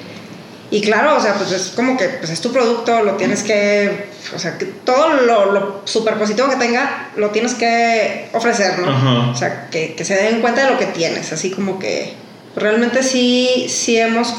Y 0.71 0.81
claro, 0.81 1.17
o 1.17 1.21
sea, 1.21 1.35
pues 1.35 1.53
es 1.53 1.69
como 1.69 1.97
que 1.97 2.09
pues 2.09 2.31
es 2.31 2.41
tu 2.41 2.53
producto, 2.53 3.03
lo 3.03 3.13
tienes 3.13 3.45
que, 3.45 4.09
o 4.35 4.39
sea, 4.39 4.59
que 4.59 4.65
todo 4.65 5.11
lo, 5.13 5.53
lo 5.53 5.83
super 5.85 6.15
positivo 6.15 6.49
que 6.49 6.57
tenga, 6.57 7.11
lo 7.17 7.31
tienes 7.31 7.55
que 7.55 8.29
ofrecer, 8.33 8.81
¿no? 8.81 9.31
O 9.31 9.35
sea, 9.37 9.69
que, 9.71 9.95
que, 9.95 10.05
se 10.05 10.17
den 10.17 10.41
cuenta 10.41 10.65
de 10.65 10.73
lo 10.73 10.79
que 10.79 10.87
tienes, 10.87 11.33
así 11.33 11.53
como 11.53 11.79
que 11.79 12.15
realmente 12.57 13.05
sí, 13.05 13.67
sí 13.69 13.97
hemos, 13.97 14.35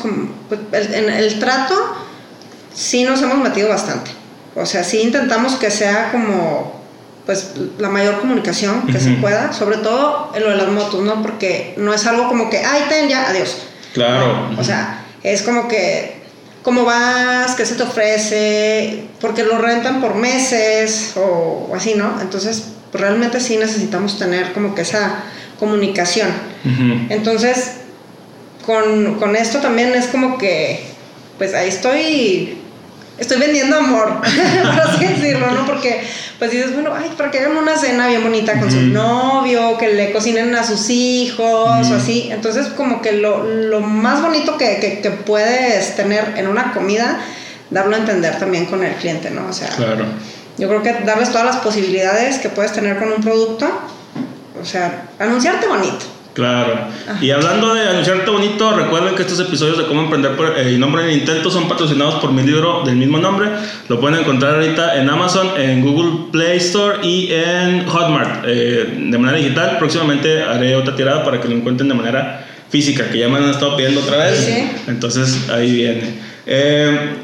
pues, 0.50 0.90
en 0.92 1.10
el 1.10 1.40
trato, 1.40 1.76
sí 2.74 3.06
nos 3.06 3.22
hemos 3.22 3.38
metido 3.38 3.70
bastante. 3.70 4.12
O 4.54 4.66
sea, 4.66 4.84
sí 4.84 5.00
intentamos 5.00 5.56
que 5.56 5.72
sea 5.72 6.12
como 6.12 6.77
pues 7.28 7.52
la 7.78 7.90
mayor 7.90 8.22
comunicación 8.22 8.88
que 8.88 9.00
se 9.02 9.12
pueda, 9.12 9.52
sobre 9.52 9.78
todo 9.78 10.32
en 10.34 10.44
lo 10.44 10.50
de 10.50 10.56
las 10.56 10.70
motos, 10.70 11.04
¿no? 11.04 11.22
Porque 11.22 11.74
no 11.76 11.94
es 11.94 12.08
algo 12.08 12.30
como 12.30 12.50
que, 12.50 12.60
ay, 12.60 12.86
ten 12.88 13.10
ya, 13.10 13.30
adiós. 13.30 13.64
Claro. 13.94 14.50
O 14.58 14.64
sea, 14.64 15.04
es 15.24 15.42
como 15.42 15.68
que, 15.68 16.22
¿cómo 16.64 16.86
vas? 16.86 17.56
¿Qué 17.56 17.66
se 17.66 17.76
te 17.76 17.84
ofrece? 17.84 19.04
Porque 19.20 19.44
lo 19.44 19.58
rentan 19.58 20.00
por 20.00 20.16
meses 20.16 21.16
o, 21.18 21.70
así, 21.76 21.96
¿no? 21.96 22.22
Entonces, 22.22 22.70
pues, 22.92 23.02
realmente 23.02 23.42
sí 23.42 23.58
necesitamos 23.58 24.18
tener 24.18 24.54
como 24.54 24.74
que 24.74 24.84
esa 24.84 25.24
comunicación. 25.60 26.30
Entonces, 27.10 27.74
con, 28.66 29.16
con 29.16 29.36
esto 29.36 29.60
también 29.60 29.94
es 29.96 30.08
como 30.08 30.38
que, 30.38 30.82
pues 31.38 31.54
ahí 31.54 31.68
estoy 31.68 32.58
estoy 33.18 33.40
vendiendo 33.40 33.78
amor, 33.78 34.22
por 34.22 34.82
así 34.82 35.06
decirlo, 35.06 35.52
¿no? 35.52 35.66
Porque 35.66 36.02
pues 36.40 36.52
dices, 36.52 36.74
bueno, 36.74 36.92
ay, 36.96 37.12
para 37.18 37.32
que 37.32 37.40
hagan 37.40 37.58
una 37.58 37.76
cena 37.78 38.08
bien 38.08 38.22
bonita 38.22 38.60
con 38.60 38.72
su 38.72 38.80
novio, 38.80 39.78
que 39.78 39.94
le 39.94 40.12
cocinen 40.12 40.54
a 40.56 40.64
sus 40.64 40.90
hijos 40.90 41.90
o 41.90 41.96
así. 41.96 42.30
Entonces, 42.32 42.68
como 42.68 43.02
que 43.02 43.14
lo, 43.14 43.44
lo 43.44 43.80
más 43.80 44.22
bonito 44.22 44.58
que, 44.58 44.78
que, 44.78 45.00
que, 45.00 45.10
puedes 45.12 45.96
tener 45.96 46.36
en 46.38 46.48
una 46.48 46.74
comida, 46.74 47.20
darlo 47.72 47.96
a 47.96 48.00
entender 48.00 48.38
también 48.38 48.66
con 48.66 48.84
el 48.84 48.94
cliente, 48.96 49.32
¿no? 49.32 49.48
O 49.50 49.54
sea, 49.54 49.70
claro. 49.70 50.06
yo 50.58 50.68
creo 50.68 50.84
que 50.84 50.94
darles 51.06 51.30
todas 51.30 51.46
las 51.46 51.58
posibilidades 51.58 52.38
que 52.38 52.50
puedes 52.50 52.72
tener 52.72 53.00
con 53.00 53.12
un 53.12 53.22
producto, 53.22 53.68
o 54.62 54.66
sea, 54.66 55.10
anunciarte 55.18 55.66
bonito. 55.66 56.17
Claro. 56.38 56.78
Y 57.20 57.32
hablando 57.32 57.74
de 57.74 57.90
anunciarte 57.90 58.30
bonito, 58.30 58.72
recuerden 58.72 59.16
que 59.16 59.24
estos 59.24 59.40
episodios 59.40 59.80
de 59.80 59.86
cómo 59.88 60.02
emprender 60.04 60.36
por, 60.36 60.54
eh, 60.56 60.78
nombre 60.78 61.04
en 61.06 61.18
intento 61.18 61.50
son 61.50 61.68
patrocinados 61.68 62.22
por 62.22 62.32
mi 62.32 62.44
libro 62.44 62.84
del 62.86 62.96
mismo 62.96 63.18
nombre. 63.18 63.50
Lo 63.90 64.00
pueden 64.00 64.20
encontrar 64.20 64.54
ahorita 64.54 65.02
en 65.02 65.10
Amazon, 65.10 65.60
en 65.60 65.82
Google 65.82 66.30
Play 66.32 66.58
Store 66.58 67.00
y 67.02 67.30
en 67.32 67.88
Hotmart 67.88 68.46
eh, 68.46 68.88
de 69.10 69.18
manera 69.18 69.40
digital. 69.40 69.78
Próximamente 69.80 70.44
haré 70.44 70.76
otra 70.76 70.96
tirada 70.96 71.24
para 71.26 71.42
que 71.42 71.48
lo 71.48 71.56
encuentren 71.56 71.90
de 71.90 71.96
manera 71.96 72.46
física, 72.70 73.10
que 73.10 73.18
ya 73.18 73.30
me 73.30 73.38
han 73.38 73.50
estado 73.50 73.76
pidiendo 73.76 74.02
otra 74.02 74.18
vez. 74.18 74.38
¿Sí? 74.38 74.70
Entonces 74.86 75.50
ahí 75.50 75.74
viene. 75.74 76.20
Eh, 76.46 77.16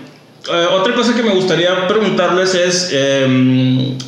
otra 0.71 0.95
cosa 0.95 1.15
que 1.15 1.21
me 1.21 1.35
gustaría 1.35 1.87
preguntarles 1.87 2.55
es, 2.55 2.87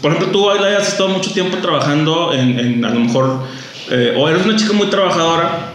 por 0.01 0.11
ejemplo, 0.11 0.31
tú 0.31 0.49
has 0.49 0.87
estado 0.87 1.09
mucho 1.09 1.31
tiempo 1.31 1.57
trabajando 1.57 2.33
en, 2.33 2.59
en 2.59 2.83
a 2.83 2.89
lo 2.89 3.01
mejor 3.01 3.45
eh, 3.89 4.13
o 4.17 4.27
eres 4.29 4.45
una 4.45 4.55
chica 4.55 4.73
muy 4.73 4.87
trabajadora 4.87 5.73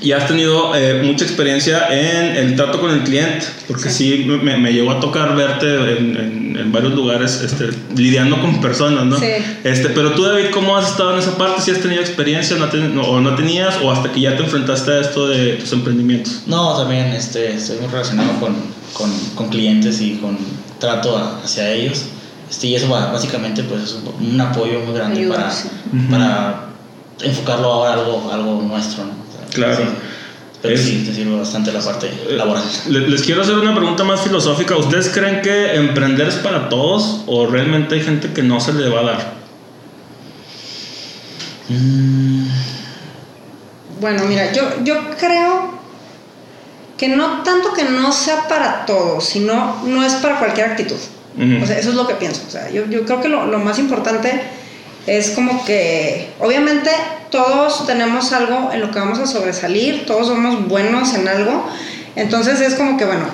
y 0.00 0.12
has 0.12 0.26
tenido 0.26 0.74
eh, 0.74 1.02
mucha 1.04 1.24
experiencia 1.24 1.88
en 1.90 2.36
el 2.36 2.56
trato 2.56 2.80
con 2.80 2.90
el 2.90 3.02
cliente, 3.02 3.46
porque 3.66 3.90
sí, 3.90 4.26
me, 4.42 4.56
me, 4.56 4.72
llegó 4.72 4.90
a 4.90 5.00
tocar 5.00 5.34
verte 5.34 5.96
en, 5.96 6.56
en, 6.58 6.72
varios 6.72 6.94
lugares 6.94 7.40
este, 7.42 7.70
lidiando 7.94 8.40
con 8.40 8.60
personas, 8.60 9.06
¿no? 9.06 9.18
Sí. 9.18 9.26
Este, 9.64 9.88
pero 9.90 10.12
tú, 10.12 10.24
David, 10.24 10.46
¿cómo 10.52 10.76
has 10.76 10.90
estado 10.90 11.12
en 11.12 11.18
esa 11.20 11.38
parte? 11.38 11.62
¿Si 11.62 11.70
has 11.70 11.80
tenido 11.80 12.00
experiencia 12.00 12.56
no 12.56 13.02
o 13.02 13.20
no 13.20 13.34
tenías, 13.34 13.78
o 13.82 13.90
hasta 13.90 14.12
que 14.12 14.20
ya 14.20 14.36
te 14.36 14.42
enfrentaste 14.42 14.90
a 14.90 15.00
esto 15.00 15.28
de 15.28 15.54
tus 15.54 15.72
emprendimientos? 15.72 16.42
No, 16.46 16.76
también 16.76 17.06
este, 17.06 17.54
estoy 17.54 17.78
muy 17.78 17.88
relacionado 17.88 18.38
con, 18.40 18.54
con, 18.92 19.10
con 19.34 19.48
clientes 19.48 20.00
y 20.00 20.16
con 20.16 20.36
trato 20.78 21.16
hacia 21.42 21.72
ellos. 21.72 22.06
Este, 22.50 22.68
y 22.68 22.74
eso 22.74 22.88
básicamente 22.88 23.62
pues, 23.62 23.82
es 23.84 23.96
un, 24.20 24.40
apoyo 24.40 24.80
muy 24.80 24.94
grande 24.94 25.26
para, 25.26 25.50
para 26.10 26.65
enfocarlo 27.20 27.72
ahora 27.72 27.90
a 27.90 27.94
algo, 27.94 28.30
algo 28.32 28.62
nuestro, 28.62 29.04
¿no? 29.04 29.12
claro. 29.52 29.84
Pero 30.62 30.78
sí, 30.78 31.04
te 31.06 31.14
sirve 31.14 31.36
bastante 31.38 31.70
la 31.70 31.80
parte 31.80 32.08
eh, 32.08 32.32
laboral. 32.32 32.64
Les 32.88 33.22
quiero 33.22 33.42
hacer 33.42 33.54
una 33.54 33.74
pregunta 33.74 34.04
más 34.04 34.22
filosófica. 34.22 34.76
¿Ustedes 34.76 35.10
creen 35.10 35.42
que 35.42 35.74
emprender 35.74 36.28
es 36.28 36.36
para 36.36 36.68
todos 36.68 37.22
o 37.26 37.46
realmente 37.46 37.94
hay 37.94 38.00
gente 38.00 38.32
que 38.32 38.42
no 38.42 38.58
se 38.58 38.72
le 38.72 38.88
va 38.88 39.00
a 39.00 39.04
dar? 39.04 39.32
Mm. 41.68 42.48
Bueno, 44.00 44.24
mira, 44.24 44.52
yo, 44.52 44.62
yo 44.82 44.94
creo 45.18 45.76
que 46.96 47.08
no 47.08 47.42
tanto 47.42 47.72
que 47.72 47.84
no 47.84 48.12
sea 48.12 48.48
para 48.48 48.86
todos, 48.86 49.24
sino 49.24 49.82
no 49.84 50.04
es 50.04 50.14
para 50.14 50.38
cualquier 50.38 50.70
actitud. 50.70 50.96
O 51.62 51.66
sea, 51.66 51.78
eso 51.78 51.90
es 51.90 51.94
lo 51.94 52.06
que 52.06 52.14
pienso. 52.14 52.42
O 52.48 52.50
sea, 52.50 52.70
yo, 52.70 52.86
yo 52.86 53.04
creo 53.04 53.20
que 53.20 53.28
lo, 53.28 53.44
lo 53.44 53.58
más 53.58 53.78
importante 53.78 54.42
es 55.06 55.30
como 55.30 55.64
que 55.64 56.32
obviamente 56.40 56.90
todos 57.30 57.86
tenemos 57.86 58.32
algo 58.32 58.70
en 58.72 58.80
lo 58.80 58.90
que 58.90 58.98
vamos 58.98 59.18
a 59.18 59.26
sobresalir, 59.26 60.04
todos 60.04 60.26
somos 60.26 60.68
buenos 60.68 61.14
en 61.14 61.28
algo, 61.28 61.64
entonces 62.16 62.60
es 62.60 62.74
como 62.74 62.96
que 62.96 63.04
bueno, 63.04 63.26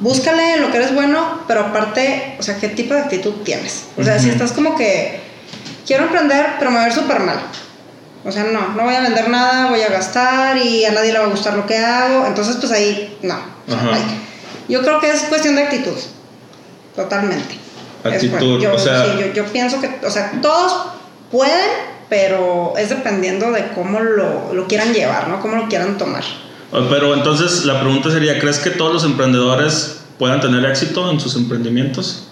búscale 0.00 0.54
en 0.54 0.60
lo 0.60 0.70
que 0.70 0.76
eres 0.76 0.94
bueno, 0.94 1.42
pero 1.48 1.60
aparte, 1.60 2.36
o 2.38 2.42
sea, 2.42 2.58
¿qué 2.58 2.68
tipo 2.68 2.92
de 2.92 3.00
actitud 3.00 3.32
tienes? 3.44 3.84
O 3.96 4.04
sea, 4.04 4.18
si 4.18 4.28
estás 4.28 4.52
como 4.52 4.76
que 4.76 5.20
quiero 5.86 6.04
emprender, 6.04 6.46
pero 6.58 6.70
me 6.70 6.76
voy 6.76 6.84
a 6.84 6.88
ver 6.88 6.94
súper 6.94 7.20
mal. 7.20 7.40
O 8.26 8.32
sea, 8.32 8.44
no, 8.44 8.68
no 8.68 8.84
voy 8.84 8.94
a 8.94 9.00
vender 9.00 9.28
nada, 9.28 9.68
voy 9.68 9.82
a 9.82 9.88
gastar 9.88 10.56
y 10.56 10.84
a 10.86 10.92
nadie 10.92 11.12
le 11.12 11.18
va 11.18 11.26
a 11.26 11.28
gustar 11.28 11.54
lo 11.54 11.66
que 11.66 11.76
hago, 11.76 12.26
entonces 12.26 12.56
pues 12.56 12.72
ahí 12.72 13.18
no. 13.22 13.36
Yo 14.68 14.82
creo 14.82 15.00
que 15.00 15.10
es 15.10 15.24
cuestión 15.24 15.56
de 15.56 15.62
actitud, 15.62 15.96
totalmente 16.96 17.63
actitud. 18.04 18.60
yo, 18.60 18.74
o 18.74 18.78
sea, 18.78 19.04
sí, 19.04 19.10
yo, 19.20 19.32
yo, 19.32 19.44
pienso 19.46 19.80
que, 19.80 20.00
o 20.04 20.10
sea, 20.10 20.32
todos 20.42 20.86
pueden, 21.30 21.70
pero 22.08 22.74
es 22.76 22.90
dependiendo 22.90 23.50
de 23.50 23.68
cómo 23.74 24.00
lo, 24.00 24.52
lo 24.52 24.66
quieran 24.66 24.92
llevar, 24.92 25.28
¿no? 25.28 25.40
Cómo 25.40 25.56
lo 25.56 25.68
quieran 25.68 25.98
tomar. 25.98 26.24
Pero 26.90 27.14
entonces 27.14 27.64
la 27.64 27.80
pregunta 27.80 28.10
sería, 28.10 28.38
¿crees 28.40 28.58
que 28.58 28.70
todos 28.70 28.92
los 28.92 29.04
emprendedores 29.04 30.00
puedan 30.18 30.40
tener 30.40 30.64
éxito 30.64 31.10
en 31.10 31.20
sus 31.20 31.36
emprendimientos? 31.36 32.28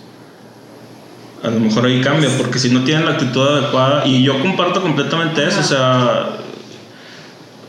A 1.42 1.48
lo 1.48 1.60
mejor 1.60 1.86
ahí 1.86 2.00
cambia, 2.00 2.28
porque 2.38 2.58
si 2.58 2.70
no 2.70 2.84
tienen 2.84 3.04
la 3.04 3.12
actitud 3.12 3.40
adecuada, 3.46 4.06
y 4.06 4.22
yo 4.22 4.40
comparto 4.40 4.80
completamente 4.80 5.46
eso, 5.46 5.60
o 5.60 5.64
sea, 5.64 6.38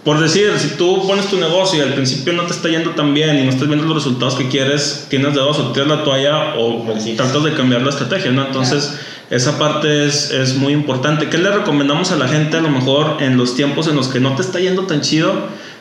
por 0.03 0.19
decir, 0.19 0.51
si 0.57 0.69
tú 0.69 1.07
pones 1.07 1.27
tu 1.27 1.37
negocio 1.37 1.79
y 1.79 1.81
al 1.81 1.93
principio 1.93 2.33
no 2.33 2.43
te 2.43 2.51
está 2.51 2.67
yendo 2.67 2.91
tan 2.91 3.13
bien 3.13 3.39
y 3.39 3.43
no 3.43 3.49
estás 3.49 3.67
viendo 3.69 3.85
los 3.85 3.95
resultados 3.95 4.35
que 4.35 4.49
quieres, 4.49 5.07
tienes 5.09 5.33
de 5.33 5.39
dos, 5.39 5.57
o 5.59 5.71
tiras 5.71 5.87
la 5.87 6.03
toalla 6.03 6.55
o 6.57 6.83
tratas 7.15 7.43
de 7.43 7.53
cambiar 7.53 7.83
la 7.83 7.89
estrategia, 7.89 8.31
¿no? 8.31 8.45
Entonces, 8.45 8.99
esa 9.29 9.57
parte 9.57 10.05
es, 10.05 10.31
es, 10.31 10.55
muy 10.55 10.73
importante. 10.73 11.29
¿Qué 11.29 11.37
le 11.37 11.49
recomendamos 11.49 12.11
a 12.11 12.17
la 12.17 12.27
gente 12.27 12.57
a 12.57 12.61
lo 12.61 12.69
mejor 12.69 13.23
en 13.23 13.37
los 13.37 13.55
tiempos 13.55 13.87
en 13.87 13.95
los 13.95 14.09
que 14.09 14.19
no 14.19 14.35
te 14.35 14.41
está 14.41 14.59
yendo 14.59 14.83
tan 14.87 14.99
chido, 14.99 15.33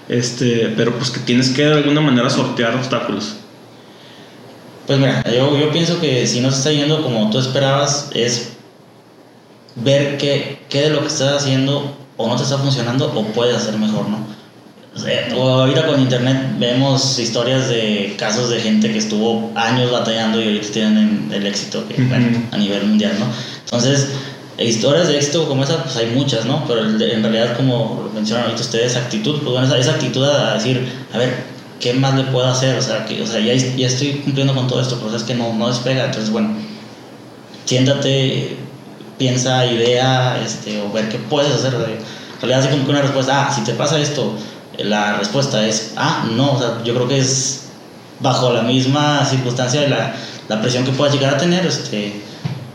este, 0.08 0.72
pero 0.76 0.92
pues 0.92 1.10
que 1.10 1.18
tienes 1.20 1.48
que 1.48 1.64
de 1.64 1.74
alguna 1.74 2.00
manera 2.00 2.30
sortear 2.30 2.76
obstáculos? 2.76 3.34
Pues 4.86 5.00
mira, 5.00 5.24
yo, 5.32 5.58
yo 5.58 5.70
pienso 5.72 6.00
que 6.00 6.28
si 6.28 6.40
no 6.40 6.52
se 6.52 6.58
está 6.58 6.70
yendo 6.70 7.02
como 7.02 7.28
tú 7.30 7.40
esperabas, 7.40 8.08
es 8.14 8.52
ver 9.74 10.16
qué, 10.18 10.60
qué 10.68 10.82
de 10.82 10.90
lo 10.90 11.00
que 11.00 11.08
estás 11.08 11.42
haciendo 11.42 11.96
o 12.22 12.28
no 12.28 12.36
te 12.36 12.42
está 12.42 12.58
funcionando 12.58 13.12
o 13.14 13.24
puedes 13.32 13.56
hacer 13.56 13.76
mejor, 13.78 14.08
¿no? 14.08 14.18
O 15.36 15.48
ahorita 15.48 15.86
con 15.86 16.00
internet 16.00 16.56
vemos 16.58 17.18
historias 17.18 17.68
de 17.68 18.14
casos 18.18 18.50
de 18.50 18.60
gente 18.60 18.92
que 18.92 18.98
estuvo 18.98 19.50
años 19.54 19.90
batallando 19.90 20.38
y 20.40 20.44
ahorita 20.44 20.68
tienen 20.70 21.30
el 21.32 21.46
éxito 21.46 21.82
que, 21.88 21.94
a 22.50 22.56
nivel 22.58 22.86
mundial, 22.86 23.14
¿no? 23.18 23.26
Entonces, 23.64 24.08
historias 24.58 25.08
de 25.08 25.16
éxito 25.16 25.48
como 25.48 25.64
esa, 25.64 25.82
pues 25.82 25.96
hay 25.96 26.10
muchas, 26.10 26.44
¿no? 26.44 26.64
Pero 26.66 26.82
en 26.84 26.98
realidad, 26.98 27.56
como 27.56 28.10
mencionan 28.14 28.44
ahorita 28.44 28.62
ustedes, 28.62 28.96
actitud, 28.96 29.40
pues 29.40 29.50
bueno, 29.50 29.74
esa, 29.74 29.92
actitud 29.92 30.24
a 30.24 30.54
decir, 30.54 30.86
a 31.14 31.18
ver, 31.18 31.42
¿qué 31.80 31.94
más 31.94 32.14
le 32.14 32.24
puedo 32.24 32.46
hacer? 32.46 32.76
O 32.76 32.82
sea, 32.82 33.06
que, 33.06 33.22
o 33.22 33.26
sea 33.26 33.40
ya, 33.40 33.54
ya 33.54 33.86
estoy 33.86 34.20
cumpliendo 34.24 34.54
con 34.54 34.68
todo 34.68 34.82
esto, 34.82 34.98
pero 35.02 35.16
es 35.16 35.22
que 35.22 35.34
no, 35.34 35.54
no 35.54 35.68
despega. 35.68 36.04
Entonces, 36.04 36.30
bueno, 36.30 36.54
siéntate, 37.64 38.58
piensa, 39.18 39.66
idea, 39.66 40.40
este, 40.44 40.80
o 40.82 40.90
ver 40.92 41.08
qué 41.08 41.18
puedes 41.18 41.52
hacer. 41.52 41.74
En 41.74 41.80
realidad, 42.40 42.60
así 42.60 42.68
como 42.68 42.84
que 42.84 42.90
una 42.90 43.02
respuesta, 43.02 43.46
ah, 43.46 43.52
si 43.52 43.62
te 43.62 43.72
pasa 43.74 43.98
esto, 43.98 44.34
la 44.78 45.18
respuesta 45.18 45.66
es, 45.66 45.92
ah, 45.96 46.26
no, 46.34 46.52
o 46.52 46.58
sea, 46.58 46.82
yo 46.84 46.94
creo 46.94 47.08
que 47.08 47.18
es 47.18 47.64
bajo 48.20 48.52
la 48.52 48.62
misma 48.62 49.24
circunstancia 49.24 49.80
de 49.80 49.88
la, 49.88 50.14
la 50.48 50.60
presión 50.60 50.84
que 50.84 50.92
puedas 50.92 51.14
llegar 51.14 51.34
a 51.34 51.38
tener, 51.38 51.66
este, 51.66 52.22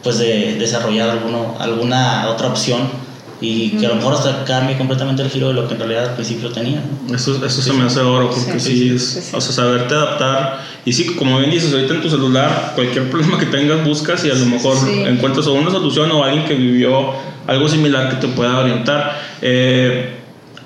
pues 0.03 0.19
de 0.19 0.55
desarrollar 0.55 1.09
alguno, 1.09 1.55
alguna 1.59 2.29
otra 2.29 2.47
opción 2.47 3.06
y 3.39 3.71
que 3.71 3.85
a 3.85 3.89
lo 3.89 3.95
mejor 3.95 4.15
hasta 4.15 4.43
cambie 4.45 4.77
completamente 4.77 5.21
el 5.21 5.29
giro 5.29 5.49
de 5.49 5.53
lo 5.53 5.67
que 5.67 5.75
en 5.75 5.79
realidad 5.79 6.09
al 6.09 6.15
principio 6.15 6.49
tenía. 6.49 6.81
Eso, 7.13 7.43
eso 7.45 7.61
se 7.61 7.73
me 7.73 7.83
hace 7.83 7.99
oro, 7.99 8.31
porque 8.31 8.59
sí, 8.59 8.93
es, 8.95 9.31
o 9.33 9.39
sea, 9.39 9.51
saberte 9.51 9.93
adaptar. 9.93 10.63
Y 10.85 10.93
sí, 10.93 11.05
como 11.15 11.37
bien 11.37 11.51
dices, 11.51 11.71
ahorita 11.71 11.95
en 11.95 12.01
tu 12.01 12.09
celular, 12.09 12.71
cualquier 12.75 13.09
problema 13.11 13.37
que 13.37 13.45
tengas, 13.45 13.85
buscas 13.85 14.25
y 14.25 14.31
a 14.31 14.35
lo 14.35 14.45
mejor 14.45 14.77
encuentras 14.89 15.45
o 15.47 15.53
una 15.53 15.69
solución 15.69 16.11
o 16.11 16.23
alguien 16.23 16.45
que 16.45 16.55
vivió 16.55 17.13
algo 17.45 17.67
similar 17.67 18.09
que 18.09 18.15
te 18.15 18.27
pueda 18.33 18.59
orientar. 18.59 19.19
Eh, 19.41 20.13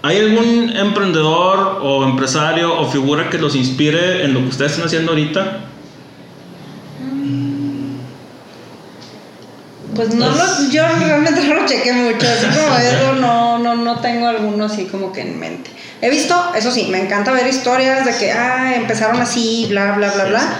¿Hay 0.04 0.18
algún 0.18 0.76
emprendedor 0.76 1.80
o 1.84 2.04
empresario 2.06 2.80
o 2.80 2.90
figura 2.90 3.30
que 3.30 3.38
los 3.38 3.56
inspire 3.56 4.24
en 4.24 4.34
lo 4.34 4.40
que 4.40 4.48
ustedes 4.48 4.72
están 4.72 4.88
haciendo 4.88 5.12
ahorita? 5.12 5.60
Pues 10.02 10.16
no 10.16 10.32
lo, 10.32 10.70
yo 10.72 10.84
realmente 10.98 11.44
no 11.48 11.54
lo 11.54 11.68
chequé 11.68 11.94
mucho, 11.94 12.26
así 12.26 12.48
como 12.48 12.76
eso 12.80 13.14
no, 13.14 13.60
no, 13.60 13.76
no 13.76 14.00
tengo 14.00 14.28
alguno 14.28 14.66
así 14.66 14.86
como 14.86 15.14
que 15.14 15.22
en 15.22 15.40
mente. 15.40 15.70
He 16.02 16.10
visto, 16.10 16.36
eso 16.56 16.72
sí, 16.72 16.88
me 16.90 17.00
encanta 17.00 17.32
ver 17.32 17.46
historias 17.46 18.04
de 18.04 18.16
que 18.16 18.32
ah, 18.32 18.74
empezaron 18.76 19.22
así, 19.22 19.68
bla, 19.70 19.92
bla, 19.92 20.12
bla, 20.12 20.26
bla, 20.26 20.60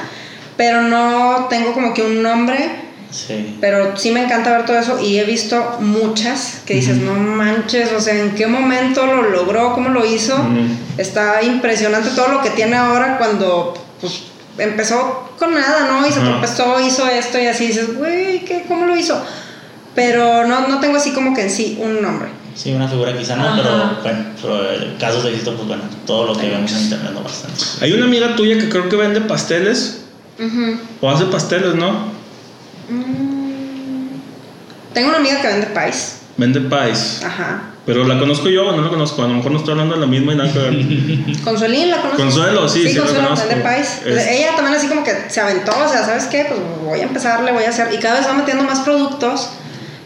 pero 0.58 0.84
no 0.84 1.48
tengo 1.50 1.74
como 1.74 1.92
que 1.92 2.04
un 2.04 2.22
nombre. 2.22 2.92
Sí. 3.10 3.58
Pero 3.60 3.98
sí 3.98 4.12
me 4.12 4.24
encanta 4.24 4.52
ver 4.52 4.66
todo 4.66 4.78
eso 4.78 5.00
y 5.02 5.18
he 5.18 5.26
visto 5.26 5.78
muchas 5.80 6.62
que 6.66 6.76
dices, 6.76 6.98
no 6.98 7.16
manches, 7.16 7.92
o 7.92 8.00
sea, 8.00 8.16
¿en 8.16 8.36
qué 8.36 8.46
momento 8.46 9.08
lo 9.08 9.24
logró? 9.24 9.74
¿Cómo 9.74 9.90
lo 9.90 10.06
hizo? 10.06 10.38
Está 10.98 11.42
impresionante 11.42 12.12
todo 12.12 12.28
lo 12.28 12.42
que 12.42 12.52
tiene 12.52 12.78
ahora 12.78 13.18
cuando 13.18 13.74
pues, 14.00 14.22
empezó 14.60 15.31
con 15.42 15.56
nada, 15.56 15.88
¿no? 15.88 16.08
Y 16.08 16.12
se 16.12 16.20
tropezó, 16.20 16.80
hizo 16.80 17.08
esto 17.08 17.40
y 17.40 17.48
así 17.48 17.68
dices, 17.68 17.98
güey, 17.98 18.46
¿cómo 18.68 18.86
lo 18.86 18.96
hizo? 18.96 19.20
Pero 19.96 20.46
no, 20.46 20.68
no 20.68 20.80
tengo 20.80 20.98
así 20.98 21.14
como 21.14 21.34
que 21.34 21.42
en 21.42 21.50
sí 21.50 21.80
un 21.82 22.00
nombre. 22.00 22.30
Sí, 22.54 22.72
una 22.72 22.88
figura 22.88 23.18
quizá 23.18 23.36
no, 23.38 23.56
pero 23.56 24.02
bueno, 24.04 24.26
pero 24.40 24.98
casos 25.00 25.24
de 25.24 25.32
éxito, 25.32 25.56
pues 25.56 25.68
bueno, 25.68 25.84
todo 26.06 26.28
lo 26.28 26.40
que 26.40 26.48
vemos 26.48 26.72
en 26.74 26.82
internet 26.84 27.12
no 27.14 27.24
bastante. 27.24 27.60
Hay 27.82 27.92
una 27.92 28.06
amiga 28.06 28.36
tuya 28.36 28.60
que 28.60 28.70
creo 28.70 28.88
que 28.88 28.96
vende 28.96 29.22
pasteles. 29.22 30.04
O 31.02 31.10
hace 31.10 31.26
pasteles, 31.26 31.74
¿no? 31.74 31.92
Mm. 32.90 34.10
Tengo 34.94 35.10
una 35.10 35.18
amiga 35.18 35.42
que 35.42 35.48
vende 35.48 35.68
pies. 35.68 36.18
Vende 36.38 36.62
pies. 36.62 37.24
Ajá. 37.24 37.71
Pero 37.86 38.04
la 38.06 38.20
conozco 38.20 38.48
yo 38.48 38.68
o 38.68 38.72
no 38.76 38.82
la 38.84 38.90
conozco. 38.90 39.24
A 39.24 39.28
lo 39.28 39.34
mejor 39.36 39.52
no 39.52 39.58
estoy 39.58 39.72
hablando 39.72 39.96
de 39.96 40.02
la 40.02 40.08
misma 40.08 40.34
y 40.34 40.36
nada 40.36 40.54
que 40.54 40.60
ver. 40.60 40.74
Consuelín 41.44 41.90
la 41.90 41.98
conozco. 41.98 42.22
Consuelo, 42.22 42.70
sí, 42.70 42.88
sí, 42.88 42.96
Consuelo, 42.96 43.22
la 43.22 43.28
conozco. 43.30 43.64
País. 43.64 44.02
Ella 44.06 44.56
también 44.56 44.76
así 44.76 44.88
como 44.88 45.04
que 45.04 45.12
se 45.30 45.42
aventó, 45.42 45.72
o 45.72 45.90
sea, 45.90 46.06
¿sabes 46.06 46.26
qué? 46.26 46.46
Pues 46.48 46.60
voy 46.84 47.00
a 47.00 47.04
empezar, 47.04 47.44
le 47.44 47.52
voy 47.52 47.64
a 47.64 47.70
hacer. 47.70 47.92
Y 47.94 47.98
cada 47.98 48.20
vez 48.20 48.28
va 48.28 48.34
metiendo 48.34 48.64
más 48.64 48.82
productos. 48.82 49.50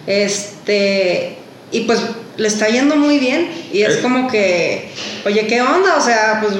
Este. 0.07 1.38
Y 1.71 1.82
pues 1.82 1.99
le 2.38 2.47
está 2.47 2.69
yendo 2.69 2.95
muy 2.95 3.19
bien. 3.19 3.49
Y 3.73 3.82
es 3.82 3.95
eh. 3.95 4.01
como 4.01 4.30
que, 4.30 4.91
oye, 5.26 5.45
¿qué 5.47 5.61
onda? 5.61 5.97
O 5.97 6.01
sea, 6.01 6.39
pues 6.41 6.55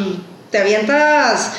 te 0.51 0.57
avientas 0.57 1.53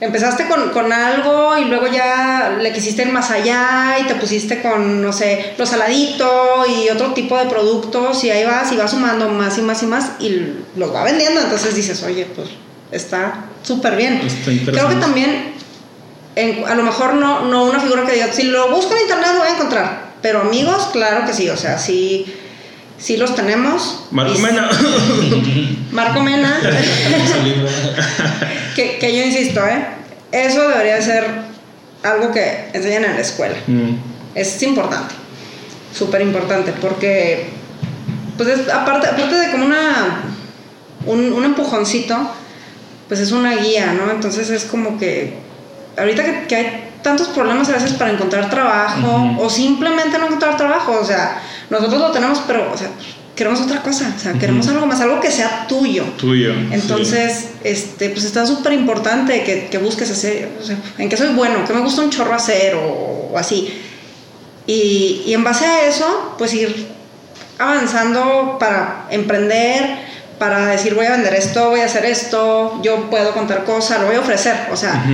empezaste 0.00 0.46
con, 0.46 0.70
con, 0.70 0.92
algo 0.92 1.58
y 1.58 1.64
luego 1.64 1.88
ya 1.88 2.56
le 2.60 2.72
quisiste 2.72 3.02
ir 3.02 3.12
más 3.12 3.30
allá 3.30 3.96
y 4.00 4.06
te 4.06 4.14
pusiste 4.14 4.62
con, 4.62 5.02
no 5.02 5.12
sé, 5.12 5.54
lo 5.58 5.66
saladito 5.66 6.64
y 6.66 6.88
otro 6.88 7.12
tipo 7.14 7.36
de 7.36 7.46
productos 7.46 8.22
y 8.24 8.30
ahí 8.30 8.44
vas 8.44 8.70
y 8.72 8.76
vas 8.76 8.90
sumando 8.92 9.28
más 9.28 9.58
y 9.58 9.62
más 9.62 9.82
y 9.82 9.86
más 9.86 10.12
y 10.20 10.52
los 10.76 10.94
va 10.94 11.04
vendiendo. 11.04 11.40
Entonces 11.40 11.74
dices, 11.74 12.02
oye, 12.04 12.26
pues 12.34 12.48
está 12.92 13.46
súper 13.62 13.96
bien. 13.96 14.20
Creo 14.66 14.88
que 14.88 14.96
también, 14.96 15.54
a 16.66 16.74
lo 16.74 16.82
mejor 16.84 17.14
no, 17.14 17.46
no 17.46 17.64
una 17.64 17.80
figura 17.80 18.06
que 18.06 18.12
diga, 18.12 18.32
si 18.32 18.44
lo 18.44 18.70
busco 18.70 18.94
en 18.94 19.02
internet 19.02 19.30
lo 19.32 19.40
voy 19.40 19.48
a 19.48 19.54
encontrar, 19.54 20.08
pero 20.22 20.42
amigos, 20.42 20.90
claro 20.92 21.26
que 21.26 21.32
sí, 21.32 21.48
o 21.50 21.56
sea, 21.56 21.78
sí. 21.78 22.26
Sí 22.98 23.16
los 23.16 23.34
tenemos. 23.34 24.06
Marco 24.10 24.38
Mena. 24.40 24.68
Marco 25.92 26.20
Mena. 26.20 26.60
que, 28.74 28.98
que, 28.98 29.16
yo 29.16 29.24
insisto, 29.24 29.64
¿eh? 29.64 29.86
Eso 30.32 30.68
debería 30.68 31.00
ser 31.00 31.24
algo 32.02 32.32
que 32.32 32.70
enseñan 32.72 33.04
en 33.04 33.14
la 33.14 33.20
escuela. 33.20 33.54
Mm. 33.66 33.92
Es 34.34 34.60
importante. 34.62 35.14
Súper 35.96 36.22
importante. 36.22 36.72
Porque, 36.80 37.50
pues 38.36 38.68
aparte, 38.68 39.06
aparte 39.06 39.34
de 39.34 39.50
como 39.52 39.66
una, 39.66 40.22
un, 41.06 41.32
un, 41.32 41.44
empujoncito, 41.44 42.16
pues 43.06 43.20
es 43.20 43.30
una 43.30 43.54
guía, 43.56 43.92
¿no? 43.92 44.10
Entonces 44.10 44.50
es 44.50 44.64
como 44.64 44.98
que, 44.98 45.38
ahorita 45.96 46.24
que, 46.24 46.46
que 46.48 46.56
hay 46.56 46.88
tantos 47.02 47.28
problemas 47.28 47.68
a 47.68 47.72
veces 47.72 47.92
para 47.92 48.10
encontrar 48.10 48.50
trabajo 48.50 49.36
o 49.38 49.48
simplemente 49.48 50.18
no 50.18 50.26
encontrar 50.26 50.56
trabajo, 50.56 50.98
o 51.00 51.04
sea, 51.04 51.40
nosotros 51.70 52.00
lo 52.00 52.10
tenemos, 52.10 52.42
pero, 52.46 52.72
o 52.72 52.76
sea, 52.76 52.88
queremos 53.34 53.60
otra 53.60 53.82
cosa, 53.82 54.12
o 54.16 54.18
sea, 54.18 54.32
queremos 54.32 54.66
algo 54.68 54.86
más, 54.86 55.00
algo 55.00 55.20
que 55.20 55.30
sea 55.30 55.66
tuyo. 55.68 56.04
Tuyo. 56.16 56.52
Entonces, 56.72 57.50
este, 57.62 58.10
pues 58.10 58.24
está 58.24 58.46
súper 58.46 58.72
importante 58.72 59.44
que, 59.44 59.68
que, 59.70 59.78
busques 59.78 60.10
hacer, 60.10 60.50
o 60.60 60.64
sea, 60.64 60.76
en 60.98 61.08
qué 61.08 61.16
soy 61.16 61.34
bueno, 61.34 61.64
qué 61.66 61.72
me 61.72 61.80
gusta 61.80 62.02
un 62.02 62.10
chorro 62.10 62.34
hacer 62.34 62.74
o, 62.74 63.32
así. 63.36 63.72
Y, 64.66 65.22
y, 65.26 65.34
en 65.34 65.44
base 65.44 65.66
a 65.66 65.86
eso, 65.86 66.34
pues 66.36 66.52
ir 66.54 66.88
avanzando 67.58 68.56
para 68.58 69.06
emprender, 69.10 69.98
para 70.38 70.66
decir 70.66 70.94
voy 70.94 71.06
a 71.06 71.12
vender 71.12 71.34
esto, 71.34 71.70
voy 71.70 71.80
a 71.80 71.86
hacer 71.86 72.04
esto, 72.06 72.80
yo 72.82 73.08
puedo 73.10 73.32
contar 73.32 73.64
cosas, 73.64 74.00
lo 74.00 74.06
voy 74.06 74.16
a 74.16 74.20
ofrecer, 74.20 74.68
o 74.72 74.76
sea 74.76 75.04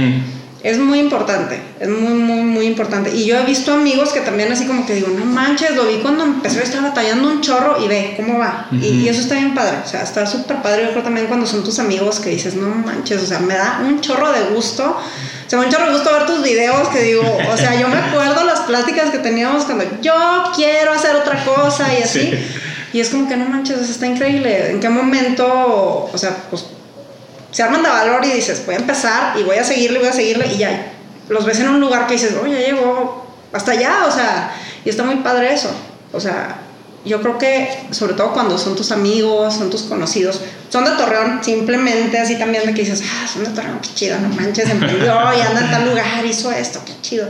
es 0.65 0.79
muy 0.79 0.99
importante, 0.99 1.61
es 1.79 1.91
muy, 1.91 2.15
muy, 2.15 2.41
muy 2.41 2.65
importante. 2.65 3.15
Y 3.15 3.27
yo 3.27 3.39
he 3.39 3.45
visto 3.45 3.75
amigos 3.75 4.15
que 4.15 4.21
también 4.21 4.51
así 4.51 4.65
como 4.65 4.87
que 4.87 4.95
digo, 4.95 5.09
no 5.09 5.27
manches, 5.27 5.77
lo 5.77 5.85
vi 5.85 5.97
cuando 5.97 6.25
empezó 6.25 6.61
a 6.61 6.63
estar 6.63 6.83
batallando 6.83 7.29
un 7.29 7.43
chorro 7.43 7.85
y 7.85 7.87
ve 7.87 8.15
cómo 8.17 8.39
va. 8.39 8.69
y, 8.73 9.07
eso 9.07 9.21
está 9.21 9.35
bien 9.35 9.55
padre, 9.55 9.77
o 9.85 9.87
sea, 9.87 10.03
está 10.03 10.27
súper 10.27 10.63
padre. 10.63 10.85
Yo 10.85 10.93
creo 10.93 11.03
también 11.03 11.27
cuando 11.27 11.47
son 11.47 11.63
tus 11.63 11.79
amigos 11.79 12.19
que 12.19 12.31
dices, 12.31 12.55
no 12.55 12.75
manches, 12.75 13.23
o 13.23 13.27
sea, 13.27 13.41
me 13.41 13.53
da 13.53 13.83
un 13.87 14.01
chorro 14.01 14.33
de 14.33 14.55
gusto. 14.55 14.85
O 14.85 15.51
sea, 15.51 15.59
me 15.59 15.67
da 15.67 15.69
un 15.69 15.75
chorro 15.75 15.87
de 15.89 15.99
gusto 15.99 16.11
ver 16.15 16.27
tus 16.27 16.43
videos 16.43 16.89
que 16.89 17.03
digo, 17.03 17.39
o 17.53 17.57
sea, 17.59 17.79
yo 17.79 17.87
me 17.89 17.99
acuerdo 17.99 18.43
las 18.45 18.61
pláticas 18.61 19.11
que 19.11 19.19
teníamos 19.19 19.67
cuando 19.67 19.85
yo 20.01 20.45
quiero 20.57 20.93
hacer 20.93 21.15
otra 21.15 21.45
cosa 21.45 21.93
y 21.93 22.03
así. 22.03 22.33
Y 22.95 23.01
es 23.01 23.11
como 23.11 23.29
que 23.29 23.37
no 23.37 23.45
manches, 23.45 23.77
o 23.77 23.85
sea, 23.85 23.91
está 23.91 24.07
increíble. 24.07 24.71
¿En 24.71 24.81
qué 24.81 24.89
momento, 24.89 26.09
o 26.11 26.17
sea, 26.17 26.35
pues 26.49 26.65
se 27.55 27.63
arman 27.63 27.85
de 27.85 27.89
valor 27.89 28.25
y 28.25 28.33
dices, 28.33 28.67
voy 28.67 28.75
a 28.75 28.79
empezar 28.79 29.39
y 29.39 29.45
voy 29.45 29.57
a 29.59 29.63
seguirle, 29.63 30.01
voy 30.01 30.09
a 30.09 30.13
seguirle 30.13 30.49
y 30.53 30.59
ya 30.59 30.91
los 31.29 31.47
ves 31.47 31.61
en 31.61 31.69
un 31.69 31.79
lugar 31.79 32.09
que 32.09 32.15
dices, 32.15 32.35
oye, 32.43 32.61
ya 32.61 32.67
llegó 32.67 33.25
hasta 33.53 33.71
allá, 33.71 34.07
o 34.09 34.11
sea, 34.11 34.53
y 34.85 34.89
está 34.89 35.05
muy 35.05 35.17
padre 35.17 35.55
eso. 35.55 35.71
O 36.13 36.19
sea, 36.19 36.57
yo 37.05 37.23
creo 37.23 37.39
que 37.39 37.69
sobre 37.93 38.15
todo 38.15 38.33
cuando 38.33 38.59
son 38.59 38.75
tus 38.75 38.91
amigos, 38.91 39.55
son 39.55 39.71
tus 39.71 39.83
conocidos, 39.83 40.41
son 40.69 40.85
de 40.85 40.91
Torreón, 40.97 41.45
simplemente 41.45 42.19
así 42.19 42.37
también 42.37 42.67
de 42.67 42.75
que 42.75 42.81
dices, 42.83 43.05
ah, 43.05 43.29
son 43.33 43.45
de 43.45 43.51
Torreón, 43.51 43.79
qué 43.81 43.91
chido, 43.95 44.19
no 44.19 44.31
manches, 44.31 44.69
emprendió 44.69 45.15
y 45.39 45.41
anda 45.41 45.61
en 45.61 45.71
tal 45.71 45.89
lugar, 45.89 46.27
hizo 46.27 46.51
esto, 46.51 46.81
qué 46.85 46.95
chido. 47.03 47.29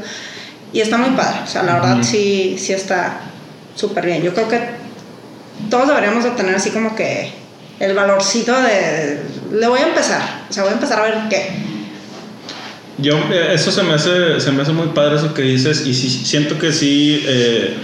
Y 0.73 0.81
está 0.81 0.97
muy 0.97 1.11
padre, 1.11 1.41
o 1.45 1.47
sea, 1.47 1.65
la 1.65 1.75
verdad 1.75 1.99
sí, 2.03 2.57
sí 2.59 2.73
está 2.73 3.21
súper 3.75 4.07
bien. 4.07 4.23
Yo 4.23 4.33
creo 4.33 4.49
que 4.49 4.61
todos 5.69 5.87
deberíamos 5.87 6.25
de 6.25 6.31
tener 6.31 6.55
así 6.55 6.71
como 6.71 6.97
que 6.97 7.44
el 7.81 7.95
valorcito 7.95 8.53
de, 8.61 9.21
le 9.53 9.67
voy 9.67 9.81
a 9.81 9.89
empezar, 9.89 10.45
o 10.49 10.53
sea, 10.53 10.63
voy 10.63 10.73
a 10.73 10.75
empezar 10.75 11.01
a 11.01 11.03
ver 11.03 11.15
qué. 11.29 11.75
Yo, 12.99 13.17
eh, 13.33 13.51
eso 13.53 13.73
se 13.73 13.83
me 13.83 13.95
hace, 13.95 14.41
se 14.41 14.53
me 14.53 14.63
hace 14.63 14.73
muy 14.73 14.89
padre 14.89 15.17
eso 15.17 15.35
que 15.35 15.43
dices 15.43 15.85
y 15.87 15.95
sí, 15.95 16.09
siento 16.09 16.59
que 16.59 16.73
sí, 16.73 17.25
eh, 17.27 17.75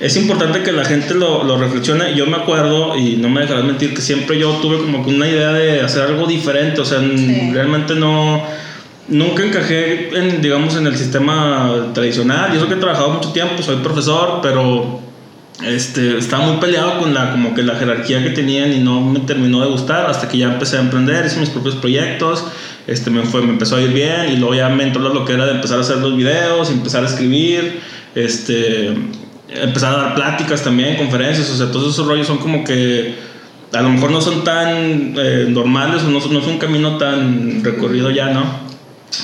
es 0.00 0.16
importante 0.16 0.62
que 0.62 0.72
la 0.72 0.84
gente 0.84 1.14
lo, 1.14 1.44
lo, 1.44 1.58
reflexione. 1.58 2.14
Yo 2.14 2.26
me 2.26 2.36
acuerdo, 2.36 2.96
y 2.96 3.16
no 3.16 3.28
me 3.28 3.42
dejarás 3.42 3.64
mentir, 3.64 3.94
que 3.94 4.00
siempre 4.00 4.38
yo 4.38 4.50
tuve 4.62 4.78
como 4.78 5.04
que 5.04 5.10
una 5.10 5.28
idea 5.28 5.52
de 5.52 5.80
hacer 5.82 6.02
algo 6.02 6.26
diferente, 6.26 6.80
o 6.80 6.84
sea, 6.84 6.98
realmente 6.98 7.94
no, 7.94 8.42
nunca 9.08 9.44
encajé 9.44 10.16
en, 10.18 10.40
digamos, 10.40 10.76
en 10.76 10.86
el 10.86 10.96
sistema 10.96 11.90
tradicional. 11.92 12.52
Yo 12.52 12.60
sé 12.60 12.66
que 12.66 12.74
he 12.74 12.78
trabajado 12.78 13.10
mucho 13.10 13.32
tiempo, 13.32 13.62
soy 13.62 13.76
profesor, 13.76 14.40
pero 14.42 15.00
este, 15.62 16.18
estaba 16.18 16.46
muy 16.46 16.56
peleado 16.56 16.98
con 16.98 17.14
la, 17.14 17.30
como 17.30 17.54
que 17.54 17.62
la 17.62 17.76
jerarquía 17.76 18.22
que 18.22 18.30
tenían 18.30 18.72
y 18.72 18.80
no 18.80 19.00
me 19.00 19.20
terminó 19.20 19.60
de 19.60 19.68
gustar 19.68 20.06
hasta 20.06 20.28
que 20.28 20.38
ya 20.38 20.52
empecé 20.52 20.78
a 20.78 20.80
emprender, 20.80 21.26
hice 21.26 21.38
mis 21.38 21.50
propios 21.50 21.76
proyectos, 21.76 22.44
este, 22.86 23.10
me, 23.10 23.22
fue, 23.22 23.42
me 23.42 23.50
empezó 23.50 23.76
a 23.76 23.82
ir 23.82 23.92
bien 23.92 24.32
y 24.32 24.36
luego 24.36 24.54
ya 24.54 24.68
me 24.68 24.82
entró 24.82 25.00
lo 25.00 25.24
que 25.24 25.34
era 25.34 25.46
de 25.46 25.52
empezar 25.52 25.78
a 25.78 25.82
hacer 25.82 25.98
los 25.98 26.16
videos, 26.16 26.70
empezar 26.70 27.04
a 27.04 27.06
escribir, 27.06 27.80
este, 28.14 28.94
empezar 29.48 29.94
a 29.94 30.02
dar 30.02 30.14
pláticas 30.14 30.62
también, 30.62 30.96
conferencias, 30.96 31.48
o 31.50 31.56
sea, 31.56 31.70
todos 31.70 31.94
esos 31.94 32.06
rollos 32.06 32.26
son 32.26 32.38
como 32.38 32.64
que 32.64 33.14
a 33.72 33.82
lo 33.82 33.90
mejor 33.90 34.10
no 34.10 34.20
son 34.20 34.44
tan 34.44 35.14
eh, 35.16 35.46
normales 35.48 36.02
o 36.02 36.10
no, 36.10 36.18
no 36.18 36.38
es 36.40 36.46
un 36.46 36.58
camino 36.58 36.98
tan 36.98 37.62
recorrido 37.62 38.10
ya, 38.10 38.30
¿no? 38.30 38.73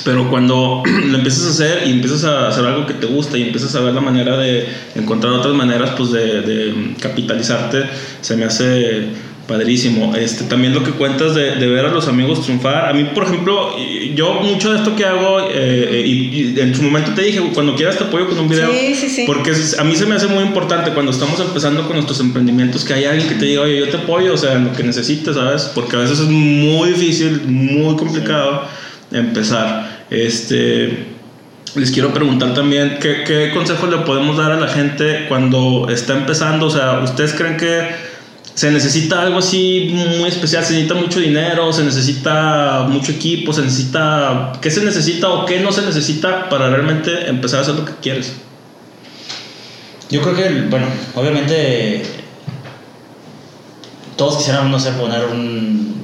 Pero 0.03 0.29
cuando 0.29 0.83
lo 1.07 1.17
empiezas 1.17 1.45
a 1.45 1.49
hacer 1.49 1.87
y 1.87 1.91
empiezas 1.91 2.23
a 2.23 2.47
hacer 2.47 2.65
algo 2.65 2.85
que 2.85 2.93
te 2.93 3.07
gusta 3.07 3.37
y 3.37 3.43
empiezas 3.43 3.75
a 3.75 3.81
ver 3.81 3.93
la 3.93 4.01
manera 4.01 4.37
de 4.37 4.67
encontrar 4.95 5.33
otras 5.33 5.53
maneras 5.53 5.91
pues 5.97 6.11
de, 6.11 6.41
de 6.41 6.95
capitalizarte, 6.99 7.85
se 8.21 8.35
me 8.37 8.45
hace 8.45 9.09
padrísimo. 9.51 10.15
Este, 10.15 10.45
también 10.45 10.73
lo 10.73 10.83
que 10.83 10.91
cuentas 10.91 11.35
de, 11.35 11.55
de, 11.55 11.67
ver 11.67 11.85
a 11.85 11.89
los 11.89 12.07
amigos 12.07 12.41
triunfar. 12.43 12.87
A 12.89 12.93
mí, 12.93 13.09
por 13.13 13.23
ejemplo, 13.25 13.75
yo 14.15 14.35
mucho 14.35 14.71
de 14.71 14.79
esto 14.79 14.95
que 14.95 15.03
hago, 15.03 15.41
eh, 15.41 15.51
eh, 15.53 16.07
y, 16.07 16.59
en 16.59 16.73
su 16.73 16.83
momento 16.83 17.11
te 17.13 17.23
dije, 17.23 17.41
cuando 17.53 17.75
quieras 17.75 17.97
te 17.97 18.05
apoyo 18.05 18.27
con 18.27 18.39
un 18.39 18.47
video. 18.47 18.71
Sí, 18.71 18.95
sí, 18.95 19.09
sí. 19.09 19.23
Porque 19.25 19.51
a 19.77 19.83
mí 19.83 19.95
se 19.95 20.05
me 20.05 20.15
hace 20.15 20.27
muy 20.27 20.43
importante 20.43 20.91
cuando 20.91 21.11
estamos 21.11 21.39
empezando 21.39 21.83
con 21.83 21.93
nuestros 21.93 22.19
emprendimientos 22.21 22.85
que 22.85 22.93
hay 22.93 23.05
alguien 23.05 23.27
que 23.27 23.35
te 23.35 23.45
diga, 23.45 23.61
oye, 23.61 23.77
yo 23.77 23.89
te 23.89 23.97
apoyo, 23.97 24.33
o 24.33 24.37
sea, 24.37 24.53
en 24.53 24.65
lo 24.65 24.73
que 24.73 24.83
necesites, 24.83 25.35
¿sabes? 25.35 25.63
Porque 25.75 25.97
a 25.97 25.99
veces 25.99 26.19
es 26.19 26.27
muy 26.27 26.89
difícil, 26.89 27.41
muy 27.45 27.95
complicado 27.95 28.67
empezar. 29.11 30.05
Este, 30.09 31.05
les 31.75 31.91
quiero 31.91 32.13
preguntar 32.13 32.53
también, 32.53 32.97
¿qué, 33.01 33.23
¿qué 33.25 33.51
consejos 33.53 33.89
le 33.89 33.97
podemos 33.99 34.37
dar 34.37 34.51
a 34.51 34.59
la 34.59 34.67
gente 34.67 35.25
cuando 35.27 35.87
está 35.89 36.13
empezando? 36.17 36.67
O 36.67 36.69
sea, 36.69 36.99
¿ustedes 36.99 37.33
creen 37.33 37.57
que 37.57 38.11
se 38.53 38.71
necesita 38.71 39.21
algo 39.21 39.39
así 39.39 39.93
muy 40.17 40.29
especial? 40.29 40.63
¿Se 40.63 40.73
necesita 40.73 40.95
mucho 40.95 41.19
dinero? 41.19 41.71
¿Se 41.71 41.83
necesita 41.83 42.85
mucho 42.89 43.11
equipo? 43.11 43.53
¿Se 43.53 43.61
necesita... 43.61 44.53
¿Qué 44.61 44.69
se 44.69 44.83
necesita 44.83 45.29
o 45.29 45.45
qué 45.45 45.59
no 45.61 45.71
se 45.71 45.81
necesita 45.81 46.49
para 46.49 46.69
realmente 46.69 47.29
empezar 47.29 47.59
a 47.59 47.61
hacer 47.63 47.75
lo 47.75 47.85
que 47.85 47.93
quieres? 48.01 48.33
Yo 50.09 50.21
creo 50.21 50.35
que, 50.35 50.67
bueno, 50.69 50.87
obviamente 51.15 52.03
todos 54.21 54.37
quisieran, 54.37 54.69
no 54.69 54.79
sé, 54.79 54.91
poner 54.91 55.25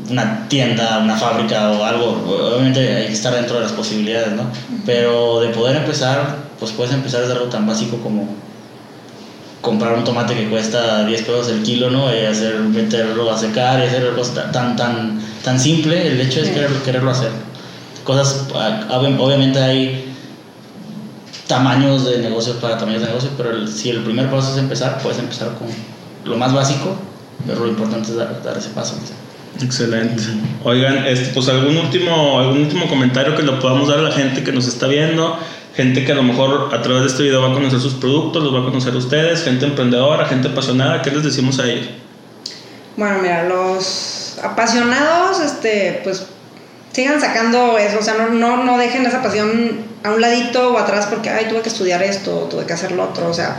una 0.10 0.48
tienda, 0.48 0.98
una 1.04 1.16
fábrica 1.16 1.70
o 1.70 1.86
algo. 1.86 2.52
Obviamente 2.52 2.80
hay 2.96 3.06
que 3.06 3.14
estar 3.14 3.32
dentro 3.32 3.58
de 3.58 3.62
las 3.62 3.74
posibilidades, 3.74 4.32
¿no? 4.32 4.42
Pero 4.88 5.40
de 5.40 5.50
poder 5.50 5.76
empezar, 5.76 6.36
pues 6.58 6.72
puedes 6.72 6.92
empezar 6.96 7.22
desde 7.22 7.34
algo 7.34 7.46
tan 7.46 7.68
básico 7.68 7.98
como 7.98 8.28
comprar 9.62 9.94
un 9.94 10.04
tomate 10.04 10.34
que 10.34 10.50
cuesta 10.50 11.06
10 11.06 11.22
pesos 11.22 11.50
el 11.50 11.62
kilo, 11.62 11.92
¿no? 11.92 12.12
Y 12.12 12.26
hacer, 12.26 12.56
meterlo 12.58 13.32
a 13.32 13.38
secar 13.38 13.82
y 13.82 13.84
hacer 13.84 14.12
cosas 14.16 14.52
tan, 14.52 14.76
tan, 14.76 15.22
tan 15.44 15.60
simple. 15.60 16.08
El 16.08 16.20
hecho 16.20 16.40
es 16.40 16.50
quererlo 16.50 17.12
hacer. 17.12 17.30
Cosas, 18.04 18.48
ah, 18.56 18.88
obviamente 18.90 19.60
hay 19.62 20.12
tamaños 21.46 22.04
de 22.04 22.18
negocios 22.18 22.58
para 22.58 22.80
tamaños 22.80 23.02
de 23.02 23.10
negocios, 23.10 23.34
pero 23.38 23.68
si 23.68 23.92
el 23.92 24.02
primer 24.02 24.28
paso 24.32 24.54
es 24.54 24.58
empezar, 24.58 25.04
puedes 25.04 25.20
empezar 25.20 25.50
con 25.50 25.68
lo 26.26 26.36
más 26.36 26.52
básico, 26.52 26.98
pero 27.46 27.62
lo 27.62 27.68
importante 27.68 28.10
es 28.10 28.16
dar, 28.16 28.58
ese 28.58 28.70
paso. 28.70 28.96
Excelente. 29.62 30.24
Oigan, 30.64 31.06
este, 31.08 31.34
pues 31.34 31.48
algún 31.50 31.78
último, 31.78 32.40
algún 32.40 32.60
último 32.60 32.88
comentario 32.88 33.36
que 33.36 33.44
le 33.44 33.54
podamos 33.54 33.90
dar 33.90 34.00
a 34.00 34.04
la 34.04 34.12
gente 34.12 34.44
que 34.44 34.52
nos 34.52 34.68
está 34.68 34.88
viendo, 34.88 35.38
gente 35.76 36.06
que 36.06 36.12
a 36.12 36.16
lo 36.16 36.24
mejor 36.24 36.74
a 36.74 36.82
través 36.82 37.02
de 37.04 37.08
este 37.08 37.24
video 37.24 37.42
va 37.42 37.52
a 37.52 37.54
conocer 37.54 37.80
sus 37.80 37.96
productos, 37.96 38.44
los 38.44 38.54
va 38.54 38.60
a 38.60 38.66
conocer 38.66 38.94
a 38.94 38.98
ustedes, 38.98 39.44
gente 39.44 39.66
emprendedora, 39.66 40.26
gente 40.26 40.50
apasionada, 40.50 41.02
¿qué 41.02 41.12
les 41.12 41.24
decimos 41.24 41.60
a 41.60 41.66
ellos? 41.66 41.88
Bueno, 42.96 43.20
mira, 43.22 43.48
los 43.48 44.38
apasionados, 44.44 45.40
este, 45.40 46.02
pues 46.04 46.26
sigan 46.92 47.22
sacando 47.22 47.78
eso, 47.78 48.00
o 48.00 48.02
sea, 48.02 48.16
no, 48.16 48.30
no, 48.30 48.64
no 48.64 48.78
dejen 48.80 49.06
esa 49.06 49.22
pasión 49.22 49.86
a 50.04 50.12
un 50.12 50.20
ladito 50.22 50.74
o 50.74 50.78
atrás 50.80 51.06
porque, 51.06 51.30
ay, 51.30 51.46
tuve 51.48 51.62
que 51.62 51.70
estudiar 51.70 52.02
esto, 52.02 52.48
tuve 52.50 52.66
que 52.66 52.74
hacer 52.74 52.92
lo 52.92 53.04
otro, 53.04 53.30
o 53.30 53.34
sea, 53.34 53.58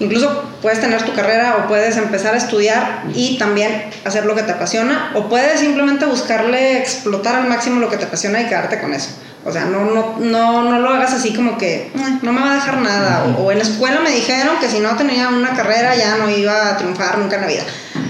incluso 0.00 0.44
puedes 0.60 0.80
tener 0.80 1.02
tu 1.02 1.12
carrera 1.14 1.58
o 1.58 1.68
puedes 1.68 1.96
empezar 1.96 2.34
a 2.34 2.38
estudiar 2.38 3.04
y 3.14 3.38
también 3.38 3.90
hacer 4.04 4.26
lo 4.26 4.34
que 4.34 4.42
te 4.42 4.52
apasiona 4.52 5.12
o 5.14 5.28
puedes 5.28 5.60
simplemente 5.60 6.06
buscarle 6.06 6.78
explotar 6.78 7.36
al 7.36 7.48
máximo 7.48 7.78
lo 7.78 7.88
que 7.88 7.96
te 7.96 8.06
apasiona 8.06 8.40
y 8.40 8.46
quedarte 8.46 8.80
con 8.80 8.92
eso. 8.92 9.10
O 9.44 9.52
sea, 9.52 9.64
no, 9.64 9.84
no, 9.84 10.18
no, 10.18 10.62
no 10.64 10.78
lo 10.80 10.90
hagas 10.90 11.14
así 11.14 11.32
como 11.32 11.56
que 11.56 11.92
no 12.22 12.32
me 12.32 12.40
va 12.40 12.52
a 12.52 12.54
dejar 12.56 12.78
nada. 12.78 13.24
O, 13.24 13.44
o, 13.44 13.52
en 13.52 13.58
la 13.58 13.64
escuela 13.64 14.00
me 14.00 14.10
dijeron 14.10 14.56
que 14.60 14.68
si 14.68 14.80
no 14.80 14.96
tenía 14.96 15.28
una 15.28 15.54
carrera 15.54 15.94
ya 15.96 16.16
no 16.16 16.28
iba 16.28 16.68
a 16.68 16.76
triunfar 16.76 17.18
nunca 17.18 17.36
en 17.36 17.42
la 17.42 17.48
vida. 17.48 17.62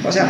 O 0.05 0.11
sea, 0.11 0.26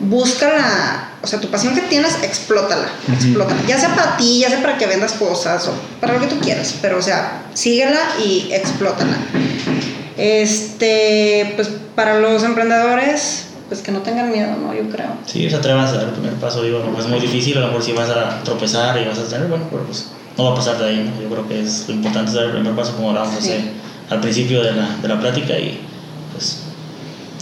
búscala 0.00 1.06
o 1.26 1.28
sea, 1.28 1.40
tu 1.40 1.50
pasión 1.50 1.74
que 1.74 1.80
tienes, 1.80 2.22
explótala, 2.22 2.86
explótala. 3.12 3.60
Ya 3.66 3.80
sea 3.80 3.92
para 3.96 4.16
ti, 4.16 4.38
ya 4.38 4.48
sea 4.48 4.62
para 4.62 4.78
que 4.78 4.86
vendas 4.86 5.14
cosas 5.14 5.66
o 5.66 5.74
para 6.00 6.12
lo 6.12 6.20
que 6.20 6.28
tú 6.28 6.38
quieras, 6.38 6.76
pero 6.80 6.98
o 6.98 7.02
sea, 7.02 7.42
síguela 7.52 7.98
y 8.24 8.48
explótala. 8.52 9.16
Este, 10.16 11.52
pues 11.56 11.70
para 11.94 12.20
los 12.20 12.42
emprendedores, 12.42 13.46
pues 13.68 13.80
que 13.82 13.92
no 13.92 14.00
tengan 14.00 14.30
miedo, 14.30 14.56
¿no? 14.56 14.74
Yo 14.74 14.88
creo. 14.90 15.08
Sí, 15.26 15.48
se 15.50 15.56
atrevan 15.56 15.84
a 15.84 15.92
dar 15.92 16.04
el 16.04 16.10
primer 16.10 16.34
paso, 16.34 16.62
digo, 16.62 16.82
no 16.84 16.98
es 16.98 17.06
muy 17.06 17.20
difícil, 17.20 17.56
a 17.58 17.60
lo 17.60 17.66
mejor 17.68 17.82
si 17.82 17.92
vas 17.92 18.08
a 18.10 18.42
tropezar 18.42 19.00
y 19.00 19.04
vas 19.06 19.18
a 19.18 19.24
tener, 19.24 19.48
bueno, 19.48 19.66
pero 19.70 19.84
pues 19.84 20.06
no 20.36 20.44
va 20.44 20.52
a 20.52 20.54
pasar 20.54 20.78
de 20.78 20.86
ahí, 20.86 21.10
¿no? 21.10 21.22
Yo 21.22 21.28
creo 21.28 21.48
que 21.48 21.60
es 21.60 21.84
lo 21.88 21.94
importante 21.94 22.30
es 22.30 22.34
dar 22.34 22.44
el 22.44 22.52
primer 22.52 22.74
paso 22.74 22.94
como 22.96 23.10
hablábamos 23.10 23.38
al 24.08 24.20
principio 24.20 24.62
de 24.62 24.72
la, 24.72 24.96
de 25.02 25.08
la 25.08 25.18
plática 25.18 25.58
y 25.58 25.80
pues 26.32 26.60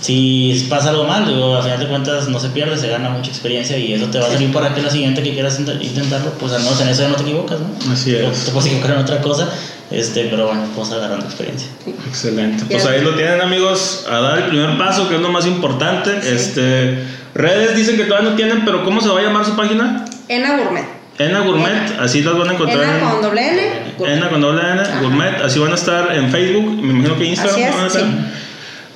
si 0.05 0.67
pasa 0.69 0.91
algo 0.91 1.05
mal, 1.05 1.27
digo, 1.27 1.57
a 1.57 1.63
final 1.63 1.79
de 1.79 1.89
cuentas 1.89 2.29
no 2.29 2.39
se 2.39 2.51
pierde, 2.51 2.77
se 2.77 2.89
gana 2.89 3.09
mucha 3.09 3.31
experiencia 3.31 3.79
y 3.79 3.95
eso 3.95 4.07
te 4.07 4.19
va 4.19 4.27
a 4.27 4.31
servir 4.31 4.53
para 4.53 4.75
que 4.75 4.83
la 4.83 4.91
siguiente 4.91 5.23
que 5.23 5.33
quieras 5.33 5.59
intentarlo, 5.59 6.31
pues 6.33 6.53
al 6.53 6.63
menos 6.63 6.79
en 6.83 6.89
eso 6.89 7.03
ya 7.03 7.09
no 7.09 7.17
te 7.17 7.23
equivocas, 7.23 7.59
¿no? 7.61 7.93
Así 7.93 8.15
es. 8.15 8.45
Te 8.45 8.51
puedes 8.51 8.67
equivocar 8.71 8.97
en 8.97 8.99
otra 8.99 9.23
cosa, 9.23 9.49
este, 9.91 10.27
pero 10.31 10.47
bueno, 10.47 10.63
vas 10.77 10.93
agarrando 10.93 11.27
experiencia. 11.27 11.69
Excelente. 12.09 12.65
Pues 12.71 12.85
ahí 12.87 13.03
lo 13.03 13.15
tienen 13.15 13.41
amigos, 13.41 14.07
a 14.11 14.21
dar 14.21 14.39
el 14.39 14.45
primer 14.45 14.77
paso, 14.79 15.09
que 15.09 15.17
es 15.17 15.21
lo 15.21 15.31
más 15.31 15.47
importante. 15.47 16.11
Este, 16.25 17.05
redes 17.35 17.77
dicen 17.77 17.97
que 17.97 18.05
todavía 18.05 18.31
no 18.31 18.37
tienen, 18.37 18.65
pero 18.65 18.85
¿cómo 18.85 19.01
se 19.01 19.09
va 19.09 19.21
a 19.21 19.23
llamar 19.23 19.45
su 19.45 19.57
página? 19.57 20.05
Ena 20.29 20.57
Gourmet. 20.57 20.85
Ena 21.19 21.41
Gourmet, 21.41 22.01
así 22.01 22.23
las 22.23 22.37
van 22.37 22.51
a 22.51 22.53
encontrar. 22.55 22.83
Ena 22.83 23.11
con 23.11 23.23
doble 23.23 23.49
N. 23.49 24.13
Ena 24.13 24.29
con 24.31 24.41
doble 24.41 24.63
N, 24.63 24.83
Gourmet, 25.01 25.43
así 25.43 25.59
van 25.61 25.73
a 25.73 25.77
estar 25.77 26.15
en 26.15 26.31
Facebook, 26.31 26.83
me 26.83 26.93
imagino 26.93 27.17
que 27.17 27.25
Instagram. 27.27 27.73
van 27.73 27.85
a 27.85 27.87
estar. 27.87 28.05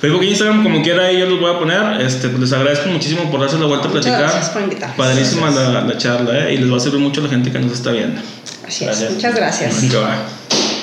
Facebook 0.01 0.23
e 0.23 0.27
Instagram, 0.27 0.63
como 0.63 0.81
quiera, 0.81 1.07
ahí 1.07 1.19
yo 1.19 1.25
los 1.25 1.41
voy 1.41 1.53
a 1.53 1.59
poner. 1.59 2.01
Este, 2.01 2.29
pues 2.29 2.39
les 2.41 2.53
agradezco 2.53 2.87
muchísimo 2.87 3.29
por 3.29 3.41
darse 3.41 3.57
la 3.57 3.65
vuelta 3.65 3.89
a 3.89 3.91
platicar. 3.91 4.21
Gracias 4.21 4.49
por 4.49 4.61
invitarme. 4.61 4.95
Padrísima 4.95 5.49
la, 5.49 5.81
la, 5.81 5.97
charla, 5.97 6.47
¿eh? 6.47 6.53
Y 6.53 6.57
les 6.57 6.71
va 6.71 6.77
a 6.77 6.79
servir 6.79 7.01
mucho 7.01 7.19
a 7.19 7.25
la 7.25 7.29
gente 7.29 7.51
que 7.51 7.59
nos 7.59 7.73
está 7.73 7.91
viendo. 7.91 8.21
Así 8.65 8.85
es. 8.85 9.11
Muchas 9.11 9.35
gracias. 9.35 9.81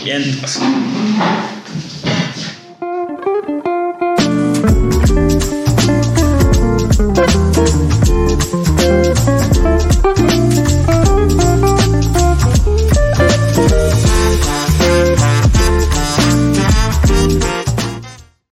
Vientos. 0.04 0.60